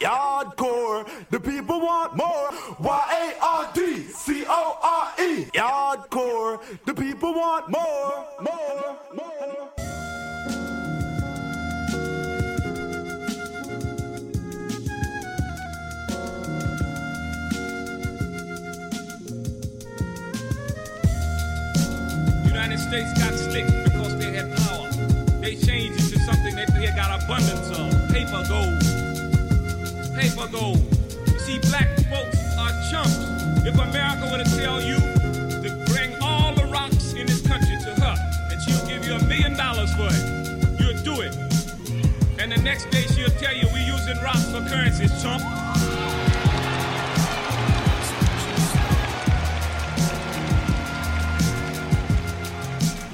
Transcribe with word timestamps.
Yardcore, 0.00 1.06
the 1.30 1.38
people 1.38 1.80
want 1.80 2.16
more. 2.16 2.50
Y 2.80 3.34
A 3.40 3.44
R 3.44 3.70
D 3.74 4.04
C 4.04 4.44
O 4.48 4.78
R 4.82 5.12
E. 5.22 5.44
Yardcore, 5.52 6.62
the 6.86 6.94
people 6.94 7.34
want 7.34 7.68
more, 7.68 8.26
more, 8.40 8.96
more. 9.14 9.70
United 22.46 22.78
States 22.78 23.12
got 23.18 23.34
slick 23.34 23.66
because 23.84 24.16
they 24.16 24.32
had 24.32 24.56
power. 24.56 24.88
They 25.40 25.54
changed 25.56 26.00
it 26.00 26.16
to 26.16 26.18
something 26.20 26.56
that 26.56 26.72
they 26.72 26.86
got 26.86 27.22
abundance 27.22 27.70
of. 27.70 28.08
Paper 28.10 28.44
gold. 28.48 28.85
Paper 30.16 30.48
gold. 30.50 30.78
See, 31.40 31.58
black 31.68 31.94
folks 32.08 32.38
are 32.58 32.72
chumps. 32.90 33.18
If 33.66 33.74
America 33.74 34.30
were 34.32 34.42
to 34.42 34.50
tell 34.56 34.80
you 34.80 34.96
to 34.96 35.84
bring 35.92 36.16
all 36.22 36.54
the 36.54 36.64
rocks 36.72 37.12
in 37.12 37.26
this 37.26 37.46
country 37.46 37.76
to 37.84 38.00
her, 38.00 38.16
and 38.50 38.62
she'll 38.62 38.86
give 38.86 39.04
you 39.06 39.12
a 39.12 39.22
million 39.24 39.54
dollars 39.58 39.92
for 39.94 40.08
it, 40.08 40.80
you'll 40.80 41.02
do 41.04 41.20
it. 41.20 41.36
And 42.38 42.50
the 42.50 42.56
next 42.62 42.90
day 42.90 43.02
she'll 43.02 43.28
tell 43.28 43.54
you 43.54 43.66
we're 43.74 43.86
using 43.86 44.16
rocks 44.22 44.50
for 44.50 44.64
currencies, 44.66 45.12
chump. 45.22 45.42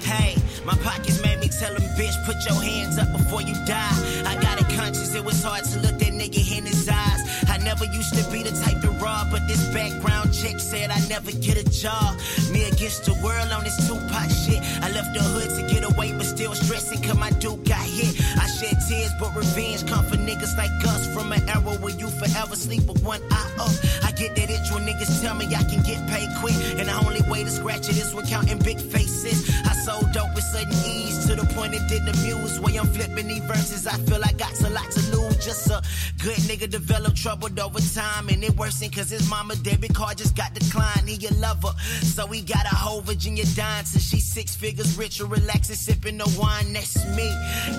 Hey, 0.04 0.36
my 0.64 0.76
pockets 0.84 1.20
made 1.20 1.40
me 1.40 1.48
tell 1.48 1.74
them, 1.74 1.82
bitch, 1.98 2.24
put 2.24 2.36
your 2.46 2.62
hands 2.62 2.96
up 2.98 3.10
before 3.10 3.42
you 3.42 3.54
die. 3.66 4.22
I 4.24 4.38
got 4.40 4.60
it 4.60 4.68
conscious, 4.76 5.16
it 5.16 5.24
was 5.24 5.42
hard 5.42 5.64
to 5.64 5.80
look 5.80 6.01
nigga 6.22 6.56
in 6.56 6.64
his 6.64 6.88
eyes. 6.88 7.20
I 7.48 7.58
never 7.58 7.84
used 7.84 8.14
to 8.14 8.22
be 8.30 8.42
the 8.42 8.52
type 8.62 8.80
to 8.82 8.90
rob, 9.02 9.30
but 9.30 9.46
this 9.48 9.66
background 9.74 10.32
check 10.32 10.60
said 10.60 10.90
I 10.90 11.00
never 11.08 11.32
get 11.32 11.56
a 11.58 11.64
job. 11.70 12.16
Me 12.52 12.64
against 12.64 13.04
the 13.04 13.14
world 13.24 13.50
on 13.50 13.64
this 13.64 13.76
Tupac 13.88 14.30
shit. 14.30 14.62
I 14.82 14.90
left 14.92 15.14
the 15.14 15.22
hood 15.22 15.50
to 15.58 15.62
get 15.74 15.82
away, 15.84 16.12
but 16.12 16.26
still 16.26 16.54
stressing 16.54 17.02
cause 17.02 17.18
my 17.18 17.30
dude 17.42 17.64
got 17.66 17.82
hit. 17.82 18.14
I 18.38 18.46
shed 18.46 18.76
tears, 18.88 19.12
but 19.18 19.34
revenge 19.34 19.86
come 19.86 20.04
for 20.06 20.16
niggas 20.16 20.56
like 20.56 20.70
us 20.86 21.12
from 21.12 21.32
an 21.32 21.48
era 21.48 21.74
where 21.82 21.94
you 21.94 22.08
forever 22.08 22.54
sleep 22.54 22.86
with 22.86 23.02
one 23.02 23.22
eye 23.30 23.52
up. 23.58 23.74
I 24.04 24.12
get 24.12 24.36
that 24.36 24.50
itch 24.50 24.70
when 24.70 24.86
niggas 24.86 25.20
tell 25.22 25.34
me 25.34 25.46
I 25.46 25.64
can 25.64 25.82
get 25.82 26.06
paid 26.08 26.28
quick, 26.40 26.54
and 26.78 26.88
the 26.88 26.96
only 27.04 27.22
way 27.30 27.42
to 27.42 27.50
scratch 27.50 27.88
it 27.88 27.96
is 27.98 28.14
with 28.14 28.28
counting 28.28 28.58
big 28.58 28.78
faces. 28.78 29.50
I 29.66 29.72
sold 29.74 30.12
dope 30.12 30.34
with 30.34 30.44
sudden 30.44 30.72
ease 30.86 31.26
to 31.26 31.34
the 31.34 31.46
point 31.54 31.74
it 31.74 31.82
didn't 31.88 32.14
amuse. 32.14 32.60
Way 32.60 32.76
I'm 32.76 32.86
flipping 32.86 33.26
these 33.26 33.44
verses, 33.44 33.86
I 33.86 33.96
feel 34.06 34.22
I 34.22 34.32
got 34.32 34.54
a 34.60 34.70
lot 34.70 34.88
to 34.92 35.00
lose. 35.16 35.44
Just 35.44 35.70
a 35.70 35.82
good 36.22 36.38
nigga 36.46 36.70
developed 36.70 37.16
troubled 37.16 37.58
over 37.58 37.80
time, 37.80 38.28
and 38.28 38.44
it 38.44 38.56
worsened 38.56 38.94
cause 38.94 39.10
his 39.10 39.28
mama 39.28 39.56
debit 39.56 39.92
card 39.92 40.18
just 40.18 40.36
got 40.36 40.54
declined. 40.54 41.08
He 41.08 41.26
a 41.26 41.34
lover, 41.34 41.72
so 42.02 42.26
he 42.28 42.42
got 42.42 42.64
a 42.64 42.74
whole 42.74 43.00
Virginia 43.00 43.44
dime 43.56 43.84
she's 43.84 44.24
six 44.24 44.54
figures 44.54 44.96
richer, 44.96 45.26
relaxing, 45.26 45.76
sipping 45.76 46.18
the 46.18 46.38
wine 46.40 46.72
to 46.72 47.08
me. 47.16 47.28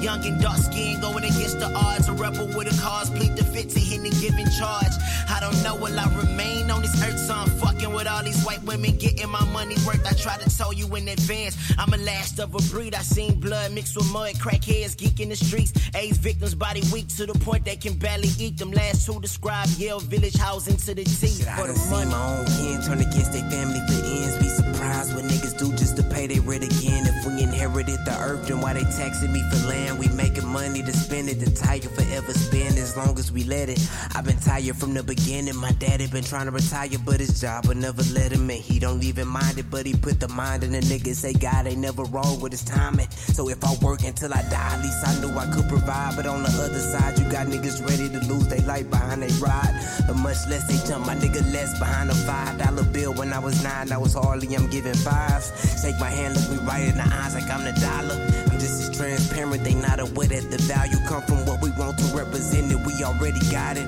Young 0.04 0.26
and 0.26 0.42
dark 0.42 0.58
skin, 0.58 1.00
going 1.00 1.24
against 1.24 1.60
the 1.60 1.72
odds. 1.74 2.10
A 2.10 2.14
rebel 2.14 2.48
with 2.48 2.68
a 2.68 2.82
cause, 2.82 3.10
plead 3.10 3.36
the 3.38 3.44
fit 3.46 3.70
to 3.70 3.82
any 3.96 4.10
given 4.10 4.50
charge. 4.52 4.94
I 5.30 5.40
don't 5.40 5.64
know 5.64 5.76
will 5.76 5.98
I 5.98 6.06
remain 6.16 6.70
on 6.70 6.82
this 6.82 7.02
earth, 7.02 7.20
so 7.20 7.34
I'm 7.34 7.50
fucking 7.50 7.94
with 7.94 8.08
all 8.08 8.24
these 8.24 8.44
white 8.44 8.64
women, 8.64 8.98
getting 8.98 9.30
my 9.30 9.46
money 9.52 9.76
worth. 9.88 10.06
I 10.06 10.14
try 10.14 10.38
to 10.38 10.50
tell 10.58 10.74
you 10.74 10.94
in 10.96 11.08
advance, 11.08 11.56
I'm 11.78 11.94
a 11.94 11.98
last 11.98 12.40
of 12.40 12.54
a 12.54 12.62
breed. 12.72 12.94
I 12.94 13.02
seen 13.02 13.40
blood 13.40 13.72
mixed 13.72 13.96
with 13.96 14.12
mud, 14.12 14.34
crackheads 14.36 14.98
geek 14.98 15.20
in 15.22 15.30
the 15.30 15.36
streets. 15.36 15.72
AIDS 15.96 16.18
victims, 16.18 16.56
body 16.56 16.82
weak 16.92 17.08
to 17.16 17.26
the 17.26 17.34
point 17.40 17.64
they 17.64 17.78
can 17.78 17.94
barely 17.94 18.33
eat. 18.40 18.58
Them 18.58 18.72
last 18.72 19.06
two 19.06 19.20
describe 19.20 19.68
Yale 19.78 20.00
Village 20.00 20.36
housing 20.38 20.78
to 20.78 20.94
the 20.94 21.04
teeth 21.04 21.40
Shit, 21.40 21.48
I 21.48 21.58
for 21.58 21.68
done 21.68 21.76
the 21.76 21.90
money. 21.90 22.12
my 22.12 22.38
own 22.38 22.46
kin 22.46 22.82
turn 22.82 23.00
against 23.00 23.34
their 23.34 23.50
family 23.50 23.80
for 23.88 24.06
ends. 24.06 24.38
Be 24.38 24.48
surprised 24.50 25.16
what 25.16 25.26
niggas 25.26 25.58
do 25.58 25.72
just 25.72 25.98
to 25.98 26.04
pay 26.04 26.28
their 26.28 26.42
rent 26.42 26.64
again. 26.64 27.06
If 27.08 27.26
we 27.26 27.42
inherited 27.44 28.00
the 28.06 28.16
earth, 28.20 28.48
then 28.48 28.62
why 28.62 28.74
they 28.74 28.84
taxing 28.84 29.32
me 29.34 29.42
for 29.50 29.68
land? 29.68 30.00
We 30.00 30.08
making 30.10 30.48
money 30.48 30.82
to 30.84 30.94
spend 30.94 31.30
it. 31.30 31.40
The 31.40 31.52
tiger 31.52 31.90
forever 31.90 32.34
spend 32.34 32.78
as 32.78 32.96
long 32.98 33.18
as 33.18 33.32
we 33.32 33.44
let 33.44 33.70
it. 33.70 33.80
I've 34.16 34.26
been 34.26 34.38
tired 34.40 34.76
from 34.78 34.94
the 34.94 35.04
beginning. 35.04 35.56
My 35.56 35.72
daddy 35.74 36.08
been 36.08 36.24
trying 36.24 36.46
to 36.46 36.52
retire, 36.52 36.90
but 37.06 37.20
his 37.20 37.40
job 37.42 37.68
would 37.68 37.78
never 37.78 38.04
let 38.14 38.32
him 38.32 38.50
in. 38.50 38.62
He 38.62 38.80
don't 38.80 39.04
even 39.04 39.28
mind 39.28 39.58
it, 39.58 39.70
but 39.70 39.86
he 39.86 39.94
put 39.94 40.20
the 40.20 40.28
mind 40.28 40.64
in 40.64 40.72
the 40.74 40.80
nigga. 40.80 41.14
Say 41.16 41.34
God 41.34 41.68
ain't 41.68 41.80
never 41.80 42.04
wrong 42.06 42.40
with 42.40 42.52
his 42.52 42.64
timing. 42.64 43.10
So 43.12 43.50
if 43.50 43.64
I 43.64 43.74
work 43.84 44.04
until 44.04 44.34
I 44.34 44.42
die, 44.50 44.74
at 44.76 44.82
least 44.84 45.08
I 45.08 45.20
knew 45.22 45.38
I 45.38 45.46
could 45.48 45.68
provide. 45.70 46.16
But 46.16 46.26
on 46.28 46.44
the 46.44 46.50
other 46.50 46.80
side, 46.80 47.18
you 47.20 47.26
got 47.32 47.48
niggas 47.48 47.82
ready 47.88 48.10
to 48.10 48.23
lose 48.28 48.48
their 48.48 48.66
life 48.66 48.90
behind 48.90 49.24
they 49.24 49.34
ride. 49.40 49.74
But 50.08 50.18
much 50.18 50.48
less 50.50 50.68
they 50.68 50.80
jump. 50.88 51.06
My 51.06 51.16
nigga 51.16 51.42
less 51.54 51.78
behind 51.80 52.10
a 52.10 52.16
five 52.16 52.58
dollar 52.58 52.84
bill. 52.84 53.14
When 53.14 53.34
I 53.34 53.40
was 53.40 53.64
nine, 53.64 53.92
I 53.92 53.98
was 53.98 54.14
hardly 54.14 54.56
I'm 54.56 54.70
giving 54.70 54.94
fives. 54.94 55.52
Shake 55.82 56.00
my 56.00 56.10
hand, 56.10 56.36
look 56.36 56.50
me 56.52 56.68
right 56.68 56.88
in 56.88 56.98
the 56.98 57.08
eyes 57.12 57.36
like 57.36 57.50
I'm 57.50 57.64
the 57.64 57.74
dollar. 57.80 58.16
I'm 58.52 58.60
just 58.60 58.90
as 58.90 58.98
transparent. 58.98 59.64
They 59.64 59.76
not 59.76 60.00
aware 60.00 60.28
that 60.28 60.52
the 60.52 60.58
value 60.64 60.98
come 61.08 61.22
from 61.24 61.46
what 61.46 61.62
we 61.62 61.72
want 61.72 61.98
to 62.00 62.06
represent 62.16 62.72
it. 62.72 62.80
We 62.86 63.04
already 63.04 63.40
got 63.52 63.78
it. 63.78 63.88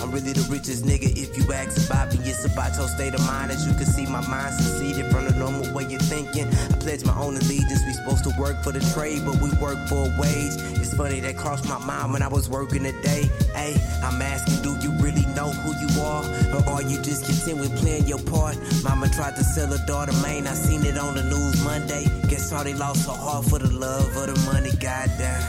I'm 0.00 0.12
really 0.12 0.32
the 0.32 0.46
richest 0.52 0.84
nigga 0.84 1.10
if 1.16 1.36
you 1.36 1.52
ask 1.52 1.88
about 1.88 2.12
me. 2.12 2.20
It's 2.28 2.44
about 2.44 2.76
your 2.76 2.86
state 2.86 3.14
of 3.14 3.26
mind. 3.26 3.50
As 3.50 3.66
you 3.66 3.74
can 3.74 3.86
see, 3.86 4.06
my 4.06 4.20
mind 4.28 4.54
seceded 4.54 5.10
from 5.10 5.24
the 5.24 5.34
normal 5.34 5.72
way 5.74 5.84
you're 5.88 5.98
thinking. 5.98 6.46
I 6.46 6.76
pledge 6.78 7.04
my 7.04 7.16
own 7.18 7.36
allegiance. 7.36 7.82
We 7.86 7.95
supposed 8.06 8.24
to 8.24 8.40
work 8.40 8.62
for 8.62 8.70
the 8.70 8.80
trade, 8.94 9.22
but 9.24 9.34
we 9.42 9.50
work 9.58 9.78
for 9.88 10.06
a 10.06 10.20
wage. 10.20 10.54
It's 10.78 10.94
funny 10.94 11.18
that 11.20 11.36
crossed 11.36 11.68
my 11.68 11.78
mind 11.78 12.12
when 12.12 12.22
I 12.22 12.28
was 12.28 12.48
working 12.48 12.84
today. 12.84 13.28
Hey, 13.52 13.74
I'm 14.02 14.22
asking, 14.22 14.62
do 14.62 14.78
you 14.80 14.92
really 15.02 15.26
know 15.34 15.50
who 15.50 15.74
you 15.82 15.90
are? 16.00 16.22
Or 16.54 16.74
are 16.74 16.82
you 16.82 17.02
just 17.02 17.26
content 17.26 17.58
with 17.58 17.76
playing 17.80 18.06
your 18.06 18.20
part? 18.30 18.56
Mama 18.84 19.08
tried 19.08 19.34
to 19.36 19.42
sell 19.42 19.66
her 19.66 19.84
daughter, 19.86 20.12
man. 20.22 20.46
I 20.46 20.54
seen 20.54 20.84
it 20.84 20.96
on 20.96 21.16
the 21.16 21.24
news 21.24 21.64
Monday. 21.64 22.06
Guess 22.28 22.52
all 22.52 22.62
they 22.62 22.74
lost 22.74 23.08
her 23.08 23.16
heart 23.16 23.44
for 23.46 23.58
the 23.58 23.72
love 23.72 24.16
of 24.16 24.26
the 24.32 24.52
money, 24.52 24.70
goddamn. 24.78 25.42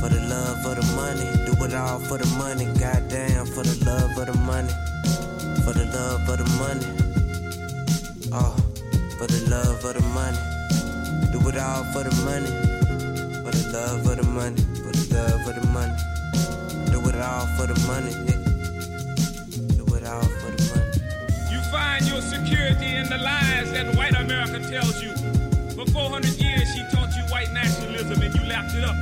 For 0.00 0.08
the 0.08 0.20
love 0.26 0.66
of 0.66 0.74
the 0.74 0.86
money, 0.96 1.30
do 1.46 1.52
it 1.64 1.74
all 1.74 2.00
for 2.00 2.18
the 2.18 2.26
money, 2.36 2.66
goddamn. 2.80 3.46
For 3.46 3.62
the 3.62 3.78
love 3.86 4.18
of 4.18 4.26
the 4.26 4.38
money, 4.42 4.72
for 5.62 5.72
the 5.72 5.86
love 5.94 6.28
of 6.28 6.38
the 6.38 6.48
money. 6.58 6.86
Oh, 8.32 8.56
for 9.18 9.26
the 9.28 9.46
love 9.50 9.84
of 9.84 9.94
the 9.94 10.02
money, 10.10 10.38
do 11.32 11.38
it 11.48 11.56
all 11.56 11.84
for 11.92 12.02
the 12.02 12.14
money. 12.24 12.50
For 13.44 13.52
the 13.54 13.70
love 13.72 14.06
of 14.06 14.16
the 14.16 14.26
money, 14.30 14.62
for 14.82 14.90
the 14.90 15.14
love 15.14 15.46
of 15.46 15.54
the 15.62 15.66
money. 15.70 15.94
Do 16.90 16.98
it 17.08 17.16
all 17.22 17.46
for 17.56 17.66
the 17.66 17.78
money, 17.86 18.10
nigga. 18.26 19.76
Do 19.78 19.84
it 19.94 20.04
all 20.06 20.22
for 20.22 20.50
the 20.50 20.62
money. 20.74 20.90
You 21.52 21.60
find 21.70 22.04
your 22.06 22.20
security 22.20 22.96
in 22.96 23.08
the 23.08 23.18
lies 23.18 23.70
that 23.72 23.94
white 23.96 24.14
America 24.14 24.58
tells 24.68 25.02
you. 25.02 25.14
For 25.74 25.86
400 25.92 26.34
years, 26.34 26.66
she 26.74 26.82
taught 26.90 27.14
you 27.14 27.22
white 27.30 27.52
nationalism 27.52 28.20
and 28.22 28.34
you 28.34 28.42
lapped 28.48 28.74
it 28.74 28.84
up. 28.84 28.96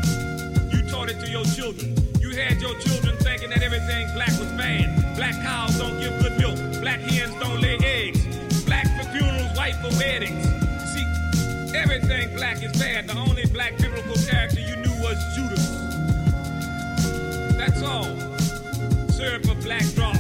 You 0.73 0.87
taught 0.89 1.09
it 1.09 1.19
to 1.25 1.31
your 1.31 1.45
children. 1.45 1.97
You 2.21 2.31
had 2.37 2.61
your 2.61 2.75
children 2.81 3.17
thinking 3.19 3.51
that 3.51 3.63
everything 3.63 4.13
black 4.13 4.37
was 4.39 4.53
bad. 4.53 5.17
Black 5.17 5.35
cows 5.41 5.79
don't 5.79 5.99
give 5.99 6.13
good 6.21 6.37
milk. 6.39 6.57
Black 6.83 7.01
hens 7.01 7.35
don't 7.41 7.61
lay 7.61 7.79
eggs. 7.83 8.21
Black 8.65 8.87
for 8.97 9.09
funerals, 9.17 9.57
white 9.57 9.77
for 9.77 9.97
weddings. 9.97 10.58
Everything 11.75 12.35
black 12.35 12.63
is 12.63 12.73
bad. 12.79 13.07
The 13.07 13.17
only 13.17 13.45
black 13.47 13.77
biblical 13.79 14.15
character 14.15 14.61
you 14.61 14.77
knew 14.77 15.03
was 15.03 15.19
Judas. 15.37 15.69
That's 17.57 17.83
all. 17.83 18.05
Serve 19.11 19.43
for 19.45 19.55
black 19.57 19.85
drop. 19.95 20.17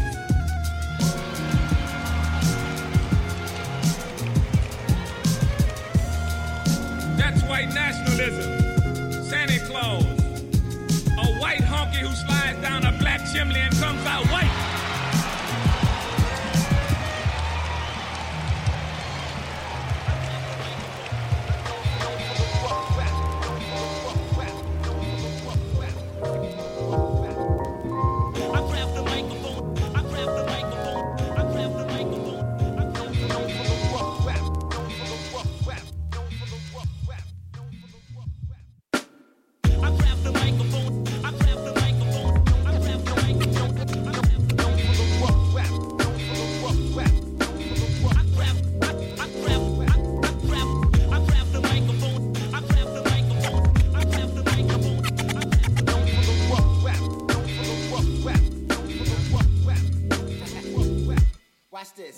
That's 7.17 7.43
white 7.45 7.73
nationalism. 7.75 9.23
Santa 9.25 9.59
Claus. 9.67 10.05
A 10.05 11.27
white 11.41 11.63
honky 11.63 11.97
who 11.97 12.15
slides 12.15 12.61
down 12.61 12.85
a 12.85 12.93
black 12.99 13.21
chimney 13.33 13.61
and 13.61 13.75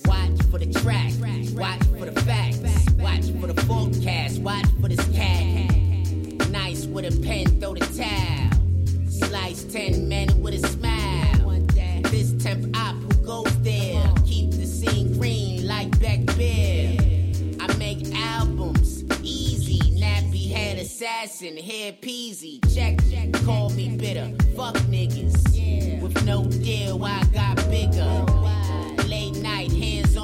Watch. 0.05 0.43
For 0.51 0.59
the 0.59 0.71
track. 0.81 1.11
Watch 1.55 1.83
for 1.99 2.05
the 2.05 2.21
facts. 2.21 2.59
Watch 2.99 3.31
for 3.41 3.47
the 3.47 3.59
forecast. 3.63 4.43
Watch 4.43 4.67
for 4.79 4.89
this 4.89 5.03
cat. 5.17 5.71
Nice 6.51 6.85
with 6.85 7.07
a 7.07 7.23
pen, 7.23 7.59
throw 7.61 7.73
the 7.73 7.87
towel. 7.97 9.09
Slice 9.09 9.65
10 9.65 10.07
men 10.07 10.43
with 10.43 10.63
a 10.63 10.69
smile. 10.69 11.67
This 12.11 12.33
temp 12.43 12.77
op 12.77 12.95
who 12.97 13.25
goes 13.25 13.63
there. 13.63 14.05
Keep 14.27 14.51
the 14.51 14.67
scene 14.67 15.19
green 15.19 15.67
like 15.67 15.99
Beck 15.99 16.27
Bear. 16.37 16.99
I 17.59 17.75
make 17.79 18.15
albums 18.15 19.05
easy. 19.23 19.79
Nappy 19.99 20.51
head 20.51 20.79
assassin, 20.79 21.57
hair 21.57 21.93
peasy. 21.93 22.61
Check, 22.75 22.99
call 23.47 23.71
me 23.71 23.97
bitter. 23.97 24.31
Fuck 24.55 24.75
niggas. 24.91 26.03
With 26.03 26.23
no 26.27 26.45
deal, 26.45 27.03
I 27.03 27.25
got 27.33 27.57
bigger. 27.71 28.27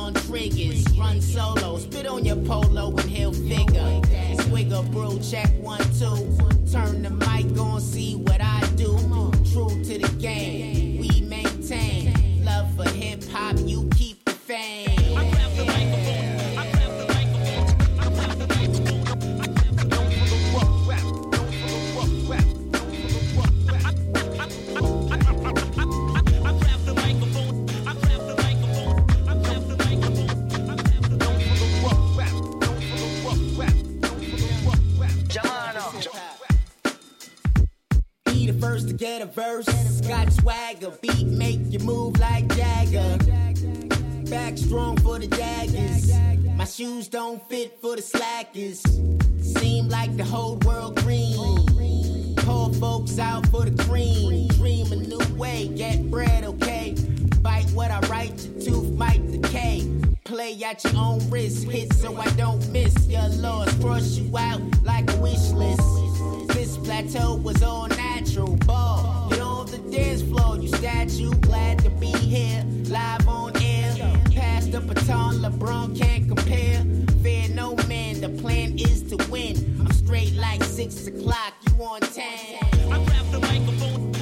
On 0.07 0.15
triggers. 0.15 0.85
Run 0.97 1.21
solo, 1.21 1.79
spit 1.79 2.07
on 2.07 2.25
your 2.25 2.37
polo 2.37 2.91
and 2.91 3.11
he'll 3.11 3.33
figure. 3.33 4.01
Swig 4.43 4.71
a 4.71 4.81
brew, 4.85 5.19
check 5.19 5.51
one, 5.61 5.83
two. 5.99 6.39
Turn 6.71 7.03
the 7.03 7.11
mic 7.11 7.59
on, 7.59 7.81
see 7.81 8.15
what 8.15 8.41
I 8.41 8.61
do. 8.77 8.97
True 9.53 9.83
to 9.83 9.99
the 9.99 10.17
game, 10.21 10.99
we 11.01 11.23
maintain. 11.23 12.45
Love 12.45 12.73
for 12.77 12.89
hip 12.91 13.25
hop, 13.33 13.57
you 13.65 13.86
first 38.77 38.89
to 38.89 38.95
get 38.95 39.23
a 39.23 39.27
verse. 39.27 39.67
Got 40.03 40.31
swagger, 40.33 40.91
beat 41.01 41.27
make 41.27 41.61
you 41.71 41.79
move 41.79 42.19
like 42.21 42.47
Jagger. 42.55 43.17
Back 44.29 44.59
strong 44.59 44.99
for 44.99 45.19
the 45.19 45.29
daggers. 45.29 46.13
My 46.57 46.65
shoes 46.65 47.09
don't 47.09 47.41
fit 47.49 47.79
for 47.81 47.97
the 47.97 48.03
slackers. 48.03 48.83
Seem 49.41 49.89
like 49.89 50.15
the 50.19 50.25
whole 50.25 50.57
world 50.67 50.97
green. 51.03 52.37
Call 52.37 52.71
folks 52.75 53.19
out 53.19 53.47
for 53.47 53.65
the 53.65 53.83
cream. 53.85 54.49
Dream 54.49 54.93
a 54.93 54.97
new 54.97 55.37
way, 55.37 55.69
get 55.69 56.11
bread, 56.11 56.45
okay? 56.45 56.95
Bite 57.41 57.71
what 57.71 57.91
I 57.91 58.01
write, 58.09 58.45
your 58.45 58.61
tooth 58.61 58.93
might 58.93 59.23
decay. 59.33 60.06
Play 60.27 60.61
at 60.65 60.83
your 60.83 60.97
own 60.97 61.31
risk, 61.31 61.69
hit 61.69 61.93
so 61.93 62.17
I 62.17 62.29
don't 62.31 62.69
miss 62.73 63.07
your 63.07 63.29
loss. 63.29 63.73
Cross 63.81 64.19
you 64.19 64.37
out 64.37 64.61
like 64.83 65.09
a 65.13 65.17
wish 65.19 65.51
list. 65.53 65.81
This 66.49 66.77
plateau 66.79 67.37
was 67.37 67.63
all 67.63 67.87
natural. 67.87 68.57
Ball, 68.67 69.29
get 69.31 69.41
on 69.41 69.67
the 69.67 69.79
dance 69.79 70.23
floor, 70.23 70.59
you 70.59 70.67
statue. 70.67 71.31
Glad 71.43 71.79
to 71.85 71.91
be 71.91 72.09
here, 72.09 72.65
live 72.87 73.29
on 73.29 73.57
air. 73.63 73.95
Pass 74.33 74.67
the 74.67 74.81
baton, 74.81 75.37
LeBron 75.37 75.97
can't 75.97 76.27
compare. 76.27 76.85
Fear 77.23 77.51
no 77.51 77.77
man, 77.87 78.21
the 78.21 78.29
plan 78.29 78.77
is 78.81 79.05
to 79.05 79.17
win. 79.31 79.55
I'm 79.81 79.93
straight 79.93 80.35
like 80.35 80.65
six 80.65 81.07
o'clock, 81.07 81.55
you 81.69 81.85
on 81.85 82.01
ten. 82.01 82.59
I 82.91 83.05
grab 83.05 83.31
the 83.31 83.39
microphone, 83.41 84.13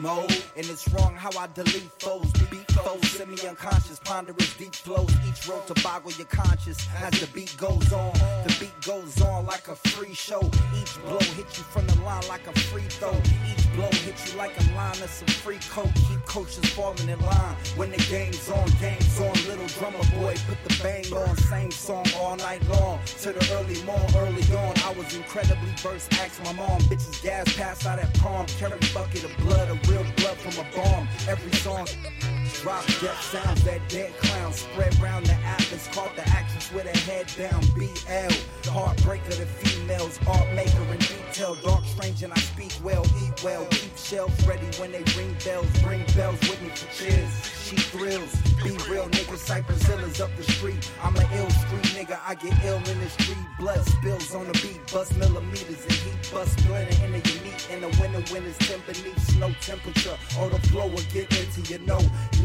mode. 0.00 0.49
And 0.60 0.68
it's 0.68 0.86
wrong 0.92 1.14
how 1.16 1.30
I 1.38 1.46
delete 1.54 1.90
foes. 2.00 2.30
Beat 2.50 2.70
foes, 2.72 3.10
semi 3.12 3.48
unconscious, 3.48 3.98
ponderous 4.04 4.54
deep 4.58 4.74
flows. 4.74 5.08
Each 5.26 5.48
road 5.48 5.66
to 5.68 5.74
boggle 5.82 6.12
your 6.12 6.26
conscious 6.26 6.86
as 7.02 7.18
the 7.18 7.26
beat 7.28 7.56
goes 7.56 7.90
on. 7.94 8.12
The 8.44 8.54
beat 8.60 8.78
goes 8.84 9.22
on 9.22 9.46
like 9.46 9.68
a 9.68 9.74
free 9.74 10.12
show. 10.12 10.42
Each 10.78 11.00
blow 11.02 11.18
hit 11.18 11.56
you 11.56 11.64
from 11.72 11.86
the 11.86 11.98
line 12.02 12.28
like 12.28 12.46
a 12.46 12.52
free 12.68 12.82
throw. 12.82 13.16
Each 13.48 13.72
blow 13.74 13.88
hit 14.04 14.16
you 14.26 14.36
like 14.36 14.52
a 14.60 14.74
line 14.74 15.00
of 15.02 15.08
some 15.08 15.28
free 15.28 15.60
coat. 15.70 15.94
Keep 15.94 16.26
coaches 16.26 16.68
falling 16.74 17.08
in 17.08 17.20
line 17.20 17.56
when 17.76 17.90
the 17.90 18.02
game's 18.10 18.50
on. 18.50 18.68
Game's 18.80 19.18
on, 19.18 19.32
little 19.48 19.66
drummer 19.78 20.04
boy, 20.20 20.34
put 20.46 20.62
the 20.68 20.78
bang 20.82 21.10
on. 21.14 21.36
Same 21.38 21.70
song 21.70 22.04
all 22.18 22.36
night 22.36 22.62
long 22.68 23.00
to 23.22 23.32
the 23.32 23.42
early 23.56 23.82
morn. 23.84 24.04
Early 24.14 24.44
on, 24.54 24.74
I 24.84 24.92
was 24.92 25.14
incredibly 25.16 25.72
versed. 25.78 26.12
Ask 26.20 26.44
my 26.44 26.52
mom, 26.52 26.80
bitches 26.82 27.22
gas 27.22 27.50
pass 27.56 27.86
out 27.86 27.98
at 27.98 28.12
palm. 28.20 28.44
Carry 28.58 28.78
bucket 28.92 29.24
of 29.24 29.34
blood, 29.38 29.66
a 29.70 29.90
real 29.90 30.04
blood 30.16 30.36
from 30.36 30.49
a 30.58 30.64
bomb. 30.74 31.08
Every 31.28 31.52
song. 31.52 31.86
Drop 32.62 32.84
death 33.00 33.22
sounds 33.22 33.64
that 33.64 33.80
dead 33.88 34.12
clown 34.18 34.52
spread 34.52 34.94
round 35.00 35.24
the 35.24 35.32
atlas. 35.32 35.88
Caught 35.94 36.14
the 36.14 36.28
actress 36.28 36.70
with 36.70 36.84
her 36.84 37.10
head 37.10 37.26
down. 37.38 37.60
BL, 37.74 38.34
heartbreaker, 38.68 39.34
the 39.38 39.46
females, 39.46 40.18
art 40.28 40.46
maker 40.52 40.82
in 40.92 40.98
detail. 40.98 41.54
Dark 41.64 41.82
strange 41.86 42.22
and 42.22 42.34
I 42.34 42.38
speak 42.38 42.72
well, 42.84 43.06
eat 43.24 43.42
well. 43.42 43.64
Keep 43.70 43.96
shells 43.96 44.46
ready 44.46 44.66
when 44.78 44.92
they 44.92 45.02
ring 45.16 45.34
bells. 45.42 45.70
Bring 45.82 46.04
bells 46.14 46.38
with 46.40 46.60
me 46.60 46.68
for 46.68 46.92
cheers. 46.92 47.32
She 47.64 47.76
thrills. 47.76 48.34
Be 48.62 48.76
real 48.90 49.08
nigga, 49.08 49.38
Cypress 49.38 49.82
Hill 49.84 50.00
is 50.00 50.20
up 50.20 50.30
the 50.36 50.42
street. 50.42 50.90
I'm 51.02 51.16
an 51.16 51.26
ill 51.32 51.48
street 51.48 51.84
nigga, 51.96 52.18
I 52.26 52.34
get 52.34 52.52
ill 52.64 52.76
in 52.76 53.00
the 53.00 53.08
street. 53.08 53.38
Blood 53.58 53.86
spills 53.86 54.34
on 54.34 54.46
the 54.48 54.52
beat, 54.60 54.80
bust 54.92 55.16
millimeters 55.16 55.82
and 55.84 55.92
heat. 55.92 56.30
Bust 56.30 56.58
splinter 56.58 57.04
in 57.06 57.12
the 57.12 57.18
unique. 57.18 57.70
In 57.70 57.80
the 57.82 57.88
winter 58.00 58.20
when 58.34 58.44
it's 58.44 58.58
10 58.66 58.80
beneath 58.86 59.18
snow 59.30 59.50
temperature. 59.60 60.18
Or 60.38 60.50
the 60.50 60.58
flow 60.68 60.88
will 60.88 61.08
get 61.12 61.30
into 61.38 61.60
your 61.70 61.78
know. 61.80 62.00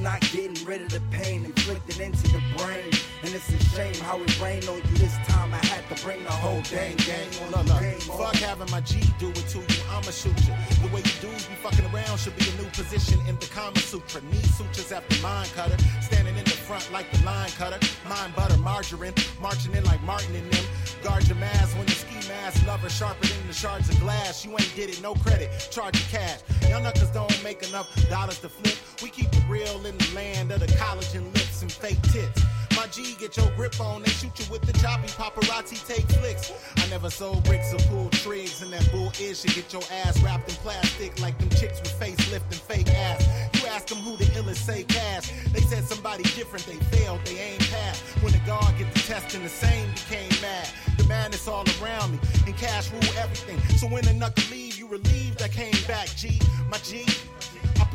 Not 0.06 0.22
getting 0.32 0.64
rid 0.68 0.84
of 0.84 0.90
the 0.92 1.02
pain 1.10 1.46
inflicted 1.46 2.00
into 2.00 2.30
your 2.30 2.42
brain. 2.60 2.94
And 3.24 3.34
it's 3.34 3.50
a 3.50 3.58
shame 3.74 3.96
how 4.04 4.22
it 4.22 4.40
rained 4.40 4.70
on 4.70 4.76
you 4.78 4.98
this 4.98 5.16
time. 5.28 5.52
I 5.52 5.58
had 5.66 5.82
to 5.90 6.04
bring 6.06 6.24
the 6.24 6.30
whole 6.30 6.62
dang 6.70 6.96
gang 6.98 7.28
on 7.42 7.50
Look, 7.50 7.66
the 7.66 7.74
look, 7.74 7.82
game. 7.82 8.00
fuck 8.02 8.36
having 8.36 8.70
my 8.70 8.82
G 8.82 9.02
do 9.18 9.30
it 9.30 9.48
to 9.50 9.58
you, 9.58 9.82
I'ma 9.90 10.12
shoot 10.12 10.38
you. 10.46 10.54
The 10.86 10.94
way 10.94 11.02
you 11.02 11.16
dudes 11.26 11.48
be 11.48 11.56
fucking 11.56 11.86
around 11.92 12.20
should 12.20 12.38
be 12.38 12.46
a 12.48 12.62
new 12.62 12.70
position 12.70 13.18
in 13.28 13.36
the 13.38 13.48
Kama 13.48 13.80
Sutra. 13.80 14.22
Knee 14.30 14.46
sutures 14.54 14.92
after 14.92 15.20
line 15.24 15.48
cutter, 15.56 15.78
standing 16.02 16.38
in 16.38 16.44
the 16.44 16.52
front 16.52 16.88
like 16.92 17.12
the 17.12 17.26
line 17.26 17.50
cutter. 17.58 17.80
Mind 18.08 18.36
butter, 18.36 18.58
margarine, 18.58 19.16
marching 19.42 19.74
in 19.74 19.84
like 19.86 20.04
Martin 20.04 20.36
and 20.36 20.52
them. 20.52 20.66
Guard 21.02 21.28
your 21.28 21.38
mask 21.38 21.76
when 21.80 21.88
you 21.88 21.94
ski 21.96 22.28
mask 22.30 22.66
lover 22.68 22.90
sharper 22.90 23.26
than 23.26 23.48
the 23.48 23.54
shards 23.54 23.90
of 23.90 24.00
glass. 24.00 24.46
You 24.46 24.52
ain't 24.52 24.72
get 24.76 24.90
it, 24.90 25.02
no 25.02 25.16
credit, 25.16 25.50
charge 25.72 25.98
your 25.98 26.22
cash. 26.22 26.42
Y'all 26.70 26.82
knuckers 26.82 27.10
don't 27.10 27.44
make 27.44 27.68
enough 27.68 27.90
dollars 28.08 28.40
to 28.42 28.50
flip. 28.50 28.78
We 29.02 29.10
keep 29.10 29.34
it 29.34 29.44
real 29.50 29.86
in 29.86 29.95
the 29.98 30.16
land 30.16 30.52
of 30.52 30.60
the 30.60 30.68
collagen 30.68 31.26
lips 31.34 31.62
and 31.62 31.72
fake 31.72 32.02
tits. 32.04 32.42
My 32.76 32.88
G, 32.88 33.16
get 33.18 33.38
your 33.38 33.50
grip 33.56 33.80
on. 33.80 34.04
They 34.04 34.12
shoot 34.12 34.38
you 34.38 34.46
with 34.52 34.62
the 34.64 34.74
choppy 34.74 35.08
paparazzi 35.08 35.80
take 35.88 36.06
flicks. 36.20 36.52
I 36.78 36.88
never 36.90 37.10
sold 37.10 37.44
bricks 37.46 37.74
or 37.74 37.80
pulled 37.88 38.12
trigs, 38.12 38.62
and 38.62 38.72
that 38.74 38.92
bull 38.92 39.12
is 39.20 39.42
should 39.42 39.56
get 39.56 39.72
your 39.72 39.82
ass 39.92 40.22
wrapped 40.22 40.50
in 40.50 40.56
plastic 40.56 41.20
like 41.22 41.38
them 41.40 41.50
chicks 41.50 41.80
with 41.80 41.98
facelift 42.00 42.44
and 42.52 42.56
fake 42.56 42.90
ass. 42.90 43.28
You 43.54 43.68
ask 43.68 43.88
them 43.88 44.00
who 44.00 44.18
the 44.18 44.26
illest 44.38 44.58
say 44.58 44.84
cash. 44.84 45.32
They 45.54 45.62
said 45.62 45.86
somebody 45.86 46.24
different, 46.24 46.66
they 46.66 46.76
failed, 46.98 47.22
they 47.26 47.38
ain't 47.40 47.62
passed. 47.70 48.02
When 48.22 48.34
the 48.34 48.40
guard 48.40 48.78
get 48.78 48.94
the 48.94 49.00
test 49.00 49.36
and 49.36 49.46
the 49.46 49.50
same 49.50 49.90
became 49.92 50.30
mad. 50.42 50.70
The 50.98 51.06
madness 51.06 51.48
all 51.48 51.66
around 51.82 52.12
me, 52.12 52.20
and 52.46 52.58
cash 52.58 52.92
rule 52.92 53.18
everything. 53.18 53.60
So 53.78 53.88
when 53.88 54.04
the 54.04 54.14
knuckle 54.14 54.44
leave, 54.52 54.78
you 54.78 54.88
relieved 54.88 55.42
I 55.42 55.48
came 55.48 55.76
back, 55.88 56.10
G. 56.16 56.40
My 56.70 56.78
G. 56.80 57.06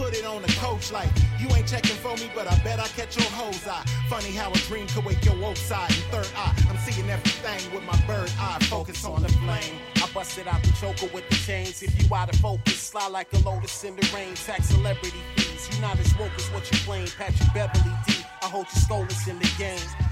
Put 0.00 0.14
it 0.14 0.24
on 0.24 0.40
the 0.40 0.48
coach 0.52 0.90
like 0.90 1.10
you 1.38 1.46
ain't 1.54 1.68
checking 1.68 1.94
for 1.96 2.16
me, 2.16 2.30
but 2.34 2.50
I 2.50 2.56
bet 2.64 2.80
I 2.80 2.88
catch 2.88 3.18
your 3.18 3.30
hoes 3.32 3.68
eye. 3.68 3.84
Funny 4.08 4.30
how 4.30 4.50
a 4.50 4.56
dream 4.60 4.86
could 4.86 5.04
wake 5.04 5.22
your 5.26 5.36
woke 5.36 5.58
side 5.58 5.90
and 5.90 6.04
third 6.10 6.26
eye. 6.34 6.54
I'm 6.70 6.78
seeing 6.78 7.10
everything 7.10 7.74
with 7.74 7.84
my 7.84 8.00
bird 8.06 8.32
eye, 8.38 8.56
focus 8.70 9.04
on 9.04 9.20
the 9.20 9.28
flame. 9.28 9.76
I 9.96 10.08
busted 10.14 10.48
out 10.48 10.62
the 10.62 10.72
choker 10.80 11.12
with 11.12 11.28
the 11.28 11.36
chains. 11.36 11.82
If 11.82 11.92
you 12.02 12.14
out 12.14 12.32
of 12.32 12.40
focus, 12.40 12.78
slide 12.80 13.12
like 13.12 13.30
a 13.34 13.38
lotus 13.40 13.84
in 13.84 13.94
the 13.94 14.10
rain. 14.14 14.34
Tax 14.36 14.70
celebrity 14.70 15.20
fees. 15.36 15.68
You 15.70 15.82
not 15.82 16.00
as 16.00 16.18
woke 16.18 16.32
as 16.34 16.46
what 16.46 16.64
you 16.72 16.78
claim. 16.78 17.06
Patrick 17.18 17.52
Beverley 17.52 17.94
D. 18.06 18.14
I 18.42 18.46
hold 18.46 18.68
you 18.72 18.80
scholars 18.80 19.28
in 19.28 19.38
the 19.38 19.50
game. 19.58 20.09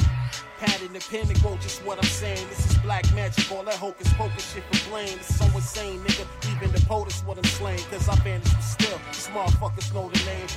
Pad 0.58 0.82
in 0.82 0.92
the 0.92 1.38
quote 1.40 1.60
just 1.60 1.84
what 1.84 1.98
I'm 1.98 2.10
saying. 2.10 2.48
This 2.48 2.70
is 2.70 2.78
black 2.78 3.04
magic, 3.14 3.50
all 3.52 3.62
that 3.62 3.74
hocus 3.74 4.12
pocus 4.14 4.52
shit 4.52 4.64
for 4.64 4.90
blame. 4.90 5.16
It's 5.16 5.36
so 5.36 5.44
insane, 5.54 6.00
nigga. 6.00 6.26
Even 6.56 6.72
the 6.72 6.80
POTUS 6.80 7.24
what 7.24 7.38
I'm 7.38 7.44
slaying. 7.44 7.84
Cause 7.90 8.08
I 8.08 8.16
vanished 8.16 8.60
still. 8.62 8.98
These 9.12 9.28
motherfuckers 9.28 9.94
know 9.94 10.10
the 10.10 10.18
name. 10.24 10.48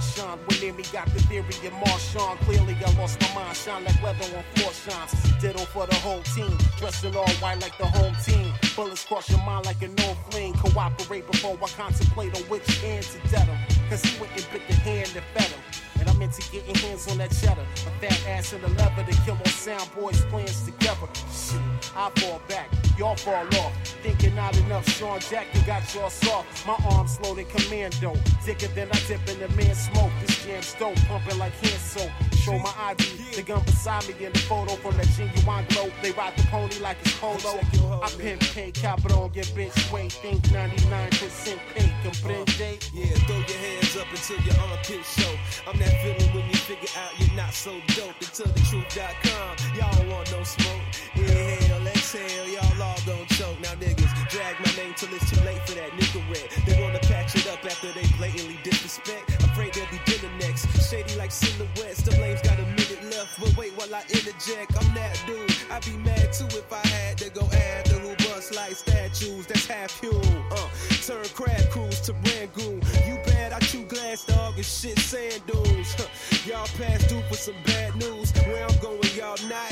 Sean, 0.00 0.38
when 0.46 0.60
near 0.60 0.72
me 0.72 0.84
got 0.92 1.06
the 1.12 1.20
theory 1.22 1.48
of 1.48 1.72
Marshawn. 1.82 2.38
Clearly 2.46 2.76
I 2.86 2.90
lost 3.00 3.20
my 3.20 3.34
mind. 3.34 3.56
Shine 3.56 3.84
like 3.84 4.00
leather 4.02 4.36
on 4.36 4.44
floor 4.54 4.72
shines. 4.72 5.12
Ditto 5.40 5.64
for 5.74 5.86
the 5.86 5.94
whole 5.96 6.22
team. 6.22 6.56
Dressed 6.76 7.04
in 7.04 7.16
all 7.16 7.28
white 7.40 7.60
like 7.60 7.76
the 7.78 7.86
home 7.86 8.14
team. 8.24 8.52
Bullets 8.76 9.04
cross 9.04 9.28
your 9.30 9.42
mind 9.42 9.66
like 9.66 9.82
a 9.82 9.88
no 9.88 10.14
fling. 10.30 10.54
Cooperate 10.54 11.26
before 11.30 11.58
I 11.60 11.68
contemplate 11.68 12.36
on 12.36 12.42
which 12.42 12.66
hand 12.80 13.04
to 13.06 13.18
dead 13.30 13.48
him. 13.48 13.58
Cause 13.88 14.02
he 14.02 14.20
went 14.20 14.32
and 14.36 14.46
bit 14.52 14.62
the 14.68 14.74
hand 14.74 15.08
that 15.14 15.24
fed 15.34 15.50
him. 15.50 15.60
And 15.98 16.08
I'm 16.08 16.17
into 16.28 16.50
getting 16.52 16.74
hands 16.76 17.08
on 17.08 17.18
that 17.18 17.30
cheddar. 17.30 17.62
A 17.62 17.90
fat 18.00 18.26
ass 18.28 18.52
in 18.52 18.60
the 18.60 18.68
leather 18.68 19.04
to 19.04 19.22
kill 19.22 19.36
all 19.36 19.44
sound 19.46 19.88
boys 19.94 20.24
plans 20.26 20.62
together. 20.62 21.08
Shit, 21.32 21.60
I 21.96 22.10
fall 22.16 22.40
back, 22.48 22.68
y'all 22.98 23.16
fall 23.16 23.46
off. 23.60 23.72
Thinking 24.02 24.34
not 24.34 24.56
enough, 24.58 24.88
Sean 24.88 25.20
Jackson 25.20 25.64
got 25.66 25.82
y'all 25.94 26.10
soft. 26.10 26.66
My 26.66 26.76
arms 26.90 27.18
loaded 27.20 27.48
commando. 27.48 28.14
Thicker 28.42 28.68
than 28.68 28.88
I 28.92 28.98
dip 29.06 29.26
in 29.28 29.40
the 29.40 29.48
man 29.56 29.74
smoke. 29.74 30.12
This 30.20 30.44
jam's 30.44 30.74
dope, 30.74 30.96
pumping 31.08 31.38
like 31.38 31.52
hand 31.52 31.80
soap. 31.80 32.10
Show 32.36 32.58
my 32.58 32.72
ID, 32.78 33.34
the 33.36 33.42
gun 33.42 33.62
beside 33.64 34.06
me 34.08 34.24
in 34.24 34.32
the 34.32 34.38
photo 34.40 34.74
from 34.76 34.96
that 34.96 35.08
genuine 35.16 35.64
globe. 35.70 35.92
They 36.02 36.12
ride 36.12 36.36
the 36.36 36.44
pony 36.44 36.78
like 36.80 36.96
it's 37.02 37.18
polo. 37.18 37.60
I 38.02 38.08
pimp 38.18 38.40
pay 38.54 38.70
capital, 38.70 39.24
on 39.24 39.30
get 39.30 39.46
bitch 39.46 39.92
weight. 39.92 40.12
Think 40.12 40.42
99% 40.48 41.58
pay, 41.74 41.92
comprende? 42.02 42.60
Uh, 42.60 42.76
yeah, 42.94 43.14
throw 43.26 43.36
your 43.36 43.58
hands 43.58 43.96
up 43.96 44.06
until 44.10 44.40
your 44.42 44.56
armpit 44.64 45.04
show. 45.04 45.34
I'm 45.66 45.78
that 45.78 45.94
feeling 46.02 46.17
when 46.34 46.46
you 46.48 46.56
figure 46.56 46.88
out 46.98 47.12
you're 47.18 47.36
not 47.36 47.52
so 47.52 47.72
dope. 47.96 48.14
Until 48.20 48.46
the 48.52 48.60
truth.com, 48.70 49.56
y'all 49.76 50.10
want 50.10 50.30
no 50.32 50.42
smoke. 50.42 50.82
Inhale, 51.14 51.86
exhale, 51.88 52.48
y'all 52.48 52.82
all 52.82 52.98
gon' 53.06 53.26
choke. 53.26 53.60
Now 53.60 53.74
niggas 53.78 54.12
drag 54.28 54.56
my 54.60 54.72
name 54.76 54.94
till 54.94 55.12
it's 55.14 55.30
too 55.30 55.40
late 55.44 55.60
for 55.66 55.74
that 55.74 55.94
nickel 55.96 56.22
red. 56.28 56.48
They 56.66 56.80
wanna 56.82 57.00
patch 57.00 57.34
it 57.36 57.46
up 57.48 57.64
after 57.64 57.92
they 57.92 58.06
blatantly 58.16 58.58
disrespect. 58.62 59.30
Afraid 59.44 59.74
they'll 59.74 59.90
be 59.90 60.00
dinner 60.04 60.32
next. 60.38 60.66
Shady 60.88 61.14
like 61.16 61.32
silhouettes. 61.32 62.02
The 62.02 62.12
lames 62.20 62.42
got 62.42 62.58
a 62.58 62.62
minute 62.62 63.02
left, 63.10 63.40
but 63.40 63.56
wait 63.56 63.72
while 63.76 63.94
I 63.94 64.02
interject. 64.10 64.76
I'm 64.76 64.94
that 64.94 65.22
dude. 65.26 65.52
I'd 65.70 65.84
be 65.84 65.96
mad 65.98 66.32
too 66.32 66.46
if 66.46 66.72
I 66.72 66.86
had 66.86 67.18
to 67.18 67.30
go 67.30 67.44
after 67.46 67.94
who 67.98 68.14
bust 68.28 68.54
like 68.54 68.74
statues. 68.76 69.46
That's 69.46 69.66
half 69.66 69.90
fuel. 69.90 70.22
Uh, 70.52 70.68
turn 71.02 71.24
crab 71.34 71.70
cruise 71.70 72.00
to 72.02 72.12
Rangoon. 72.12 72.80
You 73.06 73.16
dog 74.16 74.56
and 74.56 74.64
shit 74.64 74.98
sand 74.98 75.42
dunes. 75.46 75.94
Y'all 76.46 76.66
pass 76.78 77.06
due 77.08 77.20
for 77.28 77.34
some 77.34 77.54
bad 77.66 77.94
news. 77.96 78.32
Where 78.46 78.64
I'm 78.64 78.78
going, 78.78 79.00
y'all 79.16 79.36
not 79.48 79.67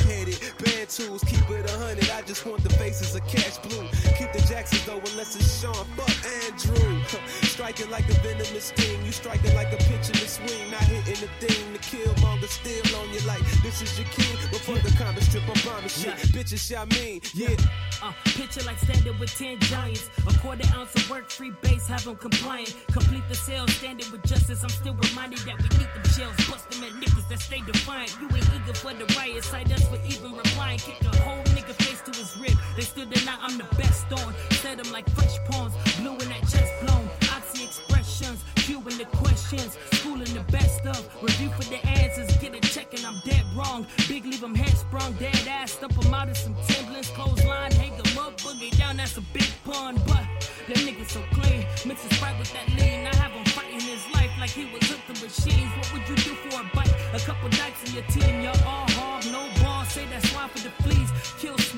tools, 0.88 1.22
keep 1.24 1.48
it 1.50 1.68
a 1.68 1.78
hundred. 1.78 2.10
I 2.10 2.22
just 2.22 2.46
want 2.46 2.62
the 2.62 2.70
faces 2.70 3.14
of 3.14 3.26
cash 3.26 3.58
blue. 3.58 3.86
Keep 4.18 4.32
the 4.32 4.44
Jacksons 4.48 4.84
though, 4.86 5.02
unless 5.12 5.36
it's 5.36 5.60
Sean. 5.60 5.84
Fuck 5.96 6.14
Andrew. 6.44 7.02
Striking 7.42 7.90
like 7.90 8.08
a 8.08 8.14
venomous 8.20 8.72
sting. 8.74 9.04
You 9.04 9.12
striking 9.12 9.54
like 9.54 9.72
a 9.72 9.76
pitch 9.76 10.08
in 10.10 10.16
the 10.20 10.28
swing. 10.28 10.70
Not 10.70 10.82
hitting 10.82 11.20
the 11.20 11.46
thing 11.46 11.72
to 11.72 11.80
kill 11.80 12.12
monger 12.22 12.46
still 12.46 12.84
on 13.00 13.10
your 13.12 13.22
like 13.22 13.42
this 13.62 13.82
is 13.82 13.98
your 13.98 14.08
king. 14.08 14.36
Before 14.50 14.78
the 14.78 14.90
comic 14.96 15.22
strip, 15.22 15.42
I'm 15.48 15.60
bombing 15.64 15.88
shit. 15.88 16.14
Bitches, 16.34 16.70
y'all 16.70 16.86
mean, 16.86 17.20
yeah. 17.34 17.54
Uh, 18.02 18.12
picture 18.24 18.62
like 18.64 18.78
standing 18.78 19.18
with 19.18 19.34
10 19.36 19.58
giants. 19.60 20.10
A 20.26 20.38
quarter 20.38 20.68
ounce 20.74 20.94
of 20.94 21.08
work, 21.10 21.30
free 21.30 21.52
base, 21.62 21.86
have 21.88 22.04
them 22.04 22.16
compliant. 22.16 22.74
Complete 22.92 23.22
the 23.28 23.34
sale, 23.34 23.66
standing 23.68 24.10
with 24.12 24.22
justice. 24.24 24.62
I'm 24.62 24.68
still 24.68 24.94
reminded 24.94 25.38
that 25.40 25.56
we 25.58 25.68
need 25.78 25.88
them 25.94 26.04
shells. 26.12 26.36
Bust 26.48 26.70
them 26.70 26.84
at 26.84 26.92
niggas 26.92 27.28
that 27.28 27.40
stay 27.40 27.60
defiant. 27.66 28.14
You 28.20 28.28
ain't 28.36 28.48
eager 28.54 28.74
for 28.74 28.92
the 28.92 29.06
riot, 29.16 29.44
cite 29.44 29.72
us 29.72 29.86
for 29.88 29.98
even 30.06 30.36
replying. 30.36 30.75
Kick 30.78 31.00
a 31.04 31.16
whole 31.22 31.42
nigga 31.54 31.74
face 31.82 32.02
to 32.02 32.12
his 32.18 32.36
rib. 32.36 32.56
They 32.76 32.82
still 32.82 33.06
deny 33.06 33.36
I'm 33.40 33.56
the 33.56 33.64
best 33.76 34.12
on. 34.12 34.34
Set 34.62 34.76
them 34.76 34.92
like 34.92 35.08
fresh 35.10 35.38
pawns. 35.48 35.72
Blue 35.98 36.12
in 36.12 36.28
that 36.28 36.42
chest 36.42 36.72
blown. 36.82 37.08
Oxy 37.34 37.64
expressions. 37.64 38.44
In 38.86 38.98
the 38.98 39.04
questions. 39.16 39.76
Schooling 39.92 40.32
the 40.32 40.44
best 40.52 40.86
of. 40.86 41.00
Review 41.20 41.50
for 41.50 41.64
the 41.64 41.84
answers. 41.86 42.36
Get 42.36 42.54
a 42.54 42.60
check 42.60 42.94
and 42.94 43.04
I'm 43.04 43.20
dead 43.24 43.44
wrong. 43.56 43.84
Big 44.06 44.24
leave 44.24 44.40
them 44.40 44.54
head 44.54 44.76
sprung. 44.76 45.12
Dead 45.14 45.34
ass. 45.48 45.72
Stump 45.72 46.00
them 46.00 46.14
out 46.14 46.28
of 46.28 46.36
some 46.36 46.54
Timberlands. 46.68 47.10
Clothesline. 47.10 47.72
Hang 47.72 47.96
them 47.96 48.18
up. 48.18 48.40
Boogie 48.42 48.76
down. 48.78 48.98
That's 48.98 49.16
a 49.16 49.22
big 49.32 49.48
pun. 49.64 49.96
But 50.06 50.24
them 50.68 50.86
niggas 50.86 51.10
so 51.10 51.22
clean. 51.32 51.66
Mix 51.84 52.04
a 52.04 52.14
sprite 52.14 52.38
with 52.38 52.52
that 52.52 52.68
lean. 52.78 53.06
I 53.06 53.14
have 53.16 53.32
him 53.32 53.44
fighting 53.46 53.80
his 53.80 54.04
life 54.14 54.30
like 54.38 54.50
he 54.50 54.66
was 54.66 54.82
hooked 54.88 55.06
to 55.08 55.14
machines. 55.24 55.70
What 55.78 55.92
would 55.92 56.08
you 56.08 56.16
do 56.16 56.34
for 56.46 56.60
a 56.60 56.70
bite? 56.76 56.94
A 57.12 57.18
couple 57.26 57.48
dikes 57.48 57.82
in 57.88 57.94
your 57.94 58.04
team. 58.04 58.42
You're 58.42 58.62
all 58.64 58.86
hog. 58.94 59.24
No 59.32 59.55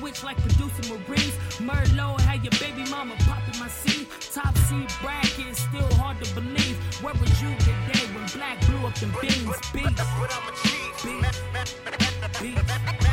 switch 0.09 0.23
like 0.23 0.37
producer 0.37 0.93
Marines. 0.93 1.33
Merlot. 1.59 2.21
Had 2.21 2.43
your 2.43 2.51
baby 2.59 2.89
mama 2.89 3.15
popping 3.19 3.59
my 3.59 3.67
seed. 3.67 4.07
Top 4.33 4.57
seed 4.57 4.89
bracket. 5.01 5.55
Still 5.55 5.93
hard 5.97 6.23
to 6.23 6.33
believe. 6.35 6.77
Where 7.03 7.13
was 7.13 7.41
you 7.41 7.55
today 7.59 8.05
when 8.13 8.25
black 8.33 8.59
blew 8.67 8.87
up 8.87 8.95
them 8.95 9.13
beans? 9.21 9.55
Beats. 9.73 10.03
Beats. 11.03 11.41
Beats. 12.41 13.08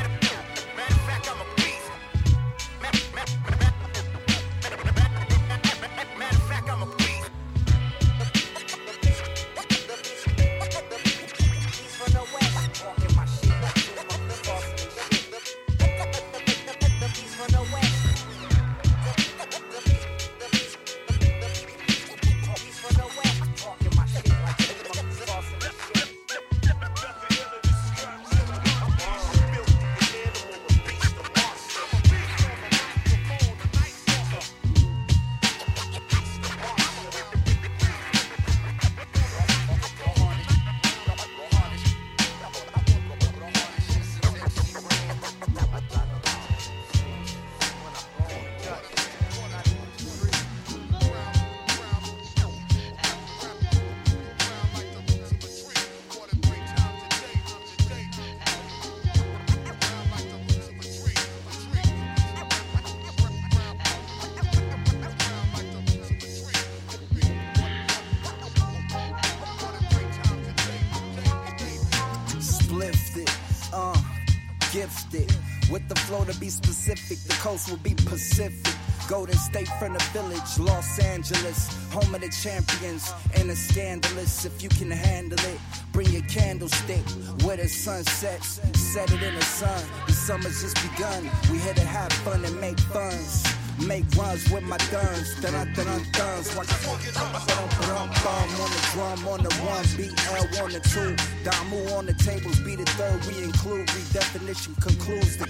With 76.96 77.28
the 77.28 77.34
coast 77.34 77.70
will 77.70 77.76
be 77.78 77.94
Pacific. 77.94 78.74
Golden 79.06 79.36
State 79.36 79.68
from 79.78 79.92
the 79.92 80.02
village, 80.12 80.58
Los 80.58 80.98
Angeles, 80.98 81.68
home 81.92 82.12
of 82.14 82.20
the 82.22 82.28
champions 82.28 83.12
and 83.36 83.48
the 83.50 83.54
scandalous. 83.54 84.44
If 84.44 84.62
you 84.62 84.68
can 84.68 84.90
handle 84.90 85.38
it, 85.38 85.60
bring 85.92 86.08
your 86.08 86.22
candlestick 86.22 87.04
where 87.44 87.56
the 87.56 87.68
sun 87.68 88.02
sets. 88.04 88.60
Set 88.74 89.12
it 89.12 89.22
in 89.22 89.34
the 89.34 89.44
sun. 89.44 89.80
The 90.06 90.12
summer's 90.12 90.62
just 90.62 90.76
begun. 90.90 91.30
We 91.52 91.58
here 91.58 91.74
to 91.74 91.84
have 91.84 92.12
fun 92.24 92.44
and 92.44 92.60
make 92.60 92.80
funds. 92.80 93.44
Make 93.78 94.06
runs 94.16 94.50
with 94.50 94.64
my 94.64 94.78
guns. 94.90 95.40
Dun 95.40 95.52
dun 95.52 95.72
dun 95.74 96.02
duns. 96.12 96.56
Watch 96.56 96.68
bum 96.82 96.98
bum 97.46 98.08
bum 98.24 98.48
on 98.58 98.70
the 98.72 98.88
drum 98.92 99.28
on 99.28 99.42
the 99.44 99.54
one. 99.62 99.86
BL 99.94 100.64
on 100.64 100.72
the 100.72 100.80
two. 100.80 101.14
Damu 101.44 101.92
on 101.92 102.06
the 102.06 102.14
tables. 102.14 102.58
Be 102.60 102.74
the 102.74 102.86
third. 102.96 103.24
We 103.26 103.44
include 103.44 103.86
redefinition 103.88 104.80
concludes 104.82 105.36
the 105.36 105.46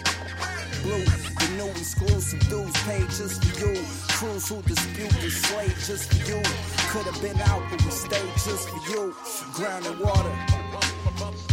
blue. 0.83 1.36
New 1.57 1.71
exclusive 1.71 2.41
dudes 2.51 2.83
paid 2.85 3.09
just 3.09 3.43
for 3.43 3.67
you. 3.67 3.83
Crews 4.09 4.49
who 4.49 4.61
dispute 4.63 5.11
the 5.23 5.31
slave 5.31 5.75
just 5.87 6.13
for 6.13 6.31
you. 6.31 6.43
Could 6.91 7.07
have 7.07 7.23
been 7.23 7.41
out, 7.49 7.63
but 7.71 7.83
we 7.83 7.91
stayed 7.91 8.33
just 8.45 8.69
for 8.69 8.91
you. 8.91 9.15
Ground 9.55 9.87
and 9.87 9.99
water. 9.99 11.46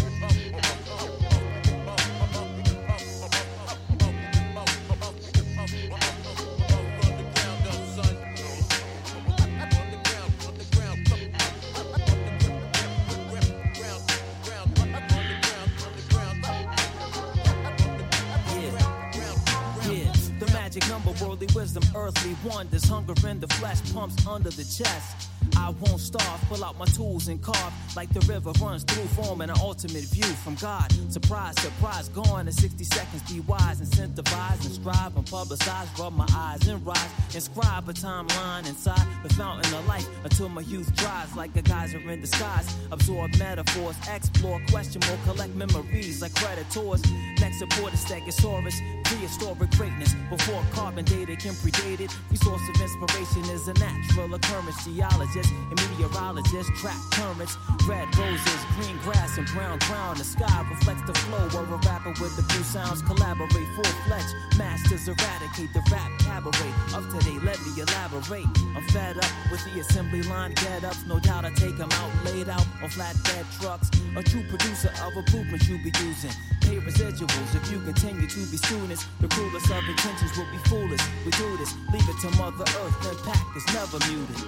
Pumps 24.03 24.27
under 24.27 24.49
the 24.49 24.63
chest. 24.63 25.29
I 25.55 25.69
won't 25.69 25.99
starve, 25.99 26.41
pull 26.49 26.63
out 26.63 26.77
my 26.77 26.85
tools 26.85 27.27
and 27.29 27.41
carve 27.41 27.73
like 27.95 28.09
the 28.09 28.19
river 28.21 28.51
runs 28.59 28.83
through, 28.83 29.05
forming 29.23 29.49
an 29.49 29.55
ultimate 29.61 30.03
view 30.05 30.31
from 30.43 30.55
God. 30.55 30.91
Surprise, 31.09 31.55
surprise, 31.61 32.09
gone 32.09 32.47
in 32.47 32.53
60 32.53 32.83
seconds. 32.83 33.21
Be 33.31 33.39
wise, 33.41 33.79
incentivize 33.79 34.65
and 34.65 34.73
strive 34.73 35.15
and 35.15 35.25
publicize. 35.25 35.87
Rub 35.97 36.13
my 36.13 36.27
eyes 36.35 36.67
and 36.67 36.85
rise, 36.85 37.11
inscribe 37.33 37.87
a 37.87 37.93
timeline 37.93 38.67
inside 38.67 39.07
the 39.23 39.33
fountain 39.35 39.73
of 39.73 39.87
life 39.87 40.07
until 40.23 40.49
my 40.49 40.61
youth 40.61 40.93
dries 40.95 41.33
like 41.37 41.55
a 41.55 41.61
geyser 41.61 41.99
in 41.99 42.19
disguise. 42.19 42.75
Absorb 42.91 43.37
metaphors, 43.37 43.95
explore, 44.09 44.61
question 44.69 45.01
more, 45.07 45.17
collect 45.23 45.55
memories 45.55 46.21
like 46.21 46.33
creditors. 46.35 47.01
Next 47.39 47.59
support 47.59 47.93
is 47.93 48.03
Stegosaurus, 48.03 48.81
prehistoric 49.03 49.69
greatness 49.71 50.13
before 50.29 50.63
carbon 50.71 51.05
data 51.05 51.35
can 51.35 51.53
predate 51.61 51.99
it. 51.99 52.11
Resource 52.31 52.61
of 52.69 52.81
inspiration 52.81 53.43
is 53.49 53.67
a 53.67 53.73
natural 53.73 54.33
occurrence. 54.33 54.83
Geologist 54.85 55.51
and 55.69 55.77
meteorologist 55.81 56.69
track 56.75 56.99
currents. 57.11 57.57
Red 57.87 58.07
roses, 58.17 58.61
green 58.75 58.97
grass, 59.03 59.37
and 59.37 59.47
brown 59.47 59.79
ground. 59.79 60.17
The 60.17 60.23
sky 60.23 60.65
reflects 60.69 61.03
the 61.03 61.13
flow 61.13 61.45
of 61.61 61.71
a 61.71 61.77
rapper 61.87 62.13
with 62.21 62.35
the 62.35 62.43
blue 62.43 62.63
sounds. 62.63 63.01
Collaborate 63.01 63.69
full 63.75 63.93
fledged. 64.05 64.33
Masters 64.57 65.07
eradicate 65.07 65.73
the 65.73 65.83
rap 65.91 66.11
cabaret 66.19 66.73
of 66.95 67.09
today. 67.11 67.37
Let 67.43 67.59
me 67.65 67.81
elaborate. 67.81 68.47
I'm 68.75 68.83
fed 68.89 69.17
up 69.17 69.31
with 69.51 69.63
the 69.65 69.79
assembly 69.79 70.23
line 70.23 70.53
get 70.55 70.83
ups. 70.83 71.05
No 71.07 71.19
doubt 71.19 71.45
I 71.45 71.51
take 71.51 71.77
them 71.77 71.89
out, 71.91 72.11
laid 72.25 72.49
out 72.49 72.65
on 72.81 72.89
flatbed 72.89 73.45
trucks. 73.59 73.89
A 74.15 74.23
true 74.23 74.43
producer 74.49 74.91
of 75.03 75.15
a 75.17 75.21
blueprint 75.23 75.67
you 75.67 75.77
be 75.77 75.91
using. 76.03 76.31
Pay 76.61 76.77
residuals 76.79 77.55
if 77.55 77.71
you 77.71 77.79
continue 77.81 78.27
to 78.27 78.45
be 78.47 78.57
students. 78.95 79.07
The 79.21 79.27
coolest 79.27 79.71
of 79.71 79.89
intentions 79.89 80.37
will 80.37 80.51
be 80.51 80.57
foolish. 80.69 81.01
We 81.25 81.31
do 81.31 81.57
this, 81.57 81.73
leave 81.91 82.07
it 82.07 82.19
to 82.21 82.37
Mother 82.37 82.63
Earth. 82.63 83.11
Impact 83.11 83.57
is 83.57 83.65
never 83.73 83.99
muted. 84.09 84.39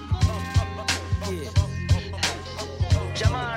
Yeah. 1.28 1.50
Check 3.14 3.55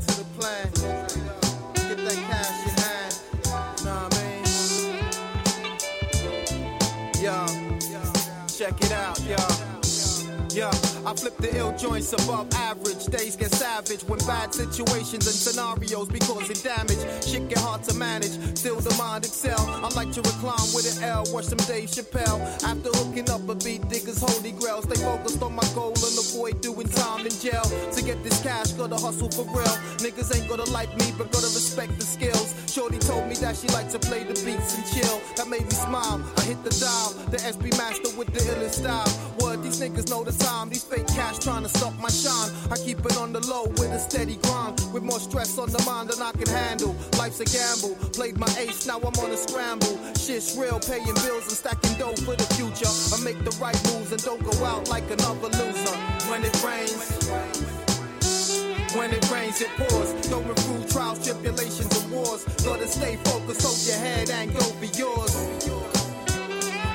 to 0.00 0.18
the 0.18 0.24
plan. 0.38 0.73
I 11.06 11.12
flip 11.14 11.36
the 11.36 11.54
ill 11.58 11.76
joints 11.76 12.12
above 12.14 12.48
average. 12.54 13.04
Days 13.06 13.36
get 13.36 13.52
savage 13.52 14.02
when 14.04 14.18
bad 14.20 14.54
situations 14.54 15.26
and 15.26 15.36
scenarios 15.36 16.08
be 16.08 16.18
causing 16.20 16.56
damage. 16.64 17.02
Shit 17.22 17.48
get 17.48 17.58
hard 17.58 17.82
to 17.84 17.94
manage, 17.94 18.32
still 18.56 18.80
the 18.80 18.94
mind 18.96 19.24
excel. 19.26 19.60
I 19.84 19.88
like 19.94 20.12
to 20.12 20.22
recline 20.22 20.68
with 20.72 20.96
an 20.96 21.04
L, 21.04 21.24
watch 21.28 21.44
some 21.44 21.60
Dave 21.68 21.90
Chappelle. 21.90 22.40
After 22.64 22.88
hooking 22.96 23.28
up 23.28 23.46
a 23.48 23.54
beat, 23.54 23.86
diggers 23.90 24.20
holy 24.20 24.52
grail. 24.52 24.80
Stay 24.80 25.00
focused 25.04 25.42
on 25.42 25.54
my 25.54 25.68
goal 25.74 25.92
and 25.92 26.16
avoid 26.16 26.62
doing 26.62 26.88
time 26.88 27.26
in 27.26 27.34
jail. 27.36 27.64
To 27.92 28.02
get 28.02 28.24
this 28.24 28.42
cash, 28.42 28.72
gotta 28.72 28.96
hustle 28.96 29.30
for 29.30 29.44
real. 29.52 29.76
Niggas 30.00 30.34
ain't 30.34 30.48
gonna 30.48 30.68
like 30.70 30.96
me, 30.96 31.12
but 31.18 31.30
gotta 31.30 31.52
respect 31.52 31.98
the 31.98 32.06
skills. 32.06 32.54
Shorty 32.72 32.98
told 32.98 33.28
me 33.28 33.34
that 33.44 33.56
she 33.56 33.68
like 33.68 33.90
to 33.90 33.98
play 33.98 34.24
the 34.24 34.34
beats 34.40 34.72
and 34.72 34.84
chill. 34.88 35.20
That 35.36 35.48
made 35.48 35.64
me 35.64 35.76
smile. 35.76 36.24
I 36.38 36.42
hit 36.48 36.64
the 36.64 36.72
dial, 36.80 37.12
the 37.28 37.36
SB 37.36 37.76
master 37.76 38.16
with 38.16 38.32
the 38.32 38.40
illest 38.40 38.80
style. 38.80 39.12
Word, 39.40 39.62
these 39.62 39.80
niggas 39.80 40.08
know 40.08 40.24
the 40.24 40.32
time. 40.32 40.70
These 40.70 40.84
fake 40.94 41.06
cash 41.08 41.38
trying 41.38 41.62
to 41.62 41.68
stop 41.68 41.94
my 41.98 42.08
shine. 42.08 42.50
I 42.70 42.76
keep 42.76 42.98
it 43.04 43.16
on 43.16 43.32
the 43.32 43.40
low 43.46 43.64
with 43.78 43.90
a 43.90 43.98
steady 43.98 44.36
grind. 44.42 44.80
With 44.92 45.02
more 45.02 45.18
stress 45.18 45.58
on 45.58 45.70
the 45.70 45.82
mind 45.84 46.10
than 46.10 46.22
I 46.22 46.32
can 46.32 46.48
handle. 46.48 46.94
Life's 47.18 47.40
a 47.40 47.44
gamble. 47.44 47.94
Played 48.12 48.38
my 48.38 48.48
ace, 48.58 48.86
now 48.86 48.98
I'm 48.98 49.16
on 49.24 49.30
a 49.30 49.36
scramble. 49.36 49.96
Shit's 50.14 50.56
real, 50.56 50.78
paying 50.78 51.14
bills 51.26 51.46
and 51.50 51.58
stacking 51.62 51.94
dough 51.98 52.16
for 52.26 52.36
the 52.36 52.46
future. 52.54 52.92
I 53.14 53.18
make 53.24 53.38
the 53.44 53.54
right 53.60 53.78
moves 53.90 54.12
and 54.12 54.22
don't 54.22 54.42
go 54.42 54.64
out 54.64 54.88
like 54.88 55.10
another 55.10 55.50
loser. 55.58 55.96
When 56.30 56.44
it 56.44 56.56
rains. 56.62 56.94
When 58.94 59.10
it 59.12 59.24
rains, 59.30 59.60
it 59.60 59.70
pours. 59.76 60.12
Through 60.64 60.84
trials, 60.88 61.24
tribulations, 61.24 61.90
and 61.98 62.12
wars. 62.12 62.44
Gotta 62.64 62.86
stay 62.86 63.16
focused, 63.24 63.62
hold 63.62 63.80
your 63.86 63.98
head 63.98 64.30
and 64.30 64.52
go 64.52 64.64
for 64.78 64.90
yours. 64.96 65.34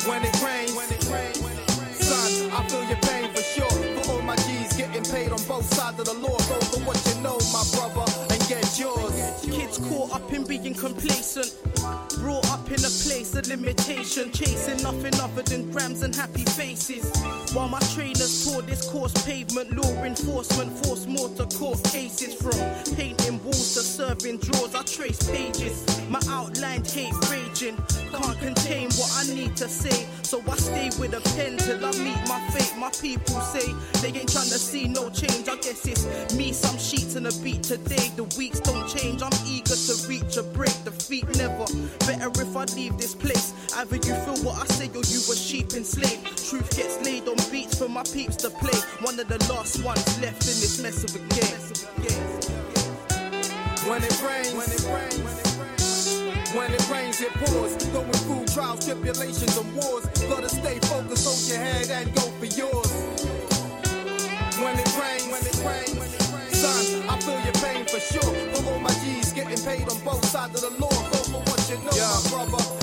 When 0.07 0.23
it 0.23 0.35
rains, 0.41 0.73
son, 1.99 2.51
I 2.51 2.67
feel 2.67 2.83
your 2.85 2.97
pain 3.03 3.29
for 3.33 3.43
complacent. 10.79 11.55
Brought 12.19 12.49
up 12.51 12.68
place 13.09 13.33
of 13.33 13.47
limitation, 13.47 14.31
chasing 14.31 14.81
nothing 14.83 15.19
other 15.19 15.41
than 15.41 15.71
grams 15.71 16.03
and 16.03 16.15
happy 16.15 16.45
faces. 16.45 17.11
While 17.53 17.67
my 17.67 17.79
trainers 17.95 18.45
tore 18.45 18.61
this 18.61 18.87
course 18.87 19.13
pavement, 19.25 19.75
law 19.75 20.03
enforcement 20.03 20.71
force 20.85 21.07
more 21.07 21.29
to 21.29 21.45
court 21.57 21.83
cases. 21.85 22.35
From 22.35 22.59
painting 22.95 23.43
walls 23.43 23.73
to 23.73 23.81
serving 23.81 24.37
drawers, 24.37 24.75
I 24.75 24.83
trace 24.83 25.23
pages. 25.27 25.83
My 26.07 26.21
outlined 26.29 26.85
hate 26.85 27.13
raging, 27.31 27.77
can't 28.13 28.39
contain 28.39 28.89
what 28.91 29.11
I 29.17 29.33
need 29.33 29.57
to 29.57 29.67
say. 29.67 30.05
So 30.21 30.43
I 30.47 30.55
stay 30.57 30.91
with 30.99 31.15
a 31.15 31.21
pen 31.35 31.57
till 31.57 31.83
I 31.83 31.91
meet 31.97 32.21
my 32.27 32.39
fate. 32.51 32.73
My 32.77 32.91
people 33.01 33.41
say 33.41 33.73
they 34.01 34.09
ain't 34.19 34.31
trying 34.31 34.53
to 34.53 34.59
see 34.59 34.87
no 34.87 35.09
change. 35.09 35.49
I 35.49 35.55
guess 35.55 35.87
it's 35.87 36.05
me, 36.35 36.53
some 36.53 36.77
sheets 36.77 37.15
and 37.15 37.25
a 37.25 37.33
beat 37.41 37.63
today. 37.63 38.11
The 38.15 38.25
weeks 38.37 38.59
don't 38.59 38.87
change. 38.87 39.23
I'm 39.23 39.33
eager 39.47 39.73
to 39.73 39.93
reach 40.07 40.37
a 40.37 40.43
break. 40.43 40.75
Defeat 40.85 41.25
never. 41.37 41.65
Better 42.05 42.29
if 42.41 42.55
I 42.55 42.65
leave 42.75 42.98
this 42.99 43.15
place. 43.15 43.53
Either 43.75 43.95
you 43.95 44.13
feel 44.13 44.37
what 44.43 44.61
I 44.61 44.65
say 44.65 44.87
or 44.89 45.03
you 45.07 45.19
a 45.31 45.35
sheep 45.35 45.73
enslaved. 45.73 46.25
Truth 46.49 46.75
gets 46.75 47.01
laid 47.03 47.27
on 47.27 47.37
beats 47.51 47.77
for 47.79 47.89
my 47.89 48.03
peeps 48.03 48.35
to 48.37 48.49
play. 48.49 48.77
One 49.01 49.19
of 49.19 49.27
the 49.27 49.39
last 49.51 49.83
ones 49.83 50.03
left 50.21 50.43
in 50.43 50.57
this 50.59 50.79
mess 50.81 51.03
of 51.03 51.15
a 51.15 51.19
game. 51.33 51.69
When 53.87 54.03
it 54.03 54.21
rains, 54.21 54.53
when 54.53 54.69
it 54.69 54.83
rains. 54.91 55.49
When 56.53 56.73
it 56.73 56.89
rains, 56.89 57.21
it 57.21 57.33
pours. 57.33 57.75
Going 57.93 58.11
through 58.27 58.45
trials, 58.53 58.85
tribulations, 58.85 59.57
and 59.57 59.73
wars. 59.75 60.05
Gotta 60.27 60.49
stay 60.49 60.79
focused, 60.79 61.25
hold 61.25 61.41
your 61.47 61.57
head, 61.57 61.89
and 61.89 62.13
go 62.15 62.21
for 62.21 62.45
yours. 62.45 62.91
When 64.59 64.75
it 64.77 64.91
rains, 64.99 65.25
when 65.31 65.41
it 65.45 65.57
rains, 65.63 66.57
son, 66.57 67.07
I 67.07 67.19
feel 67.21 67.39
your 67.39 67.53
pain 67.63 67.85
for 67.85 67.99
sure. 67.99 68.33
For 68.53 68.73
all 68.73 68.79
my 68.79 68.91
G's 69.01 69.31
getting 69.31 69.63
paid 69.63 69.87
on 69.89 69.99
both 70.03 70.25
sides 70.25 70.61
of 70.61 70.73
the 70.73 70.81
law. 70.81 70.89
Go 70.89 71.17
for 71.31 71.41
what 71.49 71.69
you 71.69 71.77
know, 71.77 71.95
my 71.95 72.45
brother, 72.49 72.78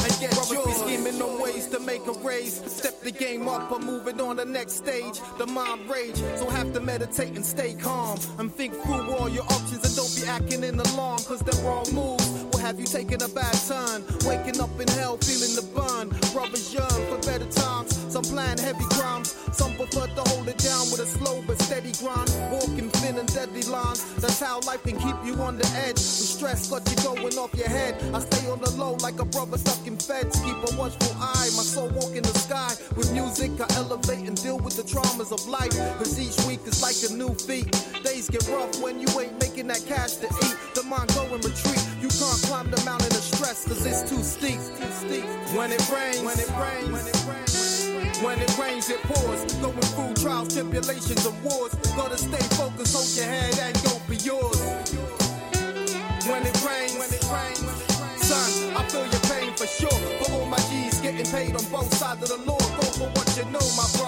scheming 1.69 1.86
make 1.99 2.07
a 2.09 2.19
raise. 2.27 2.55
Step 2.71 3.01
the 3.01 3.11
game 3.11 3.49
up, 3.49 3.71
I'm 3.73 3.85
moving 3.85 4.21
on 4.21 4.37
the 4.37 4.45
next 4.45 4.75
stage. 4.75 5.21
The 5.39 5.47
mind 5.47 5.89
rage, 5.89 6.17
so 6.37 6.49
have 6.51 6.73
to 6.75 6.81
meditate 6.81 7.35
and 7.37 7.45
stay 7.45 7.75
calm. 7.75 8.19
And 8.39 8.53
think 8.53 8.75
through 8.83 9.13
all 9.13 9.29
your 9.29 9.45
options 9.45 9.83
and 9.85 9.95
don't 9.97 10.15
be 10.17 10.27
acting 10.29 10.65
in 10.65 10.79
alarm, 10.79 11.21
cause 11.25 11.41
they're 11.41 11.65
wrong 11.65 11.87
moves. 11.93 12.29
Will 12.53 12.59
have 12.59 12.79
you 12.79 12.87
taking 12.87 13.23
a 13.23 13.29
bad 13.29 13.57
turn? 13.69 14.05
Waking 14.27 14.61
up 14.61 14.79
in 14.81 14.89
hell, 14.89 15.17
feeling 15.17 15.55
the 15.57 15.65
burn. 15.75 16.09
Brothers 16.33 16.75
yearn 16.75 17.01
for 17.09 17.19
better 17.27 17.51
times. 17.51 17.97
Some 18.13 18.25
plan 18.25 18.59
heavy 18.59 18.85
crimes. 18.97 19.35
Some 19.53 19.75
prefer 19.75 20.07
to 20.07 20.23
hold 20.31 20.49
it 20.49 20.59
down 20.59 20.91
with 20.91 21.01
a 21.01 21.07
slow 21.07 21.43
but 21.47 21.59
steady 21.61 21.93
grind. 21.93 22.31
Walking 22.51 22.91
thin 22.91 23.17
and 23.19 23.29
deadly 23.33 23.63
lines. 23.63 24.05
That's 24.17 24.41
how 24.41 24.61
life 24.61 24.83
can 24.83 24.99
keep 24.99 25.17
you 25.25 25.35
on 25.43 25.57
the 25.57 25.67
edge. 25.87 25.97
The 25.97 26.27
stress 26.35 26.69
got 26.69 26.89
you 26.91 26.97
going 27.03 27.39
off 27.39 27.55
your 27.55 27.69
head. 27.69 27.95
I 28.13 28.21
stay 28.21 28.51
on 28.51 28.61
the 28.61 28.71
low 28.73 28.97
like 29.01 29.19
a 29.19 29.25
brother 29.25 29.59
stuck 29.59 29.87
in 29.87 29.97
feds. 29.97 30.39
Keep 30.41 30.57
a 30.57 30.77
watchful 30.77 31.17
eye. 31.21 31.49
My 31.57 31.65
soul 31.65 31.86
walk 31.87 32.15
in 32.15 32.23
the 32.23 32.37
sky. 32.39 32.75
With 32.97 33.13
music, 33.13 33.53
I 33.61 33.67
elevate 33.77 34.27
and 34.27 34.41
deal 34.41 34.59
with 34.59 34.77
the 34.77 34.83
traumas 34.83 35.33
of 35.33 35.47
life. 35.49 35.77
Cause 35.99 36.19
each 36.19 36.39
week 36.47 36.61
is 36.67 36.83
like 36.83 36.97
a 37.09 37.13
new 37.15 37.35
feat. 37.35 37.71
Days 38.03 38.29
get 38.29 38.47
rough 38.49 38.81
when 38.81 39.01
you 39.01 39.09
ain't 39.21 39.39
making 39.41 39.67
that 39.69 39.85
cash 39.87 40.17
to 40.23 40.27
eat. 40.27 40.57
The 40.75 40.83
mind 40.83 41.09
go 41.15 41.25
in 41.35 41.41
retreat. 41.41 41.83
You 42.01 42.09
can't 42.09 42.41
climb 42.49 42.71
the 42.71 42.83
mountain 42.85 43.13
of 43.13 43.23
stress 43.23 43.67
cause 43.67 43.85
it's 43.85 44.09
too 44.09 44.23
steep. 44.23 44.61
When 45.57 45.73
it 45.73 45.83
rains, 45.91 46.23
when 46.23 46.39
it 46.39 46.51
rains, 46.59 46.91
when 46.91 47.07
it 47.07 47.21
rains. 47.29 48.23
When 48.23 48.41
it 48.41 48.59
rains, 48.59 48.89
it 48.91 49.03
pours. 49.03 49.45
Going 49.61 49.81
through 49.95 50.15
trials, 50.23 50.55
tribulations, 50.55 51.27
and 51.27 51.43
wars. 51.45 51.75
Gotta 51.97 52.17
stay 52.19 52.43
focused, 52.57 52.95
hold 52.97 53.11
your 53.17 53.27
head, 53.27 53.59
and 53.61 53.75
go 53.85 53.91
for 54.09 54.15
yours. 54.15 54.59
When 56.27 56.43
it 56.43 56.57
rains, 56.65 56.97
when 56.99 57.11
it 57.13 57.25
rains, 57.31 57.61
son, 58.25 58.77
I 58.77 58.83
feel 58.89 59.07
your 59.07 59.25
pain 59.31 59.55
for 59.55 59.67
sure. 59.67 60.01
For 60.19 60.33
all 60.33 60.47
my 60.47 60.56
paid 61.31 61.57
on 61.57 61.65
both 61.71 61.93
sides 61.95 62.23
of 62.23 62.29
the 62.29 62.51
law. 62.51 62.59
Go 62.59 62.83
for 62.99 63.09
what 63.11 63.37
you 63.37 63.45
know, 63.51 63.67
my 63.77 63.87
brother, 63.97 64.06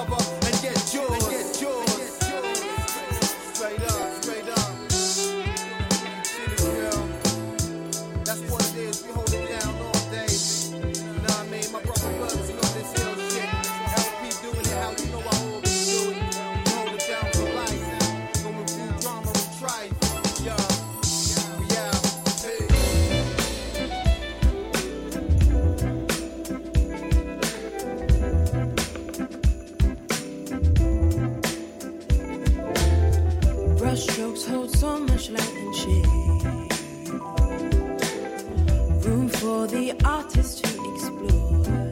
for 39.48 39.66
the 39.66 39.94
artist 40.04 40.62
to 40.62 40.70
explore. 40.92 41.90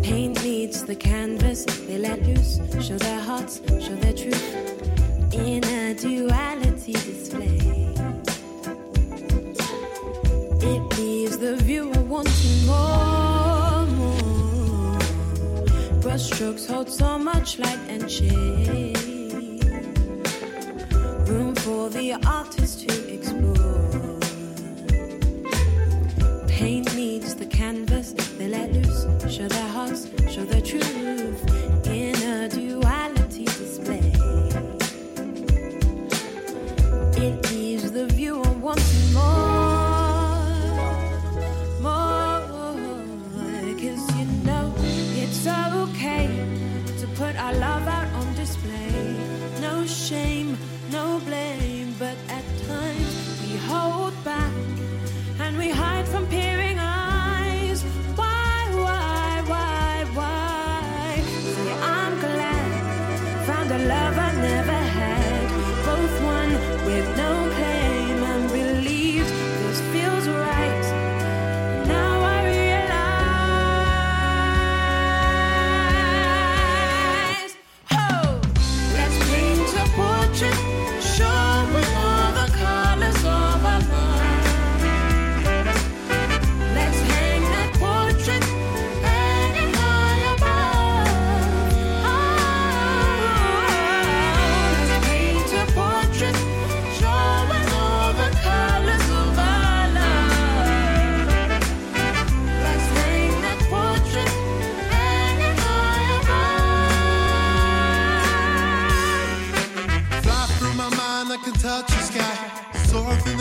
Paint 0.00 0.40
meets 0.44 0.82
the 0.82 0.94
canvas, 0.94 1.64
they 1.88 1.98
let 1.98 2.22
loose, 2.28 2.60
show 2.86 2.96
their 2.96 3.18
hearts, 3.18 3.60
show 3.84 3.96
their 4.04 4.12
truth 4.12 4.46
in 5.32 5.64
a 5.64 5.94
duality 5.94 6.92
display. 6.92 7.58
It 10.72 10.82
leaves 10.96 11.38
the 11.38 11.56
viewer 11.56 12.02
wanting 12.14 12.58
more, 12.66 13.84
more. 13.98 14.98
Brushstrokes 16.04 16.64
hold 16.70 16.88
so 16.88 17.18
much 17.18 17.58
light 17.58 17.82
and 17.88 18.08
shade. 18.08 18.96
Room 21.28 21.52
for 21.56 21.90
the 21.90 22.14
artist 22.24 22.88
to 22.88 23.12
explore. 23.12 23.95
The 27.38 27.46
canvas, 27.46 28.12
they 28.38 28.48
let 28.48 28.72
loose, 28.72 29.04
show 29.30 29.46
their 29.48 29.68
hearts, 29.68 30.08
show 30.30 30.44
their 30.44 30.60
truth. 30.60 31.86
In 31.86 32.14
a 32.22 32.48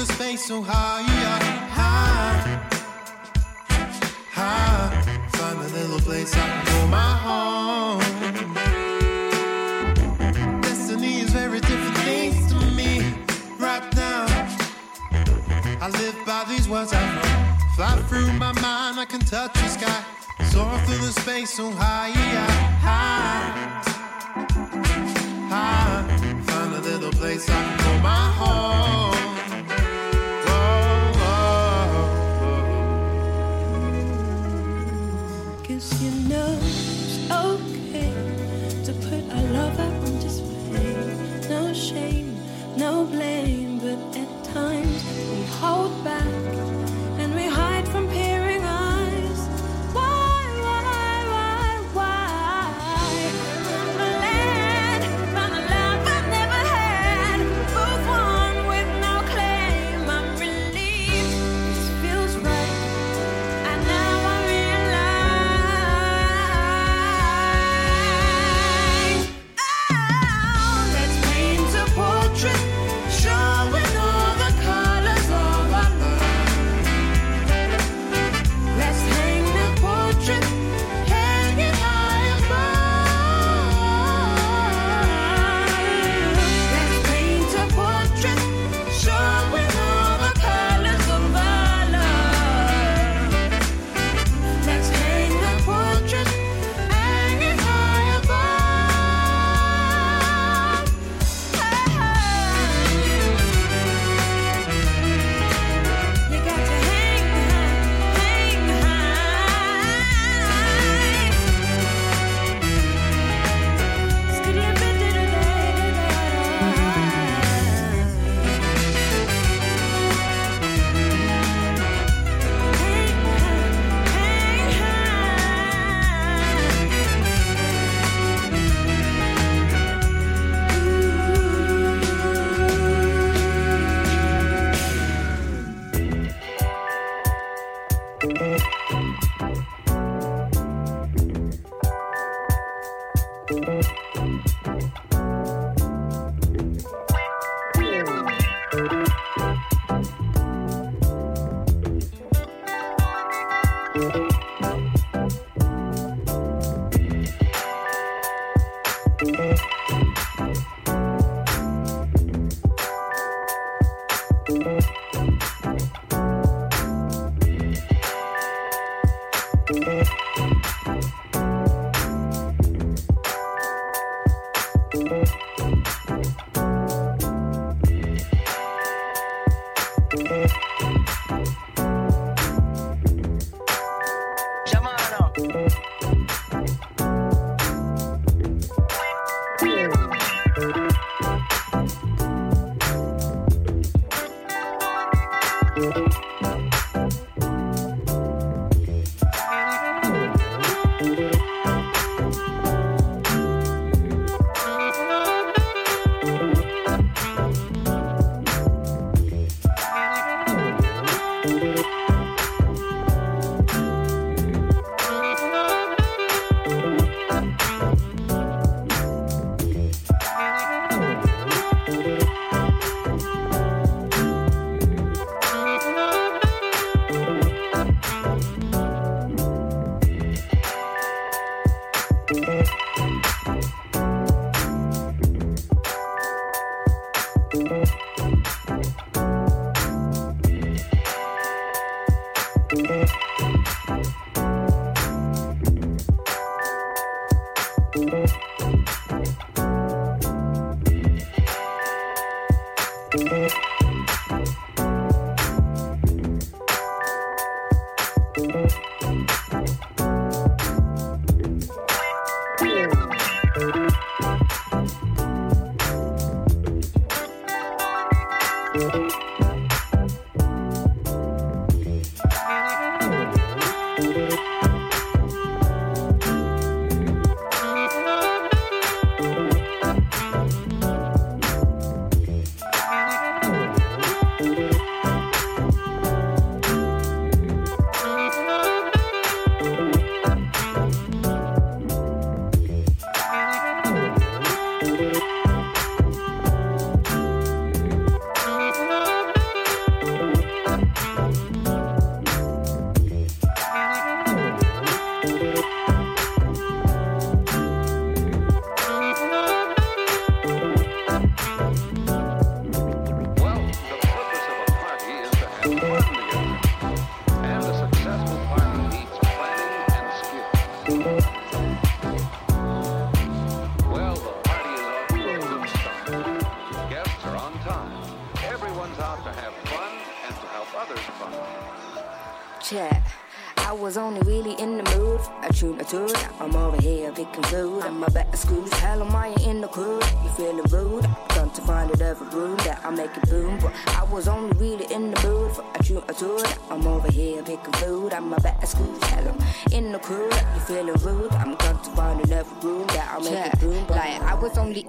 Space 0.06 0.46
so 0.46 0.62
high, 0.62 1.02
high, 1.72 2.60
high. 4.32 5.02
Find 5.32 5.60
a 5.60 5.68
little 5.74 6.00
place 6.00 6.34
I 6.36 6.38
can 6.38 6.66
call 6.66 6.88
my 6.88 7.18
home. 7.28 8.02
Destiny 10.62 11.20
is 11.20 11.32
very 11.32 11.60
different 11.60 11.98
things 11.98 12.48
to 12.52 12.56
me 12.78 13.02
right 13.60 13.84
now. 13.96 14.26
I 15.82 15.90
live 15.90 16.16
by 16.26 16.46
these 16.48 16.70
words 16.70 16.94
I 16.94 17.02
know. 17.16 17.30
Fly 17.76 17.98
through 18.08 18.32
my 18.34 18.54
mind, 18.62 19.00
I 19.00 19.06
can 19.06 19.20
touch 19.22 19.54
the 19.54 19.68
sky. 19.68 20.04
Soar 20.46 20.78
through 20.86 21.06
the 21.06 21.12
space 21.22 21.52
so 21.54 21.72
high, 21.72 22.12
high, 22.82 23.82
high. 25.50 26.04
Find 26.48 26.74
a 26.74 26.80
little 26.82 27.12
place 27.12 27.50
I 27.50 27.52
can 27.54 27.85
back 46.06 46.35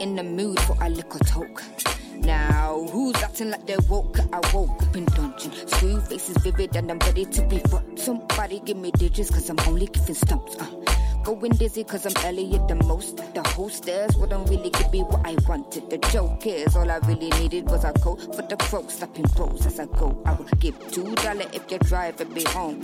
in 0.01 0.17
the 0.17 0.23
mood 0.23 0.59
for 0.61 0.77
a 0.81 0.89
little 0.89 1.21
talk. 1.21 1.63
Now, 2.17 2.87
who's 2.91 3.17
acting 3.23 3.51
like 3.51 3.67
they're 3.67 3.79
woke? 3.89 4.19
I 4.33 4.41
woke 4.55 4.83
up 4.83 4.97
in 4.97 5.05
dungeon. 5.07 5.53
Screw 5.69 6.01
faces 6.01 6.37
vivid 6.39 6.75
and 6.77 6.91
I'm 6.91 6.99
ready 7.01 7.25
to 7.25 7.43
be 7.47 7.59
fucked. 7.59 7.99
Somebody 7.99 8.61
give 8.61 8.77
me 8.77 8.91
digits, 8.93 9.31
cause 9.31 9.49
I'm 9.49 9.59
only 9.67 9.87
giving 9.87 10.15
stumps. 10.15 10.57
Uh. 10.57 10.67
Going 11.25 11.53
dizzy 11.53 11.83
cause 11.83 12.07
I'm 12.07 12.25
Elliot 12.25 12.69
the 12.69 12.77
most. 12.77 13.17
The 13.35 13.43
hostess 13.49 14.15
wouldn't 14.17 14.49
really 14.49 14.71
give 14.71 14.93
me 14.93 15.01
what 15.03 15.27
I 15.27 15.37
wanted. 15.49 15.91
The 15.91 15.99
joke 15.99 16.47
is 16.47 16.77
all 16.77 16.91
I 16.91 16.99
really 16.99 17.31
needed 17.41 17.69
was 17.69 17.85
a 17.85 17.93
coat 17.93 18.35
for 18.35 18.43
the 18.43 18.57
crow, 18.57 18.87
slapping 18.89 19.27
bros 19.35 19.67
as 19.67 19.81
I 19.81 19.87
go. 19.87 20.23
I 20.25 20.35
would 20.35 20.59
give 20.61 20.79
two 20.93 21.15
dollar 21.17 21.47
if 21.53 21.69
you're 21.71 21.81
driving 21.81 22.33
me 22.33 22.45
home. 22.45 22.83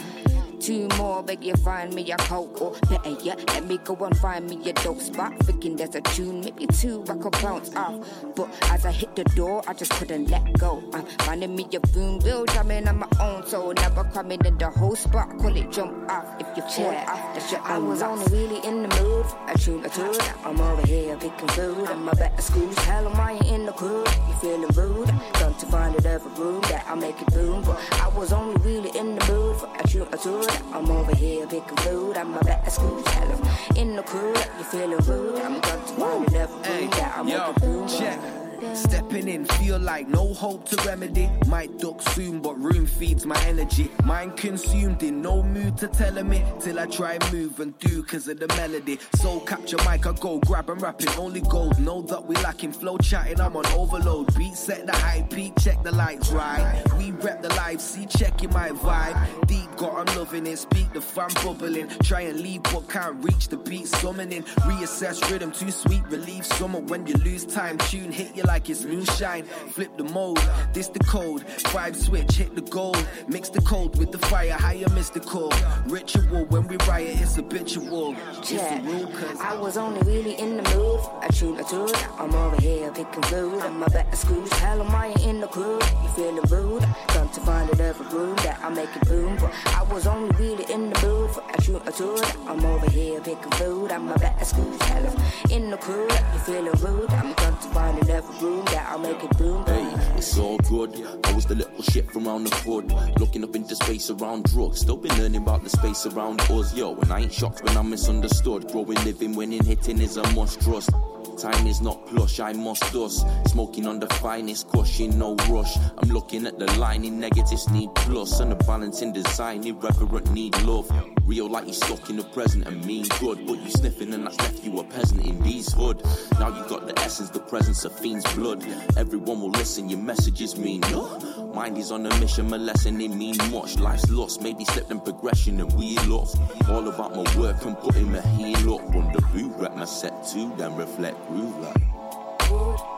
Two 0.63 0.87
more, 0.97 1.25
beg 1.25 1.43
you 1.43 1.55
find 1.57 1.93
me 1.93 2.09
a 2.13 2.17
coat 2.19 2.57
or 2.61 2.71
better 2.89 3.11
yet, 3.25 3.45
let 3.49 3.67
me 3.67 3.79
go 3.79 3.97
and 3.97 4.17
find 4.19 4.49
me 4.49 4.71
a 4.71 4.73
dope 4.75 5.01
spot. 5.01 5.37
Thinking 5.41 5.75
there's 5.75 5.97
a 5.97 6.01
tune, 6.01 6.41
maybe 6.41 6.69
two 6.69 7.03
I 7.11 7.17
could 7.17 7.33
bounce 7.43 7.75
off. 7.75 8.07
But 8.37 8.49
as 8.71 8.87
I 8.87 8.93
hit 8.93 9.17
the 9.17 9.25
door, 9.35 9.65
I 9.67 9.75
just 9.75 9.91
couldn't 9.95 10.31
let 10.31 10.53
go. 10.53 10.81
I'm 10.95 11.05
finding 11.27 11.57
me 11.57 11.67
a 11.75 11.81
room, 11.99 12.21
bill 12.21 12.47
jamming 12.47 12.87
on 12.87 12.99
my 13.01 13.09
own, 13.19 13.45
so 13.45 13.73
never 13.73 14.05
coming 14.05 14.39
in 14.45 14.57
the 14.57 14.71
whole 14.71 14.95
spot. 14.95 15.37
Call 15.41 15.57
it 15.57 15.69
jump 15.73 16.09
off 16.09 16.41
if 16.41 16.47
you 16.57 16.63
fall 16.63 16.93
Yeah, 16.93 17.11
off. 17.11 17.35
That's 17.35 17.51
your 17.51 17.61
I 17.63 17.75
own 17.75 17.89
was 17.89 18.01
loss. 18.01 18.21
only 18.29 18.39
really 18.39 18.65
in 18.65 18.83
the 18.89 19.03
mood. 19.03 19.27
I 19.47 19.55
tune 19.55 19.85
a 19.85 19.89
tune. 19.89 20.15
I'm 20.45 20.61
over 20.61 20.87
here 20.87 21.17
picking 21.17 21.49
food. 21.49 21.89
I'm 21.89 22.09
a 22.09 22.15
better 22.15 22.41
screws. 22.41 22.79
Hell 22.79 23.09
am 23.09 23.19
I 23.21 23.33
in 23.53 23.67
the 23.67 23.73
crew? 23.73 24.05
You 24.29 24.35
feeling 24.41 24.69
rude? 24.77 25.09
Gone 25.41 25.55
to 25.59 25.67
find 25.67 25.97
it 25.97 26.07
every 26.07 26.31
room 26.41 26.61
that 26.63 26.87
I 26.89 26.95
make 26.95 27.21
it 27.21 27.27
boom. 27.35 27.63
But 27.65 27.81
I 28.01 28.09
was 28.17 28.33
only 28.33 28.61
really 28.63 28.97
in 28.97 29.17
the 29.17 29.33
mood 29.33 29.57
for 29.57 29.69
a 29.77 29.89
tune 29.89 30.07
a 30.13 30.17
tune. 30.17 30.52
I'm 30.73 30.91
over 30.91 31.15
here 31.15 31.47
picking 31.47 31.77
food. 31.79 32.17
I'm 32.17 32.35
a 32.35 32.45
better. 32.45 32.71
Hell 32.71 33.41
I'm 33.71 33.77
in 33.77 33.97
the 33.97 34.03
crew. 34.03 34.35
You 34.59 34.65
feeling 34.65 34.99
rude? 34.99 35.39
I'm 35.41 35.61
gone 35.61 35.87
to 35.87 35.95
find 35.95 36.25
it 36.29 36.35
every 36.35 36.57
room 36.81 36.91
that 36.91 37.19
I 37.19 37.23
make 37.23 37.35
Yo, 37.35 37.51
it 37.51 38.42
Stepping 38.75 39.29
in, 39.29 39.45
feel 39.45 39.79
like 39.79 40.09
no 40.09 40.33
hope 40.33 40.69
to 40.69 40.77
remedy. 40.87 41.29
Might 41.47 41.79
duck 41.79 42.01
soon, 42.01 42.41
but 42.41 42.59
room 42.59 42.87
feeds 42.87 43.27
my 43.27 43.41
energy. 43.45 43.91
Mind 44.05 44.37
consumed, 44.37 45.03
in 45.03 45.21
no 45.21 45.43
mood 45.43 45.77
to 45.79 45.89
tell 45.89 46.23
me. 46.25 46.45
Till 46.61 46.79
I 46.79 46.87
try 46.87 47.19
move 47.33 47.61
and 47.61 47.77
do, 47.79 48.03
cause 48.03 48.29
of 48.29 48.39
the 48.39 48.49
melody. 48.49 48.99
Soul 49.17 49.41
capture 49.41 49.79
mic, 49.79 50.07
I 50.07 50.13
go 50.13 50.39
grab 50.41 50.71
and 50.71 50.81
rap 50.81 51.01
it. 51.03 51.19
Only 51.19 51.41
gold, 51.43 51.79
know 51.79 52.03
that 52.03 52.25
we 52.25 52.37
lacking 52.37 52.73
flow 52.73 52.99
chatting. 52.99 53.41
I'm 53.41 53.57
on 53.57 53.67
overload. 53.67 54.35
Beat 54.37 54.55
set 54.55 54.87
the 54.87 54.93
high 54.93 55.27
peak, 55.31 55.55
check 55.59 55.83
the 55.83 55.93
lights 55.93 56.31
right. 56.31 56.83
We 56.99 57.11
rep 57.11 57.43
the 57.43 57.51
live, 57.51 57.81
see, 57.81 58.07
checking 58.07 58.53
my 58.53 58.71
vibe. 58.71 59.47
Deep 59.47 59.75
got, 59.77 60.09
I'm 60.09 60.17
loving 60.17 60.47
it. 60.47 60.59
Speak 60.59 60.93
the 60.93 61.01
fun 61.01 61.31
bubbling. 61.43 61.89
Try 62.03 62.23
and 62.23 62.41
leave, 62.41 62.63
but 62.65 62.89
can't 62.89 63.23
reach 63.25 63.49
the 63.49 63.57
beat 63.57 63.89
summoning. 63.89 64.43
Reassess 64.43 65.31
rhythm, 65.31 65.51
too 65.51 65.71
sweet, 65.71 66.03
relieve 66.09 66.47
summer 66.47 66.79
when 66.79 67.07
you 67.07 67.15
lose 67.15 67.45
time. 67.45 67.77
Tune 67.79 68.13
hit 68.13 68.37
you 68.37 68.43
like 68.45 68.52
it's 68.57 68.85
moonshine. 68.85 69.45
Flip 69.45 69.97
the 69.97 70.05
mode, 70.05 70.41
this 70.73 70.89
the 70.89 70.99
code. 71.01 71.47
Vibe 71.73 71.97
switch, 71.97 72.33
hit 72.33 72.55
the 72.55 72.61
gold. 72.63 73.07
Mix 73.29 73.49
the 73.49 73.63
cold 73.63 73.99
with 73.99 74.13
the 74.13 74.19
fire, 74.19 74.53
higher 74.53 74.89
mystical. 74.91 75.53
Ritual 75.87 76.45
when 76.47 76.67
we 76.69 76.77
riot, 76.89 77.21
it's 77.21 77.37
habitual. 77.37 78.15
It's 78.39 78.53
Yeah, 78.53 78.85
rule, 78.85 79.07
cause 79.07 79.41
I 79.41 79.55
was 79.57 79.77
only 79.77 80.01
really 80.03 80.39
in 80.39 80.57
the 80.59 80.63
mood. 80.77 81.01
I 81.21 81.29
tune 81.29 81.59
a 81.59 81.65
tune. 81.65 81.95
I'm 82.19 82.35
over 82.35 82.61
here 82.61 82.91
picking 82.91 83.23
food. 83.23 83.63
I'm 83.63 83.83
a 83.83 83.91
better 83.91 84.17
screws. 84.17 84.53
Hell 84.55 84.83
am 84.83 84.95
I 84.95 85.09
in 85.23 85.41
the 85.41 85.49
crew? 85.49 85.81
You 86.03 86.09
feeling 86.15 86.45
rude? 86.51 86.83
Come 87.09 87.29
to 87.31 87.41
find 87.41 87.71
it 87.71 87.81
every 87.81 88.07
room 88.07 88.37
that 88.37 88.61
I 88.63 88.69
make 88.69 88.95
it 88.95 89.09
boom. 89.09 89.37
But 89.41 89.53
I 89.67 89.83
was 89.85 90.07
only 90.07 90.31
really 90.37 90.71
in 90.73 90.91
the 90.91 91.07
mood 91.07 91.31
a 91.55 91.63
tune 91.63 91.83
a 91.87 91.93
tune. 91.93 92.23
I'm 92.47 92.65
over 92.65 92.91
here 92.91 93.21
picking 93.21 93.51
food. 93.53 93.93
I'm 93.93 94.09
a 94.09 94.19
better 94.19 94.45
screws. 94.45 94.81
Hell 94.83 95.15
in 95.51 95.71
the 95.71 95.77
crew. 95.77 96.09
You 96.33 96.39
feeling 96.41 96.73
rude? 96.81 97.11
I'm 97.11 97.35
come 97.35 97.57
to 97.59 97.69
find 97.69 97.99
it 97.99 98.09
every 98.09 98.35
room 98.43 98.65
that 98.67 98.91
I 98.91 98.97
make 98.97 99.23
it 99.23 99.39
boom. 99.39 99.65
Hey, 99.67 99.89
it's 100.17 100.39
all 100.39 100.59
good. 100.59 100.91
I 101.25 101.33
was 101.33 101.47
the 101.47 101.55
little 101.55 101.83
shit 101.83 102.11
from 102.11 102.27
around 102.27 102.45
the 102.45 102.57
hood, 102.57 102.93
looking 103.19 103.45
up 103.45 103.55
into 103.55 103.77
space 103.77 104.11
around 104.11 104.45
drugs. 104.45 104.81
Still 104.81 104.97
been 104.97 105.17
learning 105.19 105.43
about 105.43 105.63
the 105.63 105.71
space 105.71 106.05
around 106.07 106.41
us, 106.43 106.75
yo. 106.75 106.95
And 106.97 107.13
I 107.13 107.21
ain't 107.21 107.33
shocked 107.33 107.63
when 107.63 107.77
I'm 107.77 107.91
misunderstood. 107.91 108.69
Growing, 108.69 109.03
living, 109.05 109.35
winning, 109.37 109.65
hitting 109.65 110.01
is 110.01 110.17
a 110.17 110.29
must 110.33 110.61
trust. 110.61 110.91
Time 111.39 111.67
is 111.67 111.81
not 111.81 112.07
plush, 112.07 112.41
I 112.41 112.53
must 112.53 112.93
dust. 112.93 113.27
Smoking 113.47 113.87
on 113.87 114.01
the 114.01 114.07
finest, 114.17 114.69
caution, 114.69 115.19
no 115.19 115.35
rush. 115.49 115.77
I'm 115.99 116.11
looking 116.11 116.47
at 116.47 116.59
the 116.59 116.71
line 116.79 117.05
in 117.05 117.19
negatives 117.21 117.71
need 117.71 117.95
plus, 117.95 118.41
and 118.41 118.53
the 118.53 118.57
balance 118.57 119.03
in 119.03 119.13
design, 119.13 119.67
irreverent 119.67 120.31
need 120.33 120.61
love. 120.63 120.91
Real 121.25 121.49
like 121.49 121.67
you 121.67 121.73
stuck 121.73 122.11
in 122.11 122.17
the 122.17 122.25
present 122.25 122.67
and 122.67 122.85
mean 122.85 123.07
good, 123.21 123.47
but 123.47 123.55
you 123.55 123.71
sniffing 123.71 124.13
and 124.13 124.27
that's 124.27 124.39
left 124.41 124.65
you 124.65 124.79
a 124.81 124.85
peasant 124.85 125.25
in 125.25 125.41
these 125.43 125.73
hood. 125.73 126.03
Now 126.39 126.49
you 126.49 126.69
got 126.69 126.87
the 126.87 126.99
essence, 126.99 127.31
the 127.31 127.41
presence 127.41 127.85
of 127.85 127.99
fiend's 127.99 128.32
blood. 128.35 128.65
Everyone 128.97 129.41
will 129.41 129.51
listen, 129.51 129.89
your 129.89 129.99
messages 129.99 130.57
mean 130.57 130.81
no. 130.91 131.19
Mind 131.55 131.79
is 131.79 131.93
on 131.93 132.07
a 132.07 132.21
mission, 132.21 132.49
my 132.49 132.57
lesson 132.57 133.01
it 133.01 133.11
mean 133.11 133.37
much. 133.51 133.79
Life's 133.79 134.11
lost, 134.11 134.43
maybe 134.43 134.65
step 134.65 134.91
in 134.91 135.01
progression 135.01 135.61
and 135.61 135.73
we 135.75 135.97
lost. 136.07 136.39
All 136.69 136.87
about 136.89 137.15
my 137.15 137.39
work 137.39 137.65
and 137.65 137.77
putting 137.79 138.11
my 138.11 138.21
heel 138.21 138.75
up. 138.75 138.95
Run 138.95 139.13
the 139.13 139.23
boot, 139.33 139.53
rep 139.57 139.77
my 139.77 139.85
set 139.85 140.27
too, 140.27 140.53
then 140.57 140.75
reflect 140.77 141.17
groove 141.29 141.59
like. 141.59 142.92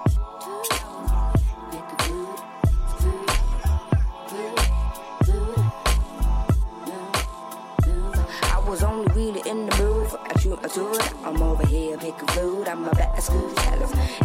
A 10.76 10.98
tune. 10.98 11.24
I'm 11.24 11.42
over 11.42 11.66
here 11.66 11.96
picking 11.96 12.28
food. 12.28 12.68
I'm 12.68 12.84
a 12.84 13.20
screws. 13.20 13.58
Hell 13.58 13.74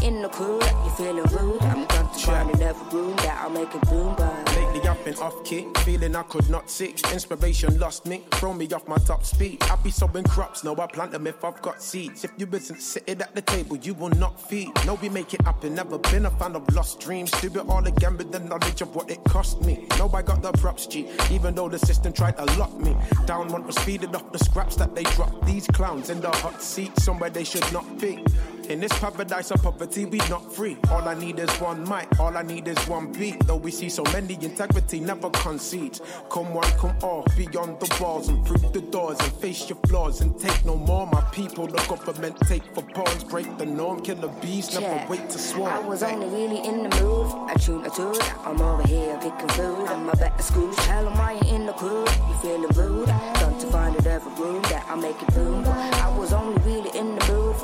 in 0.03 0.21
the 0.21 0.29
crew. 0.29 0.59
You 0.61 0.89
feeling 0.97 1.23
rude? 1.25 1.61
I'm 1.63 1.85
come 1.87 2.09
to 2.09 2.19
find 2.25 2.49
it 2.51 2.61
every 2.61 2.99
room 2.99 3.15
that 3.17 3.41
I'll 3.41 3.49
make 3.49 3.73
it 3.73 3.81
boom. 3.89 4.15
But 4.17 4.55
Lately 4.55 4.87
I've 4.87 5.03
been 5.05 5.15
off 5.17 5.43
kick, 5.43 5.77
feeling 5.79 6.15
I 6.15 6.23
could 6.23 6.49
not 6.49 6.69
sit. 6.69 7.11
Inspiration 7.11 7.79
lost 7.79 8.05
me, 8.05 8.23
throw 8.31 8.53
me 8.53 8.67
off 8.71 8.87
my 8.87 8.97
top 8.97 9.23
speed. 9.25 9.63
I 9.63 9.75
be 9.77 9.91
sowing 9.91 10.23
crops, 10.25 10.63
no 10.63 10.75
I 10.77 10.87
plant 10.87 11.11
them 11.11 11.27
if 11.27 11.43
I've 11.43 11.61
got 11.61 11.81
seeds. 11.81 12.23
If 12.23 12.31
you 12.37 12.47
isn't 12.51 12.81
sitting 12.81 13.21
at 13.21 13.33
the 13.35 13.41
table, 13.41 13.77
you 13.77 13.93
will 13.93 14.09
not 14.09 14.39
feed. 14.39 14.69
No, 14.85 14.95
we 14.95 15.09
make 15.09 15.33
it 15.33 15.41
happen, 15.41 15.75
never 15.75 15.97
been 15.97 16.25
a 16.25 16.31
fan 16.31 16.55
of 16.55 16.73
lost 16.73 16.99
dreams. 16.99 17.31
Do 17.31 17.47
it 17.47 17.69
all 17.69 17.85
again 17.85 18.17
with 18.17 18.31
the 18.31 18.39
knowledge 18.39 18.81
of 18.81 18.95
what 18.95 19.09
it 19.09 19.23
cost 19.25 19.61
me. 19.61 19.87
No, 19.97 20.09
I 20.13 20.21
got 20.21 20.41
the 20.41 20.51
props, 20.53 20.87
G, 20.87 21.07
even 21.31 21.55
though 21.55 21.69
the 21.69 21.79
system 21.79 22.13
tried 22.13 22.37
to 22.37 22.45
lock 22.57 22.73
me. 22.79 22.95
Down 23.25 23.47
one 23.49 23.65
was 23.65 23.77
feeding 23.79 24.15
off 24.15 24.31
the 24.31 24.39
scraps 24.39 24.75
that 24.77 24.95
they 24.95 25.03
dropped. 25.03 25.45
These 25.45 25.67
clowns 25.67 26.09
in 26.09 26.21
the 26.21 26.29
hot 26.39 26.61
seat, 26.61 26.97
somewhere 26.99 27.29
they 27.29 27.43
should 27.43 27.71
not 27.73 27.85
be. 27.99 28.23
In 28.69 28.79
this 28.79 28.93
paradise 28.99 29.49
of 29.49 29.63
poverty, 29.63 30.05
we 30.05 30.19
not 30.29 30.53
free. 30.53 30.77
All 30.91 31.07
I 31.09 31.15
need 31.15 31.39
is 31.39 31.49
one 31.59 31.81
mic, 31.89 32.07
all 32.19 32.37
I 32.37 32.43
need 32.43 32.67
is 32.67 32.77
one 32.87 33.11
beat. 33.11 33.39
Though 33.47 33.55
we 33.55 33.71
see 33.71 33.89
so 33.89 34.03
many, 34.13 34.35
integrity 34.35 34.99
never 34.99 35.31
concedes. 35.31 36.01
Come 36.29 36.53
one, 36.53 36.71
come 36.73 36.95
all, 37.01 37.25
beyond 37.35 37.79
the 37.79 37.97
walls 37.99 38.29
and 38.29 38.45
through 38.45 38.69
the 38.69 38.81
doors 38.81 39.17
and 39.21 39.33
face 39.33 39.67
your 39.67 39.79
flaws 39.87 40.21
and 40.21 40.39
take 40.39 40.63
no 40.65 40.75
more. 40.75 41.07
My 41.07 41.21
people, 41.31 41.65
the 41.65 41.83
government 41.89 42.37
take 42.47 42.63
for 42.75 42.83
pawns, 42.83 43.23
break 43.23 43.57
the 43.57 43.65
norm, 43.65 44.01
kill 44.01 44.17
the 44.17 44.27
bees, 44.27 44.71
never 44.75 44.85
Yeah. 44.85 45.09
wait 45.09 45.27
to 45.31 45.39
swarm. 45.39 45.73
I 45.73 45.79
was 45.79 46.03
only 46.03 46.27
really 46.27 46.63
in 46.63 46.87
the 46.87 47.01
mood. 47.01 47.25
I 47.49 47.55
tune 47.55 47.83
a 47.83 47.89
tune. 47.89 48.21
I'm 48.45 48.61
over 48.61 48.83
here 48.83 49.17
picking 49.17 49.49
food. 49.57 49.87
I'm 49.87 50.07
a 50.09 50.15
better 50.15 50.43
screws. 50.43 50.77
Hell 50.85 51.09
am 51.09 51.19
I 51.19 51.33
in 51.49 51.65
the 51.65 51.73
crew? 51.73 52.05
You 52.27 52.35
feeling 52.43 52.69
rude? 52.75 53.09
Come 53.33 53.57
to 53.61 53.67
find 53.71 53.95
it 53.95 54.05
every 54.05 54.31
room 54.33 54.61
that 54.69 54.85
I 54.87 54.93
make 54.93 55.19
it 55.23 55.33
boom. 55.33 55.65
I 55.65 56.15
was 56.15 56.33
only 56.33 56.61
really 56.61 56.95
in 56.95 57.15
the 57.15 57.33
mood 57.33 57.55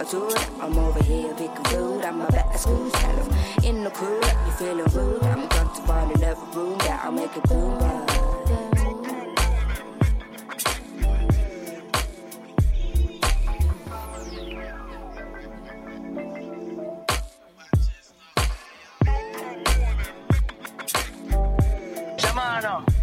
a 0.00 0.04
tune. 0.04 0.30
I'm 0.60 0.78
over 0.78 1.02
here 1.04 1.32
picking 1.34 1.64
food. 1.64 2.02
I'm 2.04 2.20
a 2.20 2.58
screws. 2.58 2.94
Hell 2.94 3.28
I'm 3.58 3.64
in 3.64 3.84
the 3.84 3.90
crew. 3.90 4.20
You 4.46 4.52
feeling 4.52 4.84
rude? 4.92 5.22
I'm 5.22 5.48
find 5.86 6.10
it 6.10 6.22
every 6.22 6.48
room 6.54 6.78
that 6.78 7.04
I 7.04 7.10
make 7.10 7.36
it 7.36 7.42
boom. 7.44 7.78
Jamano. 22.18 22.95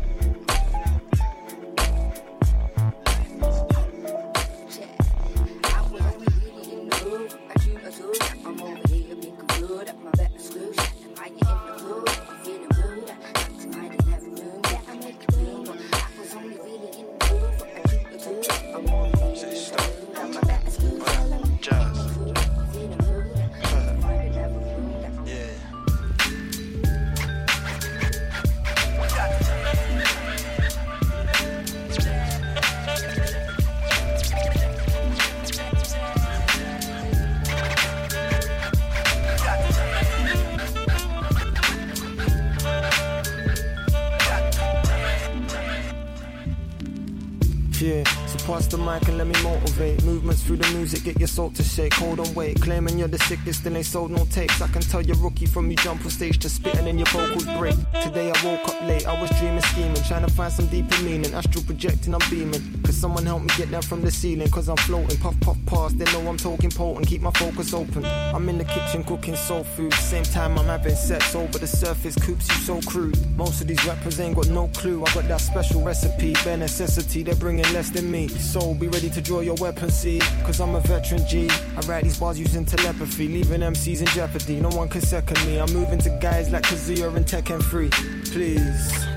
Music, 50.83 51.03
get 51.05 51.17
your 51.17 51.29
soul 51.29 51.49
to 51.49 51.63
shake. 51.63 51.93
Hold 51.93 52.19
on, 52.19 52.33
wait. 52.33 52.59
Claiming 52.61 52.99
you're 52.99 53.07
the 53.07 53.19
sickest 53.19 53.65
and 53.65 53.73
they 53.73 53.83
sold 53.83 54.11
no 54.11 54.25
tapes. 54.25 54.61
I 54.61 54.67
can 54.67 54.81
tell 54.81 55.01
you're 55.01 55.15
rookie 55.15 55.45
from 55.45 55.71
you 55.71 55.77
jump 55.77 56.03
on 56.03 56.09
stage 56.09 56.39
to 56.39 56.49
spitting 56.49 56.89
and 56.89 56.99
your 56.99 57.07
vocals 57.07 57.45
break. 57.57 57.75
Today 58.03 58.29
I 58.29 58.45
woke 58.45 58.67
up 58.67 58.81
late, 58.81 59.07
I 59.07 59.19
was 59.21 59.29
dreaming, 59.39 59.61
scheming, 59.61 60.03
trying 60.03 60.25
to 60.25 60.33
find 60.33 60.51
some 60.51 60.67
deeper 60.67 61.01
meaning. 61.03 61.33
Astral 61.33 61.63
projecting, 61.63 62.13
I'm 62.13 62.29
beaming. 62.29 62.82
Cause 62.93 63.01
someone 63.01 63.25
help 63.25 63.41
me 63.41 63.49
get 63.57 63.71
down 63.71 63.81
from 63.81 64.03
the 64.03 64.11
ceiling, 64.11 64.51
cause 64.51 64.69
I'm 64.69 64.77
floating. 64.77 65.17
Puff, 65.17 65.33
puff, 65.39 65.57
pass, 65.65 65.93
they 65.93 66.05
know 66.13 66.29
I'm 66.29 66.37
talking 66.37 66.69
potent. 66.69 67.07
Keep 67.07 67.23
my 67.23 67.31
focus 67.31 67.73
open. 67.73 68.05
I'm 68.05 68.47
in 68.49 68.59
the 68.59 68.65
kitchen 68.65 69.03
cooking 69.03 69.35
soul 69.35 69.63
food. 69.63 69.91
Same 69.95 70.23
time 70.23 70.59
I'm 70.59 70.67
having 70.67 70.95
sex 70.95 71.33
over 71.33 71.57
the 71.57 71.65
surface, 71.65 72.13
coops 72.23 72.47
you 72.49 72.55
so 72.61 72.79
crude. 72.87 73.17
Most 73.35 73.61
of 73.61 73.67
these 73.67 73.83
rappers 73.83 74.19
ain't 74.19 74.35
got 74.35 74.47
no 74.49 74.67
clue. 74.75 75.03
I 75.03 75.11
got 75.15 75.27
that 75.27 75.41
special 75.41 75.81
recipe, 75.81 76.33
bare 76.43 76.55
necessity, 76.55 77.23
they're 77.23 77.33
bringing 77.33 77.65
less 77.73 77.89
than 77.89 78.11
me. 78.11 78.27
So 78.27 78.75
be 78.75 78.87
ready 78.89 79.09
to 79.09 79.21
draw 79.21 79.39
your 79.39 79.55
weapon, 79.55 79.89
see? 79.89 80.19
Cause 80.43 80.61
I'm 80.61 80.75
a 80.75 80.79
veteran 80.81 81.25
G. 81.27 81.49
I 81.49 81.79
write 81.87 82.03
these 82.03 82.19
bars 82.19 82.39
using 82.39 82.63
telepathy, 82.63 83.27
leaving 83.27 83.61
MCs 83.61 84.01
in 84.01 84.07
jeopardy. 84.07 84.59
No 84.59 84.69
one 84.69 84.87
can 84.87 85.01
second 85.01 85.43
me. 85.47 85.57
I'm 85.57 85.73
moving 85.73 85.97
to 85.97 86.11
guys 86.21 86.51
like 86.51 86.61
Kazuya 86.61 87.15
and 87.15 87.25
Tekken 87.25 87.59
3. 87.63 87.89
Please. 88.31 89.12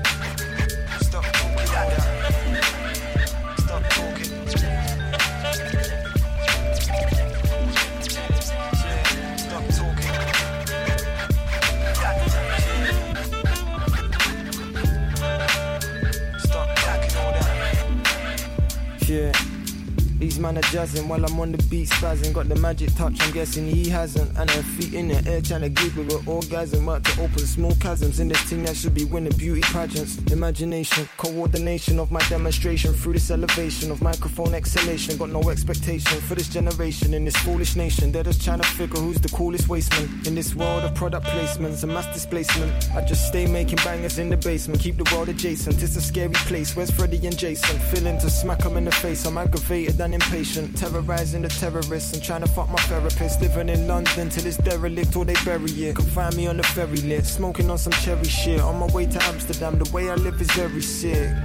Man 20.97 21.07
while 21.07 21.25
I'm 21.25 21.39
on 21.39 21.51
the 21.51 21.63
beat 21.69 21.89
spazzing. 21.89 22.33
Got 22.33 22.49
the 22.49 22.55
magic 22.55 22.93
touch, 22.95 23.21
I'm 23.21 23.31
guessing 23.31 23.65
he 23.67 23.89
hasn't. 23.89 24.37
And 24.37 24.49
her 24.49 24.63
feet 24.63 24.93
in 24.93 25.07
the 25.07 25.29
air 25.29 25.41
trying 25.41 25.61
to 25.61 25.69
give 25.69 25.97
it 25.97 26.11
an 26.11 26.27
orgasm. 26.27 26.89
Out 26.89 27.03
to 27.05 27.21
open 27.21 27.39
small 27.39 27.71
chasms 27.75 28.19
in 28.19 28.27
this 28.27 28.41
thing 28.41 28.63
that 28.63 28.75
should 28.75 28.93
be 28.93 29.05
winning 29.05 29.37
beauty 29.37 29.61
pageants. 29.61 30.17
Imagination, 30.31 31.07
coordination 31.17 31.99
of 31.99 32.11
my 32.11 32.21
demonstration 32.29 32.93
through 32.93 33.13
this 33.13 33.31
elevation 33.31 33.91
of 33.91 34.01
microphone 34.01 34.53
exhalation. 34.53 35.17
Got 35.17 35.29
no 35.29 35.49
expectation 35.49 36.19
for 36.21 36.35
this 36.35 36.49
generation 36.49 37.13
in 37.13 37.25
this 37.25 37.37
foolish 37.37 37.75
nation. 37.75 38.11
They're 38.11 38.23
just 38.23 38.43
trying 38.43 38.59
to 38.59 38.67
figure 38.67 38.99
who's 38.99 39.19
the 39.19 39.29
coolest 39.29 39.67
wasteman. 39.67 40.27
In 40.27 40.35
this 40.35 40.55
world 40.55 40.83
of 40.83 40.93
product 40.95 41.25
placements 41.27 41.83
and 41.83 41.93
mass 41.93 42.07
displacement, 42.13 42.71
I 42.95 43.05
just 43.05 43.27
stay 43.27 43.45
making 43.45 43.77
bangers 43.83 44.19
in 44.19 44.29
the 44.29 44.37
basement. 44.37 44.81
Keep 44.81 44.97
the 44.97 45.15
world 45.15 45.29
adjacent. 45.29 45.81
It's 45.81 45.95
a 45.95 46.01
scary 46.01 46.33
place. 46.33 46.75
Where's 46.75 46.91
Freddy 46.91 47.25
and 47.25 47.37
Jason? 47.37 47.79
Feeling 47.91 48.17
to 48.19 48.29
smack 48.29 48.57
smack 48.57 48.65
'em 48.65 48.77
in 48.77 48.85
the 48.85 48.91
face. 48.91 49.25
I'm 49.25 49.37
aggravated 49.37 49.99
and 49.99 50.13
impatient. 50.13 50.77
Terrorizing 50.87 51.41
the 51.41 51.49
terrorists 51.49 52.13
and 52.13 52.23
trying 52.23 52.39
to 52.39 52.47
fuck 52.47 52.69
my 52.69 52.79
therapist. 52.83 53.41
Living 53.41 53.67
in 53.67 53.89
London 53.89 54.29
till 54.29 54.45
it's 54.45 54.55
derelict 54.55 55.17
or 55.17 55.25
they 55.25 55.33
bury 55.43 55.69
it. 55.69 55.97
Can 55.97 56.05
find 56.05 56.33
me 56.37 56.47
on 56.47 56.55
the 56.55 56.63
ferry 56.63 57.01
lit. 57.01 57.25
Smoking 57.25 57.69
on 57.69 57.77
some 57.77 57.91
cherry 57.91 58.23
shit. 58.23 58.61
On 58.61 58.79
my 58.79 58.85
way 58.93 59.05
to 59.05 59.21
Amsterdam. 59.25 59.79
The 59.79 59.91
way 59.91 60.09
I 60.09 60.15
live 60.15 60.39
is 60.39 60.49
very 60.51 60.81
sick. 60.81 61.35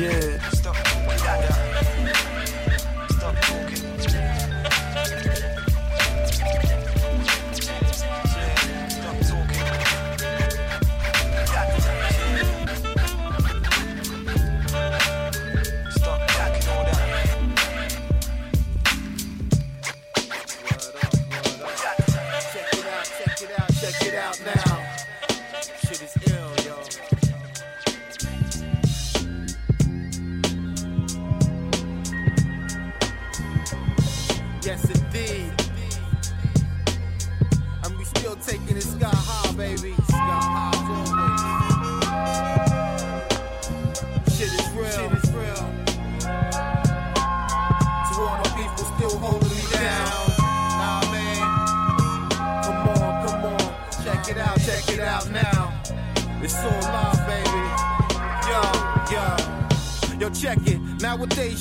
Yeah. 0.00 1.85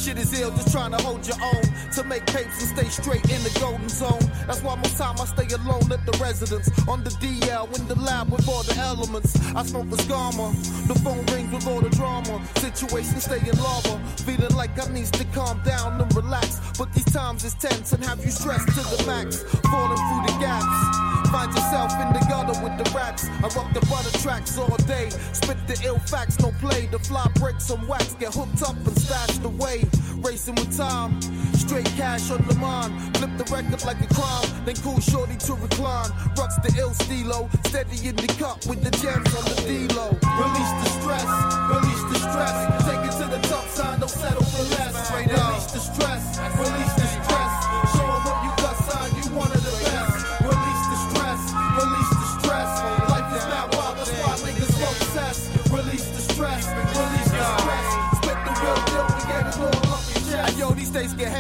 Shit 0.05 0.19
is 0.19 0.39
ill, 0.39 0.51
just 0.51 0.71
trying 0.71 0.91
to 0.91 0.97
hold 0.97 1.25
your 1.25 1.37
own. 1.41 1.63
To 1.93 2.03
make 2.03 2.25
papes 2.27 2.61
and 2.61 2.77
stay 2.77 2.89
straight 2.89 3.23
in 3.31 3.41
the 3.43 3.57
golden 3.59 3.89
zone. 3.89 4.19
That's 4.45 4.61
why 4.61 4.75
most 4.75 4.97
time 4.97 5.15
I 5.19 5.25
stay 5.25 5.47
alone 5.55 5.91
at 5.91 6.05
the 6.05 6.17
residence. 6.21 6.69
On 6.87 7.03
the 7.03 7.09
DL, 7.21 7.79
in 7.79 7.87
the 7.87 7.95
lab 7.95 8.31
with 8.31 8.47
all 8.47 8.63
the 8.63 8.77
elements. 8.77 9.35
I 9.55 9.63
smoke 9.63 9.89
the 9.89 9.97
scammer. 9.97 10.51
The 10.87 10.95
phone 10.99 11.25
rings 11.33 11.51
with 11.51 11.67
all 11.67 11.81
the 11.81 11.89
drama. 11.89 12.41
Situation 12.57 13.19
stay 13.19 13.39
in 13.39 13.57
lava. 13.57 13.97
Feeling 14.27 14.55
like 14.55 14.77
I 14.77 14.91
need 14.91 15.11
to 15.13 15.23
calm 15.33 15.59
down 15.63 15.99
and 15.99 16.15
relax. 16.15 16.59
But 16.77 16.93
these 16.93 17.11
times 17.11 17.43
is 17.43 17.55
tense 17.55 17.93
and 17.93 18.03
have 18.05 18.23
you 18.23 18.31
stressed 18.31 18.67
to 18.67 18.83
the 18.97 19.03
max. 19.07 19.41
Falling 19.71 19.97
through 19.97 20.33
the 20.33 20.37
gaps. 20.39 21.04
Find 21.35 21.51
yourself 21.51 21.91
in 21.99 22.13
the 22.13 22.25
gutter 22.29 22.57
with 22.63 22.77
the 22.79 22.89
rats. 22.95 23.27
I 23.27 23.47
rock 23.59 23.73
the 23.73 23.81
butter 23.91 24.17
tracks 24.19 24.57
all 24.57 24.73
day. 24.87 25.09
Spit 25.33 25.57
the 25.67 25.77
ill 25.83 25.99
facts, 25.99 26.39
no 26.39 26.53
play. 26.61 26.85
The 26.85 26.97
fly 26.99 27.27
breaks 27.35 27.65
some 27.65 27.85
wax, 27.89 28.13
get 28.13 28.33
hooked 28.33 28.63
up 28.63 28.77
and 28.87 28.97
stashed 28.97 29.43
away. 29.43 29.83
Racing 30.23 30.55
with 30.55 30.77
time, 30.77 31.21
straight 31.59 31.91
cash 31.99 32.31
on 32.31 32.41
the 32.47 32.55
mind. 32.55 33.17
Flip 33.17 33.31
the 33.35 33.43
record 33.53 33.83
like 33.83 33.99
a 33.99 34.07
crime, 34.15 34.47
then 34.63 34.75
cool 34.77 35.01
shorty 35.01 35.35
to 35.35 35.55
recline. 35.55 36.09
Rocks 36.37 36.55
the 36.63 36.73
ill 36.79 36.93
stilo, 36.93 37.49
steady 37.65 38.07
in 38.07 38.15
the 38.15 38.31
cup 38.39 38.65
with 38.65 38.81
the 38.81 38.91
gems 39.03 39.27
on 39.35 39.43
the 39.43 39.59
D-Lo. 39.67 40.15
Release 40.39 40.73
the 40.79 40.89
stress, 40.95 41.27
release 41.67 42.03
the 42.15 42.19
stress. 42.31 42.55
Take 42.87 43.03
it 43.03 43.15
to 43.19 43.27
the 43.27 43.41
top 43.49 43.67
side, 43.67 43.99
don't 43.99 44.07
settle 44.07 44.41
for 44.41 44.74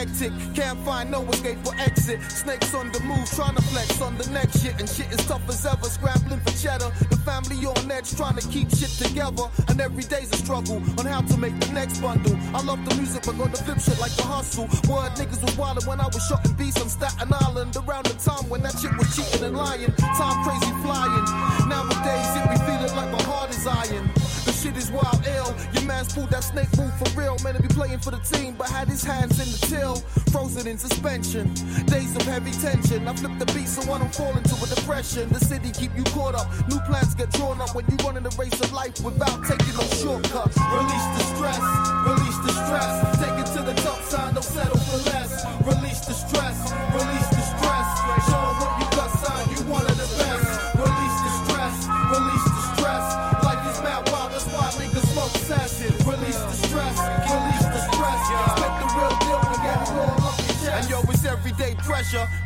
hectic, 0.05 0.31
can't 0.53 0.79
find 0.79 1.11
no 1.11 1.21
escape 1.29 1.57
or 1.65 1.75
exit. 1.79 2.21
Snakes 2.29 2.73
on 2.73 2.91
the 2.91 2.99
move, 3.01 3.29
trying 3.31 3.55
to 3.55 3.61
flex 3.63 4.01
on 4.01 4.17
the 4.17 4.29
next 4.29 4.61
shit, 4.61 4.79
and 4.79 4.87
shit 4.89 5.11
is 5.11 5.25
tough 5.25 5.47
as 5.49 5.65
ever. 5.65 5.85
Scrambling 5.85 6.39
for 6.41 6.53
cheddar, 6.61 6.91
the 7.09 7.17
family 7.17 7.57
on 7.65 7.91
edge, 7.91 8.15
trying 8.15 8.35
to 8.35 8.47
keep 8.49 8.69
shit 8.69 8.89
together. 8.89 9.45
And 9.67 9.79
every 9.81 10.03
day's 10.03 10.31
a 10.31 10.37
struggle 10.37 10.81
on 10.99 11.05
how 11.05 11.21
to 11.21 11.37
make 11.37 11.57
the 11.59 11.71
next 11.73 12.01
bundle. 12.01 12.37
I 12.53 12.61
love 12.61 12.83
the 12.87 12.95
music, 12.95 13.23
but 13.25 13.37
gonna 13.37 13.57
flip 13.57 13.79
shit 13.79 13.99
like 13.99 14.15
the 14.15 14.23
hustle. 14.23 14.65
Word 14.89 15.11
niggas 15.17 15.41
was 15.41 15.55
wildin' 15.55 15.87
when 15.87 15.99
I 15.99 16.07
was 16.07 16.23
shotting 16.27 16.53
beats 16.53 16.81
on 16.81 16.89
Staten 16.89 17.31
Island. 17.33 17.75
Around 17.75 18.05
the 18.05 18.17
time 18.19 18.47
when 18.49 18.61
that 18.63 18.77
shit 18.79 18.95
was 18.97 19.09
cheating 19.15 19.43
and 19.43 19.57
lying. 19.57 19.93
Time 20.17 20.37
crazy 20.43 20.73
flying. 20.83 21.25
Nowadays, 21.69 22.29
it 22.37 22.45
be 22.49 22.57
feeling 22.65 22.93
like 22.95 23.11
my 23.11 23.21
heart 23.23 23.49
is 23.49 23.65
iron. 23.67 24.24
The 24.45 24.53
shit 24.53 24.77
is 24.77 24.91
wild 24.91 25.25
ill. 25.25 25.55
Your 25.73 25.83
man's 25.83 26.13
pulled 26.13 26.29
that 26.29 26.43
snake 26.43 26.69
move 26.77 26.93
for 27.01 27.09
real. 27.19 27.35
Man, 27.43 27.55
to 27.55 27.61
be 27.61 27.67
playing 27.67 27.99
for 27.99 28.11
the 28.11 28.21
team, 28.21 28.53
but 28.57 28.69
had 28.69 28.87
his 28.87 29.03
hands 29.03 29.39
in 29.41 29.49
the 29.49 29.59
till. 29.65 29.95
Frozen 30.31 30.67
in 30.67 30.77
suspension. 30.77 31.51
Days 31.85 32.15
of 32.15 32.21
heavy 32.23 32.51
tension. 32.51 33.07
I 33.07 33.13
flip 33.15 33.37
the 33.39 33.45
beat, 33.53 33.67
so 33.67 33.81
I 33.91 33.97
don't 33.97 34.13
fall 34.13 34.37
into 34.37 34.53
a 34.53 34.67
depression. 34.67 35.29
The 35.29 35.39
city 35.39 35.71
keep 35.71 35.91
you 35.97 36.03
caught 36.13 36.35
up. 36.35 36.47
New 36.69 36.79
plans 36.85 37.15
get 37.15 37.31
drawn 37.31 37.59
up 37.59 37.73
when 37.73 37.85
you 37.89 37.97
run 38.05 38.17
in 38.17 38.23
the 38.23 38.35
race 38.37 38.59
of 38.61 38.71
life 38.71 38.93
without 39.03 39.41
taking 39.49 39.73
no 39.73 39.85
shortcuts. 39.97 40.57
Release 40.61 41.07
the 41.17 41.23
stress. 41.33 41.63
Release 42.05 42.39
the 42.45 42.53
stress. 42.53 42.93
Take 43.17 43.37
it 43.41 43.49
to 43.57 43.61
the 43.65 43.73
top 43.81 44.01
side. 44.03 44.33
Don't 44.35 44.43
settle 44.43 44.77
for 44.77 45.09
less. 45.09 45.24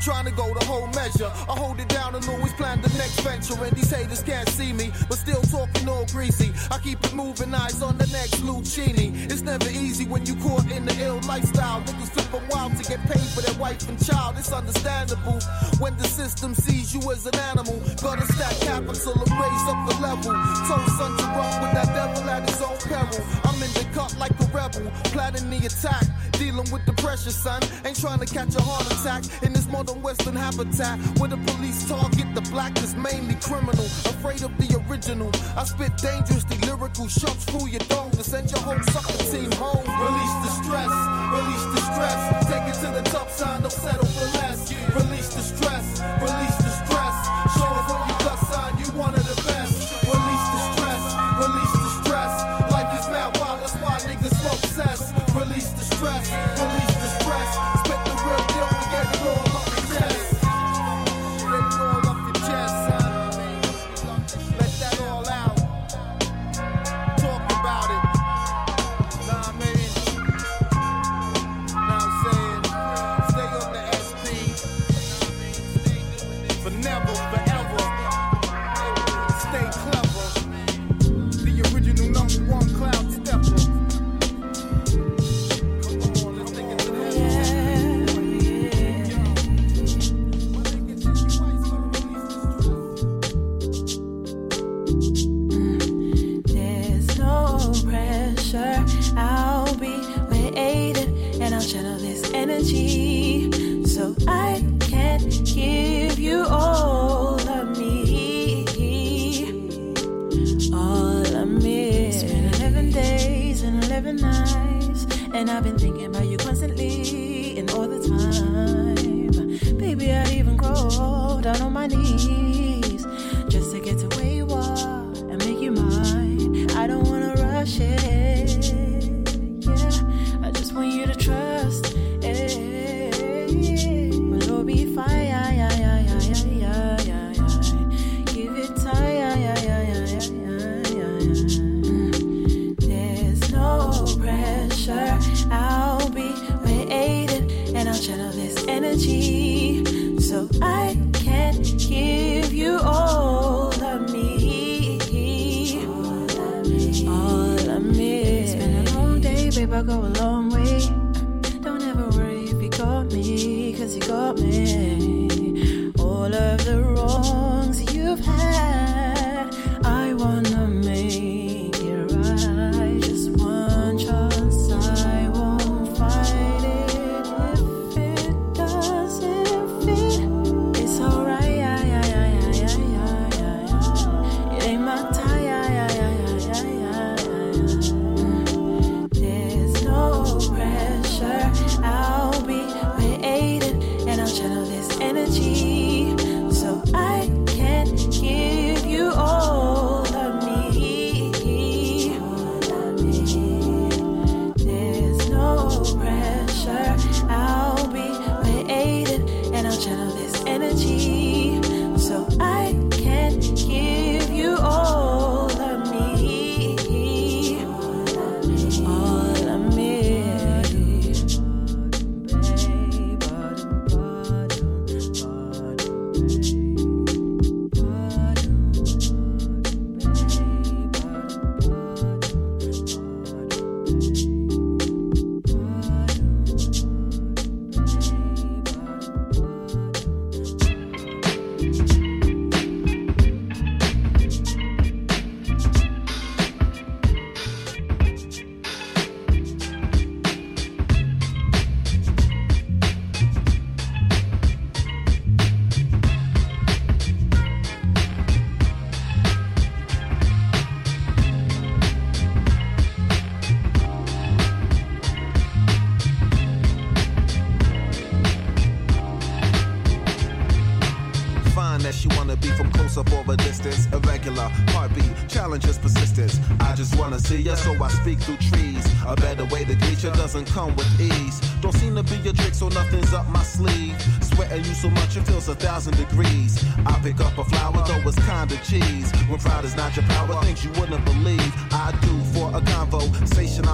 Trying 0.09 0.25
to 0.25 0.31
go 0.31 0.51
the 0.55 0.65
whole 0.65 0.87
measure. 0.87 1.31
I 1.47 1.53
hold 1.53 1.79
it 1.79 1.87
down 1.87 2.15
and 2.15 2.27
always 2.29 2.53
plan 2.53 2.81
the 2.81 2.89
next 2.97 3.21
venture. 3.21 3.53
And 3.63 3.75
these 3.77 3.91
haters 3.91 4.23
can't 4.23 4.49
see 4.49 4.73
me, 4.73 4.91
but 5.07 5.19
still 5.19 5.43
talking 5.43 5.87
all 5.87 6.05
greasy. 6.07 6.51
I 6.71 6.79
keep 6.79 6.97
it 7.05 7.13
moving, 7.13 7.53
eyes 7.53 7.83
on 7.83 7.95
the 7.99 8.07
next 8.07 8.41
Lucini. 8.41 9.07
It's 9.31 9.43
never 9.43 9.69
easy 9.69 10.05
when 10.07 10.25
you 10.25 10.33
caught 10.41 10.65
in 10.71 10.85
the 10.85 10.95
ill 11.05 11.21
lifestyle. 11.27 11.81
Niggas 11.81 12.09
flipping 12.09 12.47
wild 12.49 12.75
to 12.77 12.83
get 12.89 12.99
paid 13.05 13.27
for 13.33 13.41
their 13.41 13.57
wife 13.59 13.87
and 13.87 14.03
child. 14.03 14.33
It's 14.39 14.51
understandable 14.51 15.39
when 15.77 15.95
the 15.97 16.07
system 16.07 16.55
sees 16.55 16.91
you 16.91 17.01
as 17.11 17.27
an 17.27 17.37
animal. 17.51 17.77
Gotta 18.01 18.25
stack 18.33 18.57
capital 18.65 19.13
and 19.13 19.31
raise 19.43 19.65
up 19.69 19.79
the 19.89 19.95
level. 20.01 20.33
Told 20.65 20.89
son 20.97 21.11
to 21.21 21.25
run 21.37 21.53
with 21.61 21.73
that 21.77 21.89
devil 21.93 22.27
at 22.33 22.49
his 22.49 22.61
own 22.61 22.77
peril. 22.89 23.21
I'm 23.45 23.61
in 23.61 23.71
the 23.77 23.85
cut 23.93 24.17
like 24.17 24.33
a 24.41 24.45
rebel, 24.57 24.89
planning 25.13 25.51
the 25.51 25.67
attack. 25.69 26.05
Dealing 26.39 26.71
with 26.71 26.85
the 26.85 26.93
pressure, 26.93 27.31
son. 27.31 27.61
Ain't 27.83 27.99
trying 27.99 28.19
to 28.19 28.25
catch 28.25 28.55
a 28.55 28.61
heart 28.61 28.87
attack 28.95 29.23
in 29.43 29.51
this 29.51 29.67
modern 29.67 30.01
western 30.01 30.37
habitat. 30.37 30.97
Where 31.19 31.27
the 31.27 31.35
police 31.35 31.85
target 31.85 32.33
the 32.33 32.39
black 32.49 32.77
is 32.81 32.95
mainly 32.95 33.35
criminal. 33.43 33.83
Afraid 34.07 34.41
of 34.43 34.55
the 34.57 34.81
original. 34.87 35.29
I 35.57 35.65
spit 35.65 35.91
dangerously 35.97 36.55
lyrical 36.63 37.09
shots 37.09 37.43
through 37.43 37.67
your 37.67 37.83
dome 37.91 38.11
to 38.11 38.23
send 38.23 38.49
your 38.51 38.61
whole 38.61 38.79
sucker 38.87 39.19
team 39.27 39.51
home. 39.59 39.83
Release 39.83 40.35
the 40.47 40.51
stress, 40.63 40.93
release 41.35 41.65
the 41.75 41.81
stress. 41.91 42.19
Take 42.47 42.65
it 42.71 42.77
to 42.87 42.89
the 42.95 43.03
top 43.11 43.29
side, 43.29 43.59
don't 43.61 43.71
settle 43.71 44.07
for 44.07 44.27
less. 44.39 44.71
Release 44.95 45.28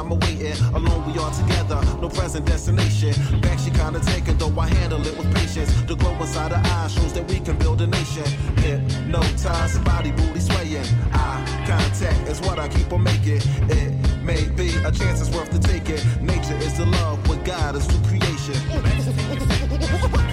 I'm 0.06 0.12
awaiting. 0.12 0.54
Alone 0.74 1.12
we 1.12 1.20
are 1.20 1.32
together, 1.32 1.82
no 2.02 2.10
present 2.10 2.46
destination. 2.46 3.14
Back 3.42 3.60
she 3.60 3.72
kinda 3.72 4.00
taken, 4.00 4.38
though 4.38 4.54
I 4.60 4.68
handle 4.68 5.06
it 5.06 5.18
with 5.18 5.34
patience. 5.34 5.72
The 5.88 5.96
glow 5.96 6.16
inside 6.20 6.52
her 6.52 6.62
eyes 6.78 6.94
shows 6.94 7.14
that 7.14 7.28
we 7.28 7.40
can 7.40 7.58
build 7.58 7.82
a 7.82 7.88
nation. 7.88 8.24
Hypnotized, 8.58 9.84
body 9.84 10.12
booty 10.12 10.40
swaying. 10.40 10.86
Eye 11.14 11.66
contact 11.68 12.28
is 12.28 12.42
what 12.42 12.60
I 12.60 12.68
keep 12.68 12.92
on 12.92 13.04
making. 13.04 13.42
It 13.70 13.94
may 14.24 14.44
be 14.50 14.70
a 14.84 14.92
chance 14.92 15.22
it's 15.22 15.36
worth 15.36 15.52
to 15.52 15.60
take 15.60 15.90
it. 15.90 16.04
Nature 16.22 16.58
is 16.58 16.78
the 16.78 16.86
love, 16.86 17.28
what 17.28 17.44
God 17.44 17.76
is 17.76 17.86
through 17.86 18.04
creation. 18.10 18.56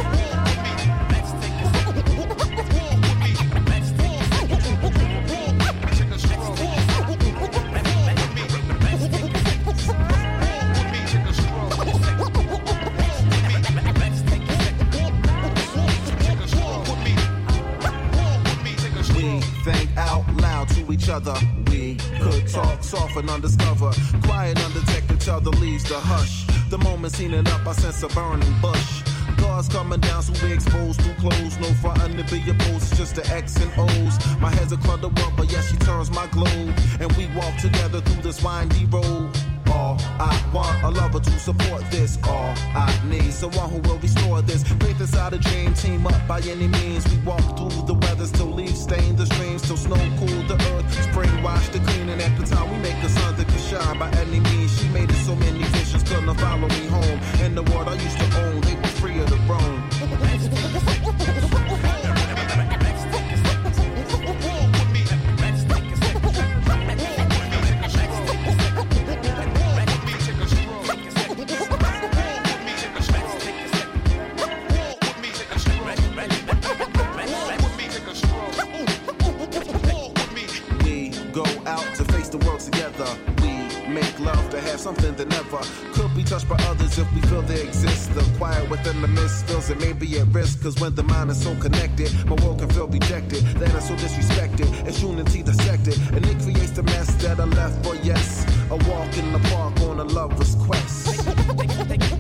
other. 21.13 21.37
We 21.71 21.97
could 22.21 22.49
talk 22.49 22.83
soft 22.83 23.17
and 23.17 23.29
undiscover. 23.29 23.93
Quiet, 24.25 24.57
undetect 24.57 25.15
each 25.15 25.29
other 25.29 25.51
leaves 25.51 25.85
the 25.85 25.99
hush. 25.99 26.47
The 26.71 26.79
moment 26.79 27.13
seen 27.13 27.35
it 27.35 27.47
up, 27.53 27.67
I 27.67 27.73
sense 27.73 28.03
a 28.03 28.09
burning 28.09 28.55
bush. 28.63 29.03
Guards 29.37 29.69
coming 29.69 30.01
down, 30.01 30.23
so 30.23 30.33
we 30.45 30.55
exposed 30.55 31.03
through 31.03 31.15
clothes. 31.15 31.59
No 31.59 31.69
frontin' 31.83 32.17
to 32.17 32.25
be 32.33 32.41
opposed, 32.51 32.91
it's 32.91 32.97
just 32.97 33.15
the 33.17 33.27
X 33.31 33.57
and 33.57 33.71
O's. 33.77 34.41
My 34.41 34.51
head's 34.51 34.73
a 34.73 34.79
clutter 34.79 35.09
up, 35.09 35.37
but 35.37 35.53
yes, 35.53 35.71
she 35.71 35.77
turns 35.77 36.11
my 36.11 36.27
globe. 36.29 36.75
And 36.99 37.13
we 37.13 37.27
walk 37.37 37.59
together 37.59 38.01
through 38.01 38.23
this 38.23 38.43
windy 38.43 38.87
road. 38.87 39.31
All 39.93 39.99
I 40.19 40.51
want, 40.55 40.83
a 40.85 40.91
lover 40.91 41.21
to 41.21 41.31
support 41.39 41.83
this. 41.91 42.19
All 42.25 42.55
I 42.75 42.99
need, 43.07 43.33
someone 43.33 43.69
who 43.71 43.79
will 43.81 43.99
restore 43.99 44.41
this. 44.41 44.63
Faith 44.63 45.01
inside 45.01 45.35
a 45.35 45.39
dream, 45.39 45.75
team 45.75 46.07
up 46.07 46.27
by 46.27 46.41
any 46.41 46.69
means. 46.69 47.07
We 47.09 47.19
walk 47.19 47.43
through 47.59 47.87
the 47.87 47.95
weather, 47.95 48.27
still 48.27 48.53
leaves 48.53 48.81
stain 48.81 49.17
the 49.17 49.27
streams, 49.27 49.63
till 49.63 49.77
snow 49.77 49.97
cool 50.19 50.43
the 50.49 50.57
earth. 50.73 50.89
Spring 51.11 51.43
wash 51.43 51.69
the 51.69 51.81
clean, 51.81 52.09
and 52.09 52.21
at 52.23 52.39
the 52.39 52.47
time 52.47 52.71
we 52.71 52.79
make 52.79 53.01
the 53.03 53.09
sun 53.09 53.37
that 53.37 53.49
can 53.49 53.59
shine 53.59 53.99
by 53.99 54.11
any 54.13 54.41
means. 54.41 54.81
She 54.81 54.89
made 54.89 55.11
it 55.11 55.25
so 55.27 55.35
many 55.37 55.63
visions, 55.63 56.03
couldn't 56.05 56.35
follow 56.37 56.69
me 56.69 56.87
home. 56.87 57.21
In 57.45 57.55
the 57.55 57.63
world 57.65 57.89
I 57.89 57.95
used 57.95 58.19
to 58.19 58.41
own, 58.45 58.61
they 58.63 58.75
were 58.77 58.95
free 59.01 59.19
of 59.19 59.29
the 59.29 59.37
roam. 59.51 59.82
Could 85.93 86.15
be 86.17 86.25
touched 86.25 86.49
by 86.49 86.57
others 86.65 86.99
if 86.99 87.13
we 87.15 87.21
feel 87.23 87.43
they 87.43 87.63
exist. 87.63 88.15
The 88.15 88.23
quiet 88.39 88.69
within 88.71 89.03
the 89.03 89.09
mist 89.09 89.47
feels 89.47 89.69
it 89.69 89.79
may 89.81 89.93
be 89.93 90.19
at 90.19 90.29
risk. 90.29 90.63
Cause 90.63 90.81
when 90.81 90.95
the 90.95 91.03
mind 91.03 91.31
is 91.31 91.43
so 91.43 91.55
connected, 91.57 92.11
my 92.27 92.37
world 92.43 92.61
can 92.61 92.71
feel 92.71 92.89
rejected. 92.89 93.43
Then 93.59 93.71
it's 93.77 93.89
so 93.89 93.95
disrespected. 93.95 94.87
It's 94.87 95.03
unity 95.03 95.43
dissected. 95.43 95.99
And 96.15 96.25
it 96.25 96.39
creates 96.41 96.71
the 96.71 96.83
mess 96.85 97.15
that 97.23 97.39
I 97.39 97.45
left 97.45 97.85
for 97.85 97.95
yes. 97.97 98.47
A 98.71 98.77
walk 98.77 99.17
in 99.19 99.33
the 99.33 99.41
park 99.51 99.79
on 99.83 100.01
a 100.01 100.05
lover's 100.05 100.55
quest. 100.55 102.09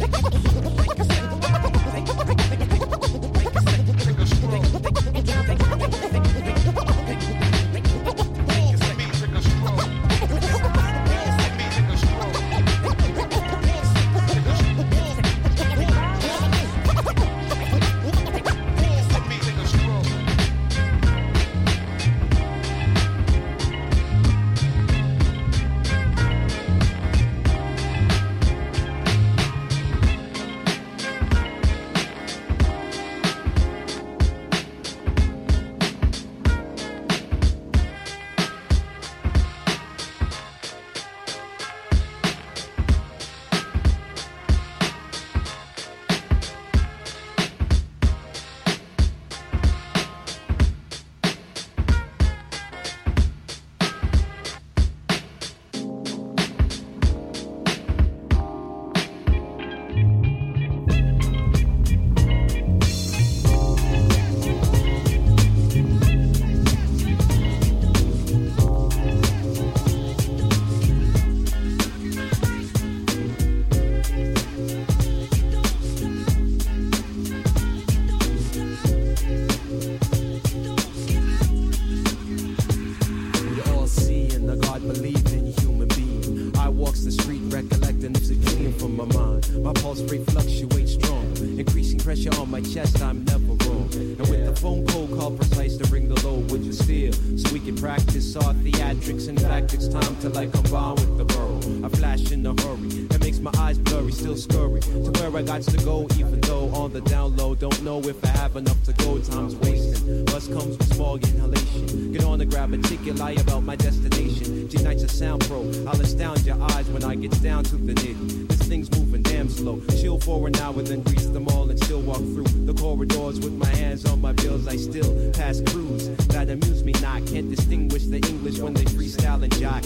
still 125.02 125.32
pass 125.32 125.60
crews 125.66 126.08
that 126.28 126.48
amuse 126.48 126.84
me 126.84 126.92
not. 127.00 127.24
Can't 127.26 127.50
distinguish 127.50 128.04
the 128.04 128.16
English 128.16 128.58
when 128.58 128.74
they 128.74 128.84
freestyle 128.84 129.42
and 129.42 129.52
jock. 129.58 129.82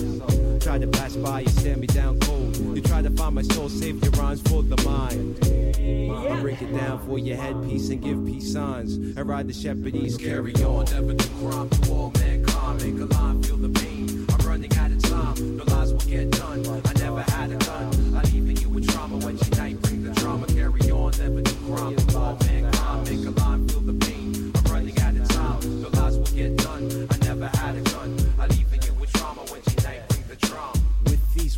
Try 0.60 0.78
to 0.78 0.86
pass 0.86 1.16
by, 1.16 1.40
you 1.40 1.48
stand 1.48 1.80
me 1.80 1.86
down 1.86 2.18
cold. 2.20 2.56
You 2.56 2.82
try 2.82 3.02
to 3.02 3.10
find 3.10 3.34
my 3.34 3.42
soul, 3.42 3.68
save 3.68 4.02
your 4.02 4.12
rhymes 4.12 4.42
for 4.42 4.62
the 4.62 4.80
mind. 4.82 5.38
I 5.44 6.40
break 6.40 6.62
it 6.62 6.72
down 6.72 7.04
for 7.06 7.18
your 7.18 7.36
headpiece 7.36 7.90
and 7.90 8.02
give 8.02 8.24
peace 8.26 8.52
signs. 8.52 8.94
And 8.94 9.28
ride 9.28 9.48
the 9.48 9.52
shepherdese, 9.52 10.18
carry 10.18 10.54
on. 10.64 10.86
Never 10.86 11.14
do 11.14 11.28
crime 11.40 11.68
to 11.68 11.92
all 11.92 12.12
mankind. 12.18 12.82
Make 12.82 13.00
a 13.00 13.14
line, 13.14 13.42
feel 13.42 13.56
the 13.56 13.68
pain. 13.68 14.26
I'm 14.30 14.46
running 14.46 14.76
out 14.76 14.90
of 14.90 15.02
time. 15.02 15.56
No 15.56 15.64
lies 15.64 15.92
will 15.92 16.00
get 16.00 16.30
done. 16.30 16.66
I 16.66 16.92
never 16.98 17.22
had 17.22 17.50
a 17.52 17.56
gun. 17.56 18.16
I 18.16 18.22
leaving 18.30 18.56
you 18.56 18.68
with 18.68 18.88
trauma 18.88 19.16
when 19.18 19.38
you 19.38 19.50
night 19.56 19.80
bring 19.82 20.02
the 20.02 20.10
drama. 20.20 20.46
Carry 20.46 20.90
on, 20.90 21.12
never 21.18 21.40
do 21.42 21.54
crime 21.66 21.96
to 21.96 22.18
all 22.18 22.32
mankind. 22.32 22.55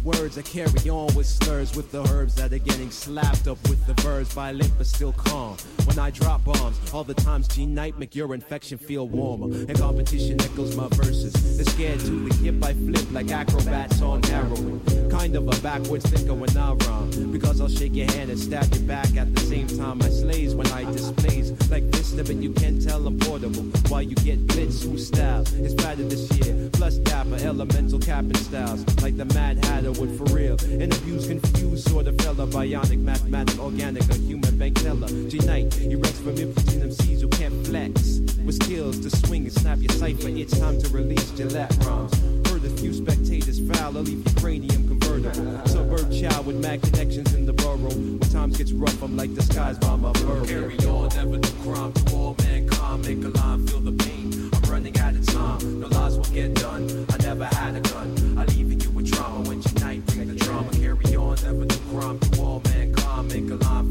Words, 0.09 0.38
I 0.38 0.42
carry 0.42 0.88
on 0.88 1.14
with 1.14 1.26
slurs 1.26 1.76
with 1.76 1.92
the 1.92 2.02
herbs 2.11 2.34
that 2.36 2.52
are 2.52 2.59
getting 2.59 2.90
slapped 2.90 3.46
up 3.46 3.59
with 3.68 3.84
the 3.86 3.94
verbs, 4.02 4.32
violent 4.32 4.72
but 4.78 4.86
still 4.86 5.12
calm. 5.12 5.56
When 5.89 5.99
I 5.99 6.11
drop 6.11 6.45
bombs, 6.45 6.78
all 6.93 7.03
the 7.03 7.14
times 7.14 7.49
G 7.49 7.64
Night 7.64 7.99
make 7.99 8.14
your 8.14 8.34
infection 8.34 8.76
feel 8.76 9.09
warmer. 9.09 9.47
And 9.47 9.78
competition 9.78 10.39
echoes 10.43 10.76
my 10.76 10.86
verses. 10.89 11.57
They're 11.57 11.64
scared 11.64 12.01
to 12.01 12.28
the 12.28 12.34
hip 12.34 12.62
I 12.62 12.74
flip 12.74 13.11
like 13.11 13.30
acrobats 13.30 14.03
on 14.03 14.22
heroin. 14.24 14.80
Kind 15.11 15.34
of 15.34 15.49
a 15.49 15.62
backwards 15.62 16.05
thinker 16.05 16.34
when 16.34 16.55
I 16.57 16.74
rhyme. 16.74 17.32
Because 17.32 17.62
I'll 17.62 17.70
shake 17.70 17.95
your 17.95 18.11
hand 18.12 18.28
and 18.30 18.39
stab 18.39 18.72
your 18.74 18.84
back 18.84 19.16
at 19.16 19.34
the 19.34 19.41
same 19.41 19.66
time 19.66 20.03
I 20.03 20.11
slays 20.11 20.55
when 20.55 20.66
I 20.68 20.84
displays 20.93 21.53
like 21.70 21.91
this, 21.91 22.12
but 22.12 22.36
you 22.36 22.53
can't 22.53 22.86
tell 22.86 23.07
I'm 23.07 23.18
portable. 23.18 23.62
While 23.89 24.03
you 24.03 24.14
get 24.16 24.47
blitz, 24.47 24.82
whose 24.82 25.09
style 25.09 25.43
is 25.64 25.74
better 25.74 26.05
this 26.05 26.30
year. 26.36 26.68
Plus 26.74 26.97
dapper, 26.99 27.36
elemental 27.36 27.99
capping 27.99 28.34
styles 28.34 28.84
like 29.03 29.16
the 29.16 29.24
Mad 29.24 29.64
Hatter 29.64 29.93
would 29.93 30.16
for 30.18 30.24
real. 30.36 30.57
And 30.68 30.95
abuse, 30.95 31.26
confused 31.26 31.89
sort 31.89 32.07
of 32.09 32.18
fella, 32.18 32.47
bionic, 32.47 32.99
mathematic, 32.99 33.59
organic, 33.59 34.09
a 34.11 34.16
human 34.16 34.47
bank 34.59 34.82
teller. 34.82 35.06
G 35.28 35.38
Night, 35.38 35.70
erects 35.78 36.18
from 36.18 36.36
infantry 36.36 36.80
MCs 36.80 37.20
who 37.20 37.28
can't 37.28 37.66
flex. 37.66 38.18
With 38.44 38.61
skills 38.62 38.98
to 39.00 39.11
swing 39.11 39.44
and 39.44 39.52
snap 39.52 39.78
your 39.78 39.92
cipher, 39.92 40.28
it's 40.28 40.59
time 40.59 40.80
to 40.80 40.88
release 40.88 41.30
Gillette 41.32 41.76
rhymes. 41.84 42.12
Heard 42.48 42.64
a 42.64 42.70
few 42.70 42.92
spectators 42.92 43.61
foul, 43.70 43.96
I'll 43.96 44.02
leave 44.02 44.24
your 44.26 44.34
cranium 44.42 44.88
convertible. 44.88 45.66
Suburb 45.66 46.11
child 46.12 46.46
with 46.46 46.56
mad 46.56 46.82
connections 46.82 47.34
in 47.34 47.46
the 47.46 47.52
borough. 47.52 47.76
When 47.76 48.18
times 48.20 48.56
gets 48.56 48.72
rough, 48.72 49.00
I'm 49.02 49.16
like 49.16 49.32
disguised 49.34 49.80
by 49.80 49.94
my 49.94 50.12
burrow. 50.12 50.44
Carry 50.44 50.76
on, 50.86 51.09
never 51.14 51.38
do 51.38 51.52
crime 51.62 51.92
to 51.92 52.14
all 52.14 52.34
mankind. 52.38 53.06
Make 53.06 53.24
a 53.24 53.28
line, 53.38 53.66
feel 53.66 53.80
the 53.80 53.92
pain. 53.92 54.50
I'm 54.54 54.70
running 54.70 54.98
out 54.98 55.14
of 55.14 55.26
time. 55.26 55.80
No 55.80 55.86
lies 55.88 56.16
will 56.16 56.24
get 56.24 56.54
done. 56.54 57.06
I 57.11 57.16
never 57.18 57.44
had 57.44 57.76
a 57.76 57.80
gun. 57.80 58.36
I 58.36 58.44
leave 58.46 58.82
you 58.82 58.90
with 58.90 59.12
trauma 59.12 59.48
when 59.48 59.62
you 59.62 59.72
night 59.80 60.04
bring 60.06 60.28
the 60.28 60.34
drama. 60.34 60.70
Carry 60.72 61.16
on, 61.16 61.36
never 61.44 61.64
do 61.64 61.76
crime 61.90 62.18
to 62.18 62.40
all 62.40 62.62
mankind. 62.64 63.28
Make 63.28 63.50
a 63.50 63.54
line, 63.64 63.90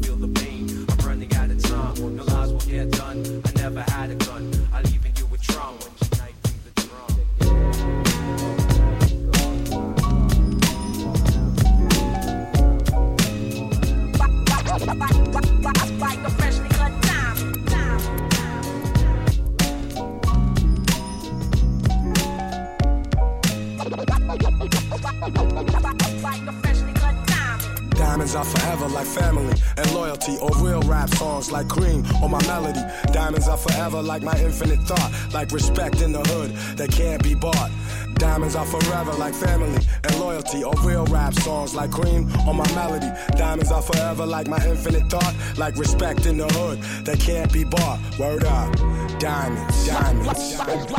Diamonds 27.98 28.34
are 28.34 28.44
forever 28.44 28.88
like 28.88 29.06
family 29.06 29.54
and 29.76 29.94
loyalty, 29.94 30.36
or 30.42 30.50
real 30.58 30.80
rap 30.82 31.08
songs 31.10 31.50
like 31.50 31.68
cream 31.68 32.04
or 32.22 32.28
my 32.28 32.40
melody. 32.46 32.80
Diamonds 33.12 33.48
are 33.48 33.56
forever 33.56 34.02
like 34.02 34.22
my 34.22 34.38
infinite 34.38 34.80
thought, 34.80 35.12
like 35.32 35.50
respect 35.52 36.00
in 36.02 36.12
the 36.12 36.20
hood 36.20 36.50
that 36.76 36.90
can't 36.90 37.22
be 37.22 37.34
bought. 37.34 37.70
Diamonds 38.18 38.56
are 38.56 38.66
forever 38.66 39.12
like 39.12 39.34
family 39.34 39.78
and 40.04 40.20
loyalty, 40.20 40.64
or 40.64 40.74
real 40.82 41.06
rap 41.06 41.34
songs 41.34 41.74
like 41.74 41.90
cream 41.90 42.30
or 42.46 42.54
my 42.54 42.68
melody. 42.74 43.10
Diamonds 43.36 43.70
are 43.70 43.82
forever 43.82 44.26
like 44.26 44.48
my 44.48 44.64
infinite 44.66 45.08
thought, 45.08 45.34
like 45.56 45.76
respect 45.76 46.26
in 46.26 46.36
the 46.36 46.46
hood 46.46 46.80
that 47.04 47.20
can't 47.20 47.52
be 47.52 47.64
bought. 47.64 48.00
Word 48.18 48.44
up, 48.44 48.74
diamonds, 49.18 49.86
diamonds. 49.86 50.56
diamonds. 50.56 50.92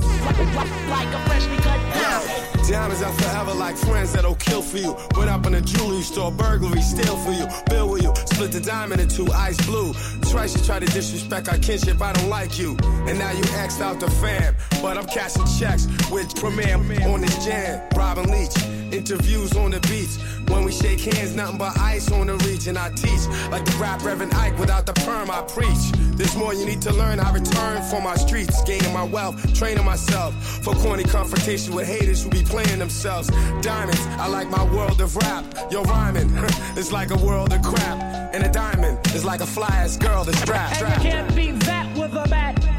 Like 0.89 1.13
a 1.13 1.25
freshly 1.27 1.57
cut 1.57 1.79
diamond. 1.93 2.49
Diamonds 2.69 3.01
are 3.01 3.13
forever 3.13 3.53
like 3.55 3.75
friends 3.75 4.13
that'll 4.13 4.35
kill 4.35 4.61
for 4.61 4.77
you. 4.77 4.95
Went 5.15 5.27
up 5.27 5.47
in 5.47 5.55
a 5.55 5.61
jewelry 5.61 6.03
store, 6.03 6.31
burglary, 6.31 6.81
steal 6.81 7.17
for 7.17 7.31
you. 7.31 7.47
Bill 7.67 7.89
with 7.89 8.03
you, 8.03 8.13
split 8.27 8.51
the 8.51 8.59
diamond 8.59 9.01
in 9.01 9.07
two, 9.07 9.27
ice 9.31 9.59
blue. 9.65 9.91
Twice 10.29 10.55
you 10.55 10.63
try 10.63 10.77
to 10.77 10.85
disrespect 10.85 11.49
our 11.49 11.57
kinship, 11.57 11.99
I 11.99 12.13
don't 12.13 12.29
like 12.29 12.59
you. 12.59 12.77
And 13.07 13.17
now 13.17 13.31
you 13.31 13.43
axed 13.55 13.81
out 13.81 13.99
the 13.99 14.07
fam. 14.11 14.55
But 14.83 14.99
I'm 14.99 15.07
cashing 15.07 15.47
checks 15.59 15.87
with 16.11 16.35
Premier 16.35 16.77
on 17.09 17.21
this 17.21 17.45
jam. 17.45 17.81
Robin 17.95 18.29
Leach, 18.29 18.55
interviews 18.93 19.55
on 19.55 19.71
the 19.71 19.79
beach. 19.81 20.15
When 20.51 20.63
we 20.63 20.71
shake 20.71 21.01
hands, 21.01 21.35
nothing 21.35 21.57
but 21.57 21.77
ice 21.79 22.11
on 22.11 22.27
the 22.27 22.35
region. 22.37 22.77
I 22.77 22.89
teach 22.91 23.25
like 23.51 23.65
the 23.65 23.75
rap 23.79 24.03
Reverend 24.03 24.33
Ike 24.33 24.57
without 24.57 24.85
the 24.85 24.93
perm, 24.93 25.29
I 25.29 25.41
preach. 25.41 25.91
There's 26.17 26.35
more 26.35 26.53
you 26.53 26.65
need 26.65 26.81
to 26.83 26.93
learn. 26.93 27.19
I 27.19 27.31
return 27.33 27.81
for 27.83 28.01
my 28.01 28.15
streets, 28.15 28.61
gaining 28.63 28.93
my 28.93 29.03
wealth, 29.03 29.35
training 29.53 29.85
myself 29.85 30.33
for 30.63 30.73
corny 30.75 31.03
confrontation 31.03 31.73
with 31.75 31.87
haters 31.87 32.23
who 32.23 32.29
be 32.29 32.43
playing 32.43 32.79
themselves. 32.79 33.29
Diamonds, 33.61 34.05
I 34.17 34.27
like 34.27 34.49
my 34.49 34.63
world 34.73 35.01
of 35.01 35.15
rap. 35.15 35.45
Yo, 35.71 35.83
rhyming, 35.83 36.29
it's 36.77 36.91
like 36.91 37.11
a 37.11 37.17
world 37.17 37.53
of 37.53 37.61
crap. 37.61 37.97
And 38.33 38.43
a 38.43 38.51
diamond 38.51 38.99
is 39.15 39.25
like 39.25 39.41
a 39.41 39.47
fly 39.47 39.69
ass 39.71 39.97
girl 39.97 40.23
that's 40.23 40.39
strapped. 40.39 40.81
And 40.81 41.03
you 41.03 41.11
can't 41.11 41.35
beat 41.35 41.59
that 41.61 41.97
with 41.97 42.13
a 42.13 42.27
bat. 42.29 42.78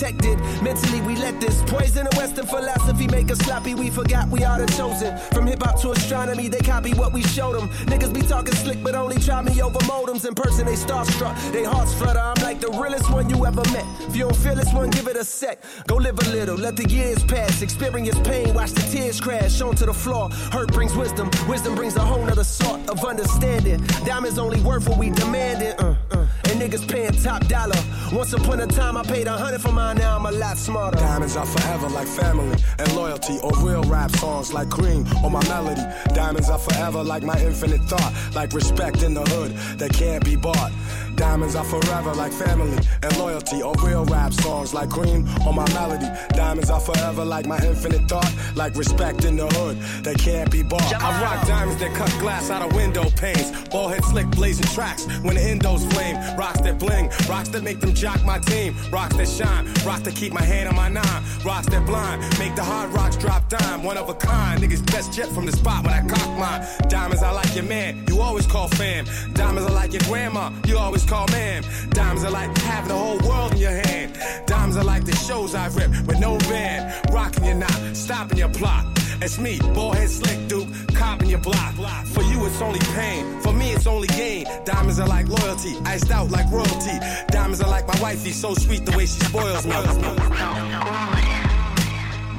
Mentally, 0.00 1.02
we 1.02 1.14
let 1.16 1.38
this 1.42 1.60
poison 1.66 2.06
of 2.06 2.16
Western 2.16 2.46
philosophy 2.46 3.06
make 3.08 3.30
us 3.30 3.38
sloppy. 3.40 3.74
We 3.74 3.90
forgot 3.90 4.28
we 4.30 4.42
are 4.44 4.58
the 4.58 4.66
chosen. 4.72 5.18
From 5.30 5.46
hip 5.46 5.62
hop 5.62 5.78
to 5.82 5.90
astronomy, 5.90 6.48
they 6.48 6.60
copy 6.60 6.94
what 6.94 7.12
we 7.12 7.22
showed 7.22 7.54
them. 7.54 7.68
Niggas 7.84 8.14
be 8.14 8.22
talking 8.22 8.54
slick, 8.54 8.82
but 8.82 8.94
only 8.94 9.20
try 9.20 9.42
me 9.42 9.60
over 9.60 9.78
modems. 9.80 10.26
In 10.26 10.34
person, 10.34 10.64
they 10.64 10.72
starstruck, 10.72 11.36
they 11.52 11.64
hearts 11.64 11.92
flutter. 11.92 12.18
I'm 12.18 12.42
like 12.42 12.60
the 12.60 12.70
realest 12.70 13.12
one 13.12 13.28
you 13.28 13.44
ever 13.44 13.62
met. 13.72 13.84
If 14.08 14.16
you 14.16 14.24
don't 14.24 14.36
feel 14.36 14.54
this 14.54 14.72
one, 14.72 14.88
give 14.88 15.06
it 15.06 15.16
a 15.16 15.24
sec. 15.24 15.62
Go 15.86 15.96
live 15.96 16.18
a 16.18 16.30
little, 16.30 16.56
let 16.56 16.76
the 16.76 16.88
years 16.88 17.22
pass. 17.24 17.60
Experience 17.60 18.18
pain, 18.20 18.54
watch 18.54 18.70
the 18.72 18.82
tears 18.90 19.20
crash 19.20 19.60
onto 19.60 19.84
the 19.84 19.92
floor. 19.92 20.30
Hurt 20.50 20.72
brings 20.72 20.96
wisdom, 20.96 21.30
wisdom 21.46 21.74
brings 21.74 21.96
a 21.96 22.00
whole 22.00 22.24
nother 22.24 22.44
sort 22.44 22.88
of 22.88 23.04
understanding. 23.04 23.84
Diamonds 24.06 24.38
only 24.38 24.62
worth 24.62 24.88
what 24.88 24.98
we 24.98 25.10
demanded. 25.10 25.74
Uh, 25.78 25.94
uh. 26.10 26.19
And 26.60 26.72
niggas 26.72 26.86
paying 26.90 27.12
top 27.12 27.46
dollar. 27.46 27.78
Once 28.12 28.32
upon 28.32 28.60
a 28.60 28.66
time, 28.66 28.96
I 28.96 29.02
paid 29.02 29.26
a 29.26 29.32
hundred 29.32 29.60
for 29.60 29.72
mine, 29.72 29.96
now 29.96 30.16
I'm 30.16 30.26
a 30.26 30.32
lot 30.32 30.56
smarter. 30.58 30.98
Diamonds 30.98 31.36
are 31.36 31.46
forever 31.46 31.88
like 31.88 32.08
family 32.08 32.56
and 32.78 32.96
loyalty, 32.96 33.38
or 33.42 33.52
real 33.58 33.82
rap 33.84 34.10
songs 34.12 34.52
like 34.52 34.68
cream 34.68 35.06
or 35.22 35.30
my 35.30 35.42
melody. 35.48 35.82
Diamonds 36.14 36.50
are 36.50 36.58
forever 36.58 37.02
like 37.02 37.22
my 37.22 37.38
infinite 37.40 37.82
thought, 37.84 38.12
like 38.34 38.52
respect 38.52 39.02
in 39.02 39.14
the 39.14 39.22
hood 39.22 39.52
that 39.78 39.92
can't 39.92 40.24
be 40.24 40.36
bought. 40.36 40.72
Diamonds 41.16 41.54
are 41.54 41.64
forever 41.64 42.14
like 42.14 42.32
family 42.32 42.78
and 43.02 43.16
loyalty, 43.18 43.62
or 43.62 43.74
real 43.84 44.04
rap 44.06 44.32
songs 44.32 44.74
like 44.74 44.90
cream 44.90 45.28
or 45.46 45.52
my 45.52 45.68
melody. 45.72 46.06
Diamonds 46.34 46.70
are 46.70 46.80
forever 46.80 47.24
like 47.24 47.46
my 47.46 47.58
infinite 47.58 48.08
thought, 48.08 48.32
like 48.54 48.74
respect 48.74 49.24
in 49.24 49.36
the 49.36 49.46
hood 49.46 49.78
that 50.02 50.18
can't 50.18 50.50
be 50.50 50.62
bought. 50.62 50.94
I 50.94 51.22
rock 51.22 51.46
diamonds 51.46 51.80
that 51.80 51.94
cut 51.94 52.10
glass 52.18 52.50
out 52.50 52.62
of 52.62 52.74
window 52.74 53.04
panes, 53.10 53.50
ball 53.68 53.88
head 53.88 54.04
slick 54.04 54.28
blazing 54.30 54.66
tracks 54.66 55.06
when 55.22 55.36
the 55.36 55.40
endos 55.40 55.88
flame. 55.92 56.16
Rocks 56.50 56.62
that 56.62 56.80
bling, 56.80 57.08
rocks 57.28 57.48
that 57.50 57.62
make 57.62 57.78
them 57.78 57.94
jock 57.94 58.24
my 58.24 58.40
team, 58.40 58.74
rocks 58.90 59.14
that 59.14 59.28
shine, 59.28 59.72
rocks 59.86 60.00
that 60.00 60.16
keep 60.16 60.32
my 60.32 60.42
hand 60.42 60.68
on 60.68 60.74
my 60.74 60.88
nine, 60.88 61.22
rocks 61.44 61.68
that 61.68 61.86
blind, 61.86 62.22
make 62.40 62.56
the 62.56 62.64
hard 62.64 62.90
rocks 62.90 63.16
drop 63.16 63.48
dime, 63.48 63.84
one 63.84 63.96
of 63.96 64.08
a 64.08 64.14
kind. 64.14 64.60
Niggas 64.60 64.84
best 64.90 65.12
jet 65.12 65.28
from 65.28 65.46
the 65.46 65.52
spot 65.52 65.84
when 65.84 65.94
I 65.94 66.04
cock 66.08 66.28
mine. 66.36 66.66
Diamonds, 66.88 67.22
I 67.22 67.30
like 67.30 67.54
your 67.54 67.62
man, 67.66 68.04
you 68.08 68.20
always 68.20 68.48
call 68.48 68.66
fam. 68.66 69.06
Diamonds, 69.32 69.70
I 69.70 69.72
like 69.72 69.92
your 69.92 70.02
grandma, 70.02 70.50
you 70.66 70.76
always 70.76 71.04
call 71.04 71.28
ma'am. 71.28 71.62
Diamonds, 71.90 72.24
are 72.24 72.32
like 72.32 72.50
having 72.58 72.88
the 72.88 72.98
whole 72.98 73.18
world 73.28 73.52
in 73.52 73.58
your 73.58 73.70
hand. 73.70 74.18
Diamonds, 74.46 74.76
are 74.76 74.82
like 74.82 75.04
the 75.04 75.14
shows 75.14 75.54
I 75.54 75.68
rip 75.68 75.90
with 76.04 76.18
no 76.18 76.36
band, 76.50 77.14
rocking 77.14 77.44
your 77.44 77.54
knot, 77.54 77.80
stopping 77.94 78.38
your 78.38 78.48
plot. 78.48 78.86
It's 79.22 79.38
me, 79.38 79.58
ballhead 79.58 80.08
slick 80.08 80.48
Duke, 80.48 80.68
copping 80.94 81.28
your 81.28 81.40
block. 81.40 81.74
For 82.06 82.22
you, 82.22 82.46
it's 82.46 82.60
only 82.62 82.80
pain. 82.94 83.40
For 83.40 83.52
me, 83.52 83.72
it's 83.72 83.86
only 83.86 84.08
gain. 84.08 84.46
Diamonds 84.64 84.98
are 84.98 85.06
like 85.06 85.28
loyalty, 85.28 85.76
iced 85.84 86.10
out 86.10 86.30
like 86.30 86.50
royalty. 86.50 86.98
Diamonds 87.28 87.60
are 87.60 87.68
like 87.68 87.86
my 87.86 88.00
wifey, 88.00 88.30
so 88.30 88.54
sweet 88.54 88.86
the 88.86 88.96
way 88.96 89.04
she 89.04 89.20
spoils 89.20 89.66
me. 89.66 89.72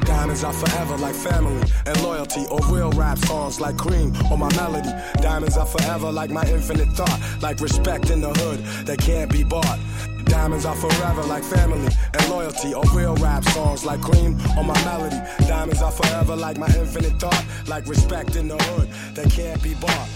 Diamonds 0.05 0.43
are 0.43 0.53
forever 0.53 0.97
like 0.97 1.13
family 1.13 1.61
and 1.85 2.01
loyalty, 2.01 2.45
or 2.49 2.59
real 2.67 2.89
rap 2.91 3.19
songs 3.19 3.61
like 3.61 3.77
cream 3.77 4.11
or 4.31 4.37
my 4.37 4.53
melody. 4.55 4.89
Diamonds 5.21 5.57
are 5.57 5.67
forever 5.67 6.11
like 6.11 6.31
my 6.31 6.43
infinite 6.45 6.89
thought, 6.93 7.19
like 7.41 7.59
respect 7.59 8.09
in 8.09 8.21
the 8.21 8.29
hood 8.29 8.59
that 8.87 8.97
can't 8.97 9.31
be 9.31 9.43
bought. 9.43 9.79
Diamonds 10.31 10.65
are 10.65 10.75
forever 10.75 11.23
like 11.23 11.43
family 11.43 11.89
and 12.13 12.29
loyalty, 12.29 12.73
or 12.73 12.83
real 12.93 13.15
rap 13.15 13.43
songs 13.49 13.83
like 13.83 13.99
cream 13.99 14.39
or 14.57 14.63
my 14.63 14.81
melody. 14.85 15.19
Diamonds 15.45 15.81
are 15.81 15.91
forever 15.91 16.37
like 16.37 16.57
my 16.57 16.67
infinite 16.67 17.19
thought, 17.19 17.45
like 17.67 17.85
respect 17.85 18.37
in 18.37 18.47
the 18.47 18.57
hood 18.57 18.87
that 19.13 19.29
can't 19.29 19.61
be 19.61 19.73
bought. 19.73 20.07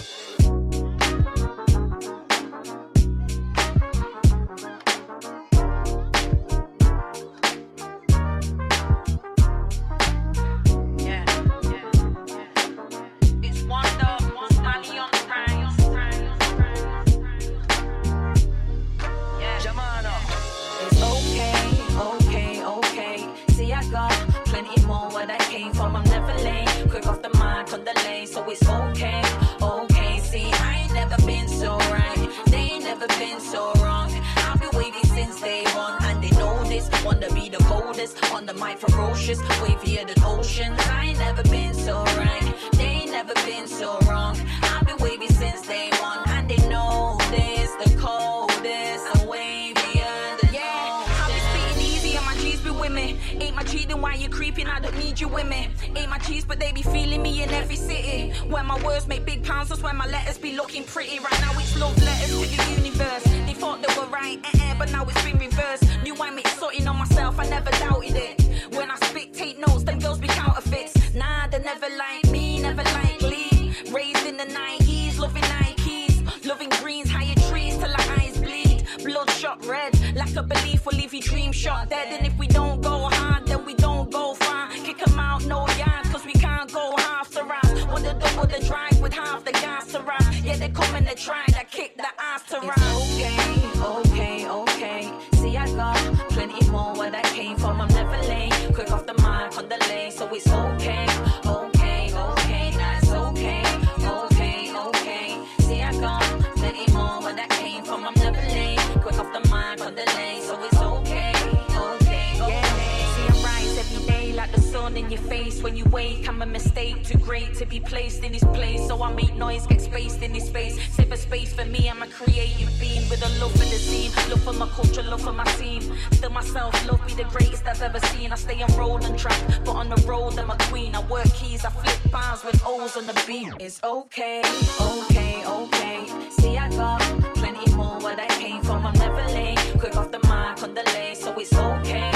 O's 132.68 132.96
on 132.96 133.06
the 133.06 133.14
beat. 133.28 133.48
It's 133.60 133.80
okay, 133.84 134.42
okay, 134.80 135.44
okay. 135.46 136.04
See, 136.30 136.56
I 136.58 136.68
got 136.70 137.00
plenty 137.36 137.72
more 137.76 138.00
where 138.00 138.16
that 138.16 138.28
came 138.40 138.60
from. 138.62 138.84
I'm 138.84 138.94
never 138.94 139.24
late. 139.32 139.58
Quick 139.78 139.96
off 139.96 140.10
the 140.10 140.18
mic 140.18 140.62
on 140.64 140.74
the 140.74 140.82
lane, 140.82 141.14
so 141.14 141.32
it's 141.38 141.54
okay. 141.54 142.15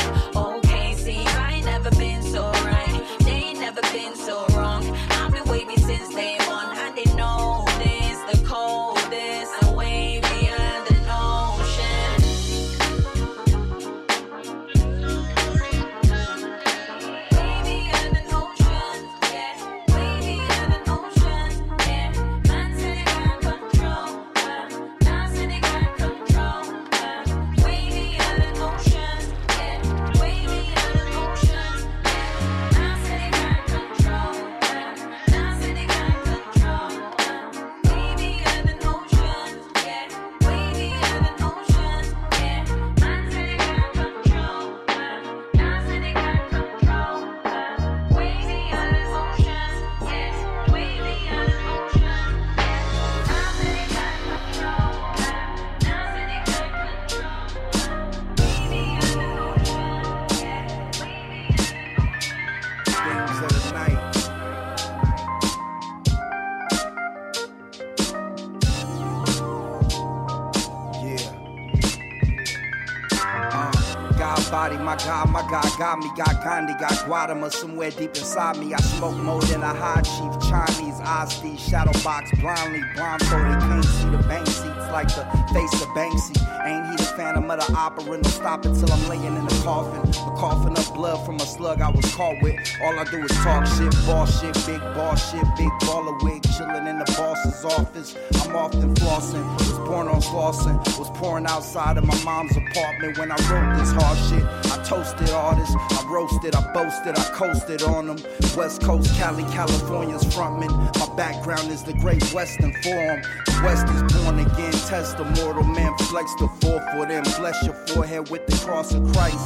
Deep 77.91 78.17
inside 78.17 78.59
me. 78.59 78.75
I 78.75 78.81
smoke 78.81 79.17
more 79.17 79.41
than 79.43 79.63
a 79.63 79.75
high 79.75 80.03
chief, 80.03 80.33
Chinese, 80.49 81.01
Ozzy, 81.01 81.59
shadow 81.59 81.93
box, 82.03 82.31
blindly, 82.41 82.83
blindfolded, 82.95 83.61
can't 83.61 83.85
see 83.85 84.11
the 84.11 84.19
bank 84.29 84.47
seats 84.47 84.87
like 84.91 85.09
the 85.09 85.25
face 85.53 85.83
of 85.83 85.89
Banksy. 85.89 86.37
Ain't 86.67 86.87
he 86.91 86.97
the 86.97 87.13
phantom 87.17 87.51
of 87.51 87.59
the 87.61 87.73
opera? 87.75 88.05
No 88.05 88.23
stop 88.23 88.67
it 88.67 88.75
till 88.75 88.93
I'm 88.93 89.09
laying 89.09 89.37
in 89.37 89.45
the 89.45 89.61
coffin. 89.63 90.09
A 90.11 90.37
coffin 90.37 90.77
of 90.77 90.95
blood 90.95 91.25
from 91.25 91.37
a 91.37 91.47
slug 91.47 91.81
I 91.81 91.91
was 91.91 92.05
caught 92.15 92.37
with. 92.43 92.57
All 92.83 92.99
I 92.99 93.05
do 93.05 93.23
is 93.25 93.31
talk 93.39 93.67
shit, 93.67 93.95
ball 94.07 94.27
shit, 94.27 94.55
big 94.67 94.81
ball 94.95 95.17
shit, 95.17 95.45
big 95.57 95.73
baller 95.87 96.21
wig, 96.23 96.43
chilling 96.57 96.87
in 96.87 96.99
the 96.99 97.05
boss's 97.17 97.65
office. 97.65 98.17
I'm 98.43 98.55
often 98.55 98.95
flossing, 98.95 99.47
was 99.59 99.79
born 99.89 100.09
on 100.09 100.21
flossing, 100.21 100.77
was 100.99 101.11
pouring 101.11 101.47
outside 101.47 101.97
of 101.97 102.05
my 102.05 102.25
mom's 102.25 102.57
apartment 102.57 103.19
when 103.19 103.33
I 103.33 103.37
wrote 103.49 103.79
this 103.79 103.93
hard 103.93 104.19
shit. 104.29 104.70
Toasted 104.91 105.31
artists, 105.31 105.77
I 105.79 106.05
roasted, 106.09 106.57
I 106.57 106.73
boasted, 106.73 107.17
I 107.17 107.23
coasted 107.31 107.83
on 107.85 108.09
them. 108.09 108.19
West 108.57 108.83
Coast, 108.83 109.15
Cali, 109.15 109.45
California's 109.45 110.25
frontman. 110.25 110.69
My 110.99 111.15
background 111.15 111.71
is 111.71 111.85
the 111.85 111.93
Great 111.93 112.25
Western 112.35 112.73
Forum. 112.83 113.23
The 113.47 113.61
West 113.63 113.87
is 113.87 114.03
born 114.13 114.41
again, 114.41 114.73
test 114.73 115.17
the 115.17 115.25
mortal 115.25 115.63
man, 115.63 115.97
flex 116.09 116.35
the 116.41 116.49
four 116.61 116.81
for 116.91 117.07
them 117.07 117.23
bless 117.39 117.65
your 117.65 117.75
forehead 117.87 118.31
with 118.31 118.45
the 118.49 118.67
cross 118.67 118.93
of 118.93 119.05
Christ. 119.13 119.39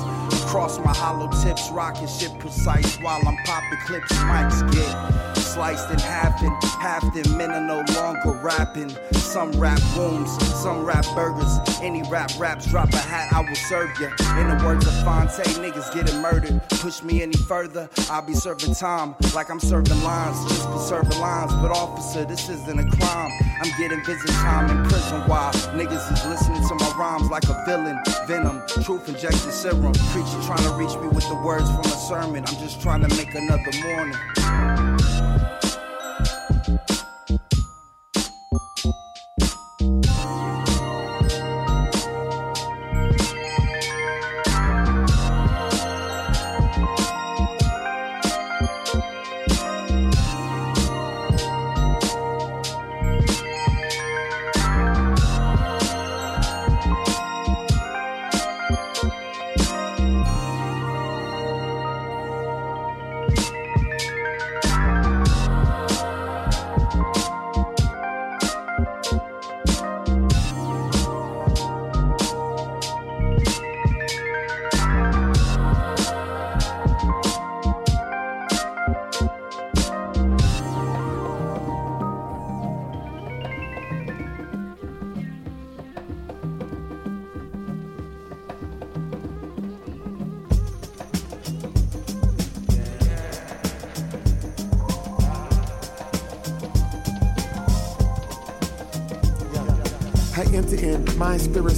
Cross 0.47 0.79
my 0.79 0.95
hollow 0.95 1.29
tips, 1.43 1.69
rocking 1.71 2.09
shit 2.09 2.33
precise 2.39 2.97
while 3.03 3.21
I'm 3.29 3.37
popping 3.45 3.79
clips. 3.85 4.13
Mics 4.13 4.73
get 4.73 5.44
sliced 5.55 5.89
in 5.89 5.99
half 6.01 6.43
and 6.43 6.53
half 6.81 7.03
them 7.15 7.39
men 7.39 7.53
are 7.53 7.61
no 7.61 7.85
longer 7.95 8.33
rapping. 8.43 8.91
Some 9.13 9.53
rap 9.53 9.81
wombs, 9.97 10.31
some 10.61 10.85
rap 10.85 11.05
burgers. 11.15 11.59
Any 11.81 12.03
rap 12.11 12.31
raps, 12.39 12.67
drop 12.67 12.93
a 12.93 12.99
hat, 12.99 13.33
I 13.33 13.41
will 13.41 13.55
serve 13.69 13.91
ya. 14.01 14.09
In 14.41 14.49
the 14.49 14.61
words 14.65 14.85
of 14.87 14.95
Fonte, 15.05 15.45
niggas 15.63 15.95
getting 15.95 16.21
murdered. 16.21 16.61
Push 16.71 17.05
me 17.05 17.23
any 17.23 17.37
further, 17.37 17.89
I'll 18.11 18.27
be 18.27 18.35
serving 18.35 18.75
time 18.75 19.15
like 19.35 19.49
I'm 19.49 19.61
serving 19.61 20.03
lines, 20.03 20.43
just 20.49 20.67
for 20.67 20.79
serving 20.81 21.21
lines. 21.21 21.53
But 21.55 21.71
officer, 21.71 22.25
this 22.25 22.49
isn't 22.49 22.79
a 22.79 22.97
crime. 22.97 23.31
I'm 23.63 23.71
getting 23.79 24.05
visit 24.05 24.31
time 24.31 24.77
in 24.77 24.85
prison 24.89 25.21
while 25.29 25.53
niggas 25.79 26.13
is 26.13 26.27
listening 26.27 26.67
to 26.67 26.75
my 26.75 26.93
rhymes 26.99 27.31
like 27.31 27.45
a 27.45 27.63
villain. 27.65 27.99
Venom, 28.27 28.61
truth 28.83 29.09
injection 29.09 29.53
serum. 29.53 29.93
Preacher 30.11 30.43
trying 30.43 30.65
to 30.65 30.75
reach 30.75 30.97
me 31.01 31.09
with 31.09 31.29
the 31.29 31.37
words 31.37 31.71
from 31.71 31.85
a 31.85 31.97
sermon. 32.09 32.45
I'm 32.45 32.59
just 32.59 32.83
trying 32.83 33.07
to 33.07 33.17
make 33.17 33.33
another 33.35 33.71
morning. 33.85 35.44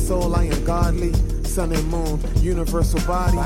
Soul, 0.07 0.37
I 0.37 0.45
am 0.45 0.65
godly. 0.65 1.13
Sun 1.43 1.73
and 1.73 1.89
moon, 1.89 2.21
universal 2.41 3.01
body. 3.07 3.39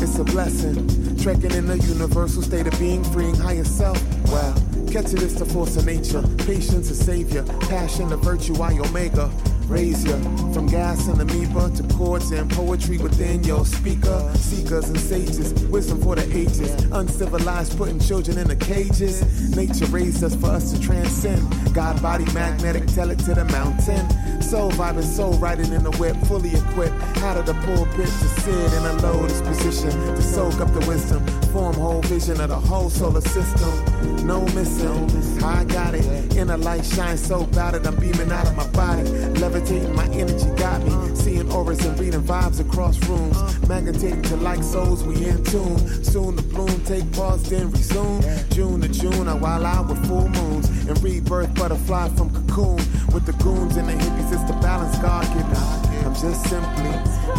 It's 0.00 0.16
a 0.18 0.24
blessing. 0.24 0.76
Trekking 1.18 1.50
in 1.50 1.66
the 1.66 1.78
universal 1.78 2.40
state 2.40 2.68
of 2.68 2.78
being, 2.78 3.02
freeing 3.02 3.34
higher 3.34 3.64
self. 3.64 4.00
Well, 4.28 4.54
catch 4.92 5.12
it 5.12 5.22
is 5.22 5.34
the 5.34 5.44
force 5.44 5.76
of 5.76 5.86
nature. 5.86 6.22
Patience, 6.46 6.88
a 6.90 6.94
savior. 6.94 7.42
Passion, 7.68 8.12
a 8.12 8.16
virtue, 8.16 8.62
I 8.62 8.78
omega. 8.78 9.28
Raise 9.66 10.04
ya 10.04 10.16
from 10.52 10.66
gas 10.66 11.08
and 11.08 11.20
amoeba 11.20 11.70
to 11.76 11.82
chords 11.94 12.30
and 12.30 12.50
poetry 12.50 12.98
within 12.98 13.42
your 13.44 13.64
speaker. 13.64 14.32
Seekers 14.36 14.88
and 14.88 15.00
sages, 15.00 15.52
wisdom 15.66 16.00
for 16.00 16.14
the 16.14 16.36
ages. 16.36 16.70
Uncivilized, 16.92 17.76
putting 17.76 17.98
children 17.98 18.38
in 18.38 18.46
the 18.46 18.56
cages. 18.56 19.56
Nature 19.56 19.86
raised 19.86 20.22
us 20.22 20.36
for 20.36 20.48
us 20.48 20.72
to 20.72 20.80
transcend. 20.80 21.42
God 21.74 22.00
body 22.02 22.24
magnetic, 22.32 22.86
tell 22.86 23.10
it 23.10 23.18
to 23.20 23.34
the 23.34 23.44
mountain. 23.46 24.42
Soul 24.42 24.70
vibing, 24.72 25.02
soul 25.02 25.32
riding 25.38 25.72
in 25.72 25.82
the 25.82 25.92
whip, 25.92 26.16
fully 26.26 26.54
equipped. 26.54 26.94
Out 27.22 27.36
of 27.36 27.46
the 27.46 27.54
pulpit 27.54 28.06
to 28.06 28.28
sit 28.40 28.72
in 28.74 28.84
a 28.84 28.92
lotus 29.02 29.40
position 29.40 29.90
to 29.90 30.22
soak 30.22 30.60
up 30.60 30.72
the 30.72 30.86
wisdom. 30.86 31.26
Form 31.52 31.74
whole 31.74 32.02
vision 32.02 32.40
of 32.40 32.50
the 32.50 32.60
whole 32.60 32.90
solar 32.90 33.22
system. 33.22 33.93
No 34.24 34.40
missing, 34.54 35.42
I 35.44 35.64
got 35.64 35.94
it. 35.94 36.36
Inner 36.36 36.56
light 36.56 36.84
shines 36.84 37.24
so 37.26 37.44
bright 37.44 37.72
that 37.72 37.86
I'm 37.86 37.96
beaming 37.96 38.32
out 38.32 38.46
of 38.46 38.56
my 38.56 38.66
body. 38.68 39.02
Levitating, 39.38 39.94
my 39.94 40.06
energy 40.06 40.48
got 40.56 40.82
me. 40.82 41.14
Seeing 41.14 41.50
auras 41.52 41.84
and 41.84 41.98
reading 41.98 42.22
vibes 42.22 42.60
across 42.60 42.98
rooms. 43.08 43.36
Magnetating 43.68 44.22
to 44.22 44.36
like 44.36 44.62
souls, 44.62 45.04
we 45.04 45.14
in 45.26 45.44
tune. 45.44 45.78
Soon 46.04 46.36
the 46.36 46.42
bloom 46.42 46.84
take 46.84 47.10
pause, 47.12 47.42
then 47.50 47.70
resume. 47.70 48.22
June 48.50 48.80
to 48.80 48.88
June, 48.88 49.28
I 49.28 49.34
while 49.34 49.66
out 49.66 49.88
with 49.88 50.06
full 50.06 50.28
moons. 50.28 50.68
And 50.88 51.02
rebirth 51.02 51.54
butterfly 51.54 52.08
from 52.16 52.30
cocoon. 52.30 52.76
With 53.12 53.26
the 53.26 53.32
goons 53.44 53.76
and 53.76 53.88
the 53.88 53.92
hippies, 53.92 54.32
it's 54.32 54.44
the 54.44 54.58
balance 54.60 54.98
God 54.98 55.24
given. 55.28 55.84
I'm 56.04 56.14
just 56.14 56.42
simply 56.48 56.90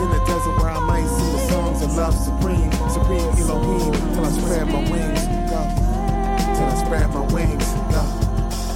in 0.02 0.10
the 0.12 0.24
desert 0.26 0.58
where 0.62 0.72
I 0.72 0.80
might 0.80 1.08
sing 1.08 1.32
the 1.34 1.48
songs 1.50 1.82
of 1.84 1.96
love 1.96 2.14
supreme. 2.14 2.72
Supreme 2.90 3.50
Elohim, 3.50 3.94
till 4.14 4.26
I 4.26 4.30
spread 4.32 4.68
my 4.68 4.90
wings. 4.90 5.22
Go. 5.50 5.95
Till 6.56 6.66
I 6.66 6.76
spread 6.86 7.10
my 7.14 7.22
wings. 7.34 7.68
Go. 7.92 8.04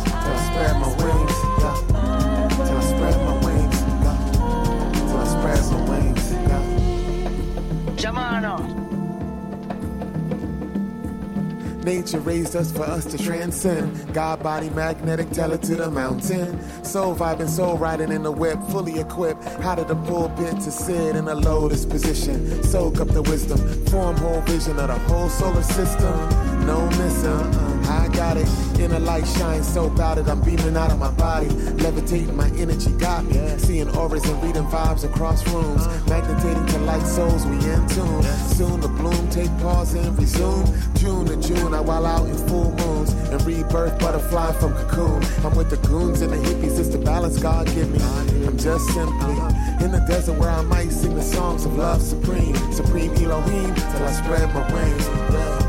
Till 0.04 0.34
I 0.34 0.40
spread 0.50 0.76
my 0.82 0.90
wings. 1.02 1.38
Go. 1.62 1.72
Till 2.66 2.78
I 2.78 2.84
spread 2.92 3.18
my 3.26 3.34
wings. 3.46 3.78
Go. 4.04 4.14
Till 5.08 5.18
I 5.18 5.26
spread 5.36 5.62
my 5.72 5.80
wings. 5.90 6.26
Go. 6.50 6.60
Jamano. 7.96 8.56
Nature 11.84 12.20
raised 12.20 12.56
us 12.56 12.72
for 12.72 12.84
us 12.84 13.06
to 13.06 13.18
transcend. 13.18 14.14
God 14.14 14.44
body 14.44 14.70
magnetic, 14.72 15.30
tell 15.32 15.54
it 15.54 15.64
to 15.64 15.76
the 15.76 15.90
mountain. 15.90 16.60
Soul 16.84 17.16
vibing, 17.16 17.48
soul 17.48 17.78
riding 17.78 18.12
in 18.12 18.24
the 18.24 18.32
whip, 18.32 18.60
fully 18.70 19.00
equipped. 19.00 19.44
Out 19.62 19.80
of 19.80 19.88
the 19.88 19.96
pulpit 19.96 20.56
to 20.56 20.72
sit 20.72 21.16
in 21.16 21.28
a 21.30 21.36
lotus 21.36 21.86
position. 21.86 22.62
Soak 22.64 23.00
up 23.00 23.08
the 23.08 23.22
wisdom, 23.22 23.58
form 23.86 24.18
whole 24.18 24.42
vision 24.42 24.78
of 24.78 24.90
the 24.90 25.00
whole 25.08 25.30
solar 25.30 25.64
system. 25.64 26.14
No 26.68 26.86
missing. 26.90 27.30
Uh-uh. 27.30 27.69
I 27.90 28.08
got 28.10 28.38
it. 28.38 28.48
Inner 28.80 29.00
light 29.00 29.26
shines 29.28 29.68
so 29.68 29.90
bright 29.90 30.16
that 30.16 30.30
I'm 30.30 30.42
beaming 30.42 30.78
out 30.78 30.92
of 30.92 31.00
my 31.00 31.12
body. 31.12 31.50
Levitating, 31.50 32.36
my 32.36 32.50
energy 32.52 32.92
got 32.94 33.26
me. 33.26 33.36
Seeing 33.58 33.90
auras 33.96 34.24
and 34.26 34.42
reading 34.44 34.66
vibes 34.66 35.04
across 35.04 35.46
rooms. 35.48 35.86
Magnetating 36.08 36.66
to 36.68 36.78
light 36.80 37.06
souls, 37.06 37.46
we 37.48 37.56
in 37.56 37.88
tune. 37.88 38.24
Soon 38.58 38.80
the 38.80 38.88
bloom 38.88 39.30
take 39.30 39.50
pause 39.60 39.94
and 39.96 40.18
resume. 40.18 40.66
June 40.94 41.26
to 41.26 41.36
June, 41.38 41.74
I 41.74 41.82
while 41.82 42.06
out 42.06 42.28
in 42.28 42.38
full 42.48 42.72
moons. 42.72 43.12
And 43.32 43.42
rebirth 43.46 43.98
butterfly 44.00 44.54
from 44.54 44.74
cocoon. 44.74 45.24
I'm 45.44 45.56
with 45.56 45.70
the 45.70 45.78
goons 45.88 46.22
and 46.22 46.32
the 46.32 46.38
hippies, 46.38 46.80
it's 46.80 46.90
the 46.90 47.00
balance 47.00 47.40
God 47.40 47.68
give 47.68 47.90
me. 47.92 48.00
I'm 48.46 48.58
just 48.58 48.86
simply 48.88 49.34
in 49.84 49.92
the 49.92 50.04
desert 50.08 50.38
where 50.40 50.50
I 50.50 50.62
might 50.62 50.92
sing 50.92 51.16
the 51.16 51.22
songs 51.22 51.66
of 51.66 51.76
love 51.76 52.02
supreme. 52.02 52.56
Supreme 52.72 53.12
Elohim 53.16 53.74
till 53.76 54.04
I 54.04 54.12
spread 54.12 54.54
my 54.54 54.74
wings. 54.74 55.69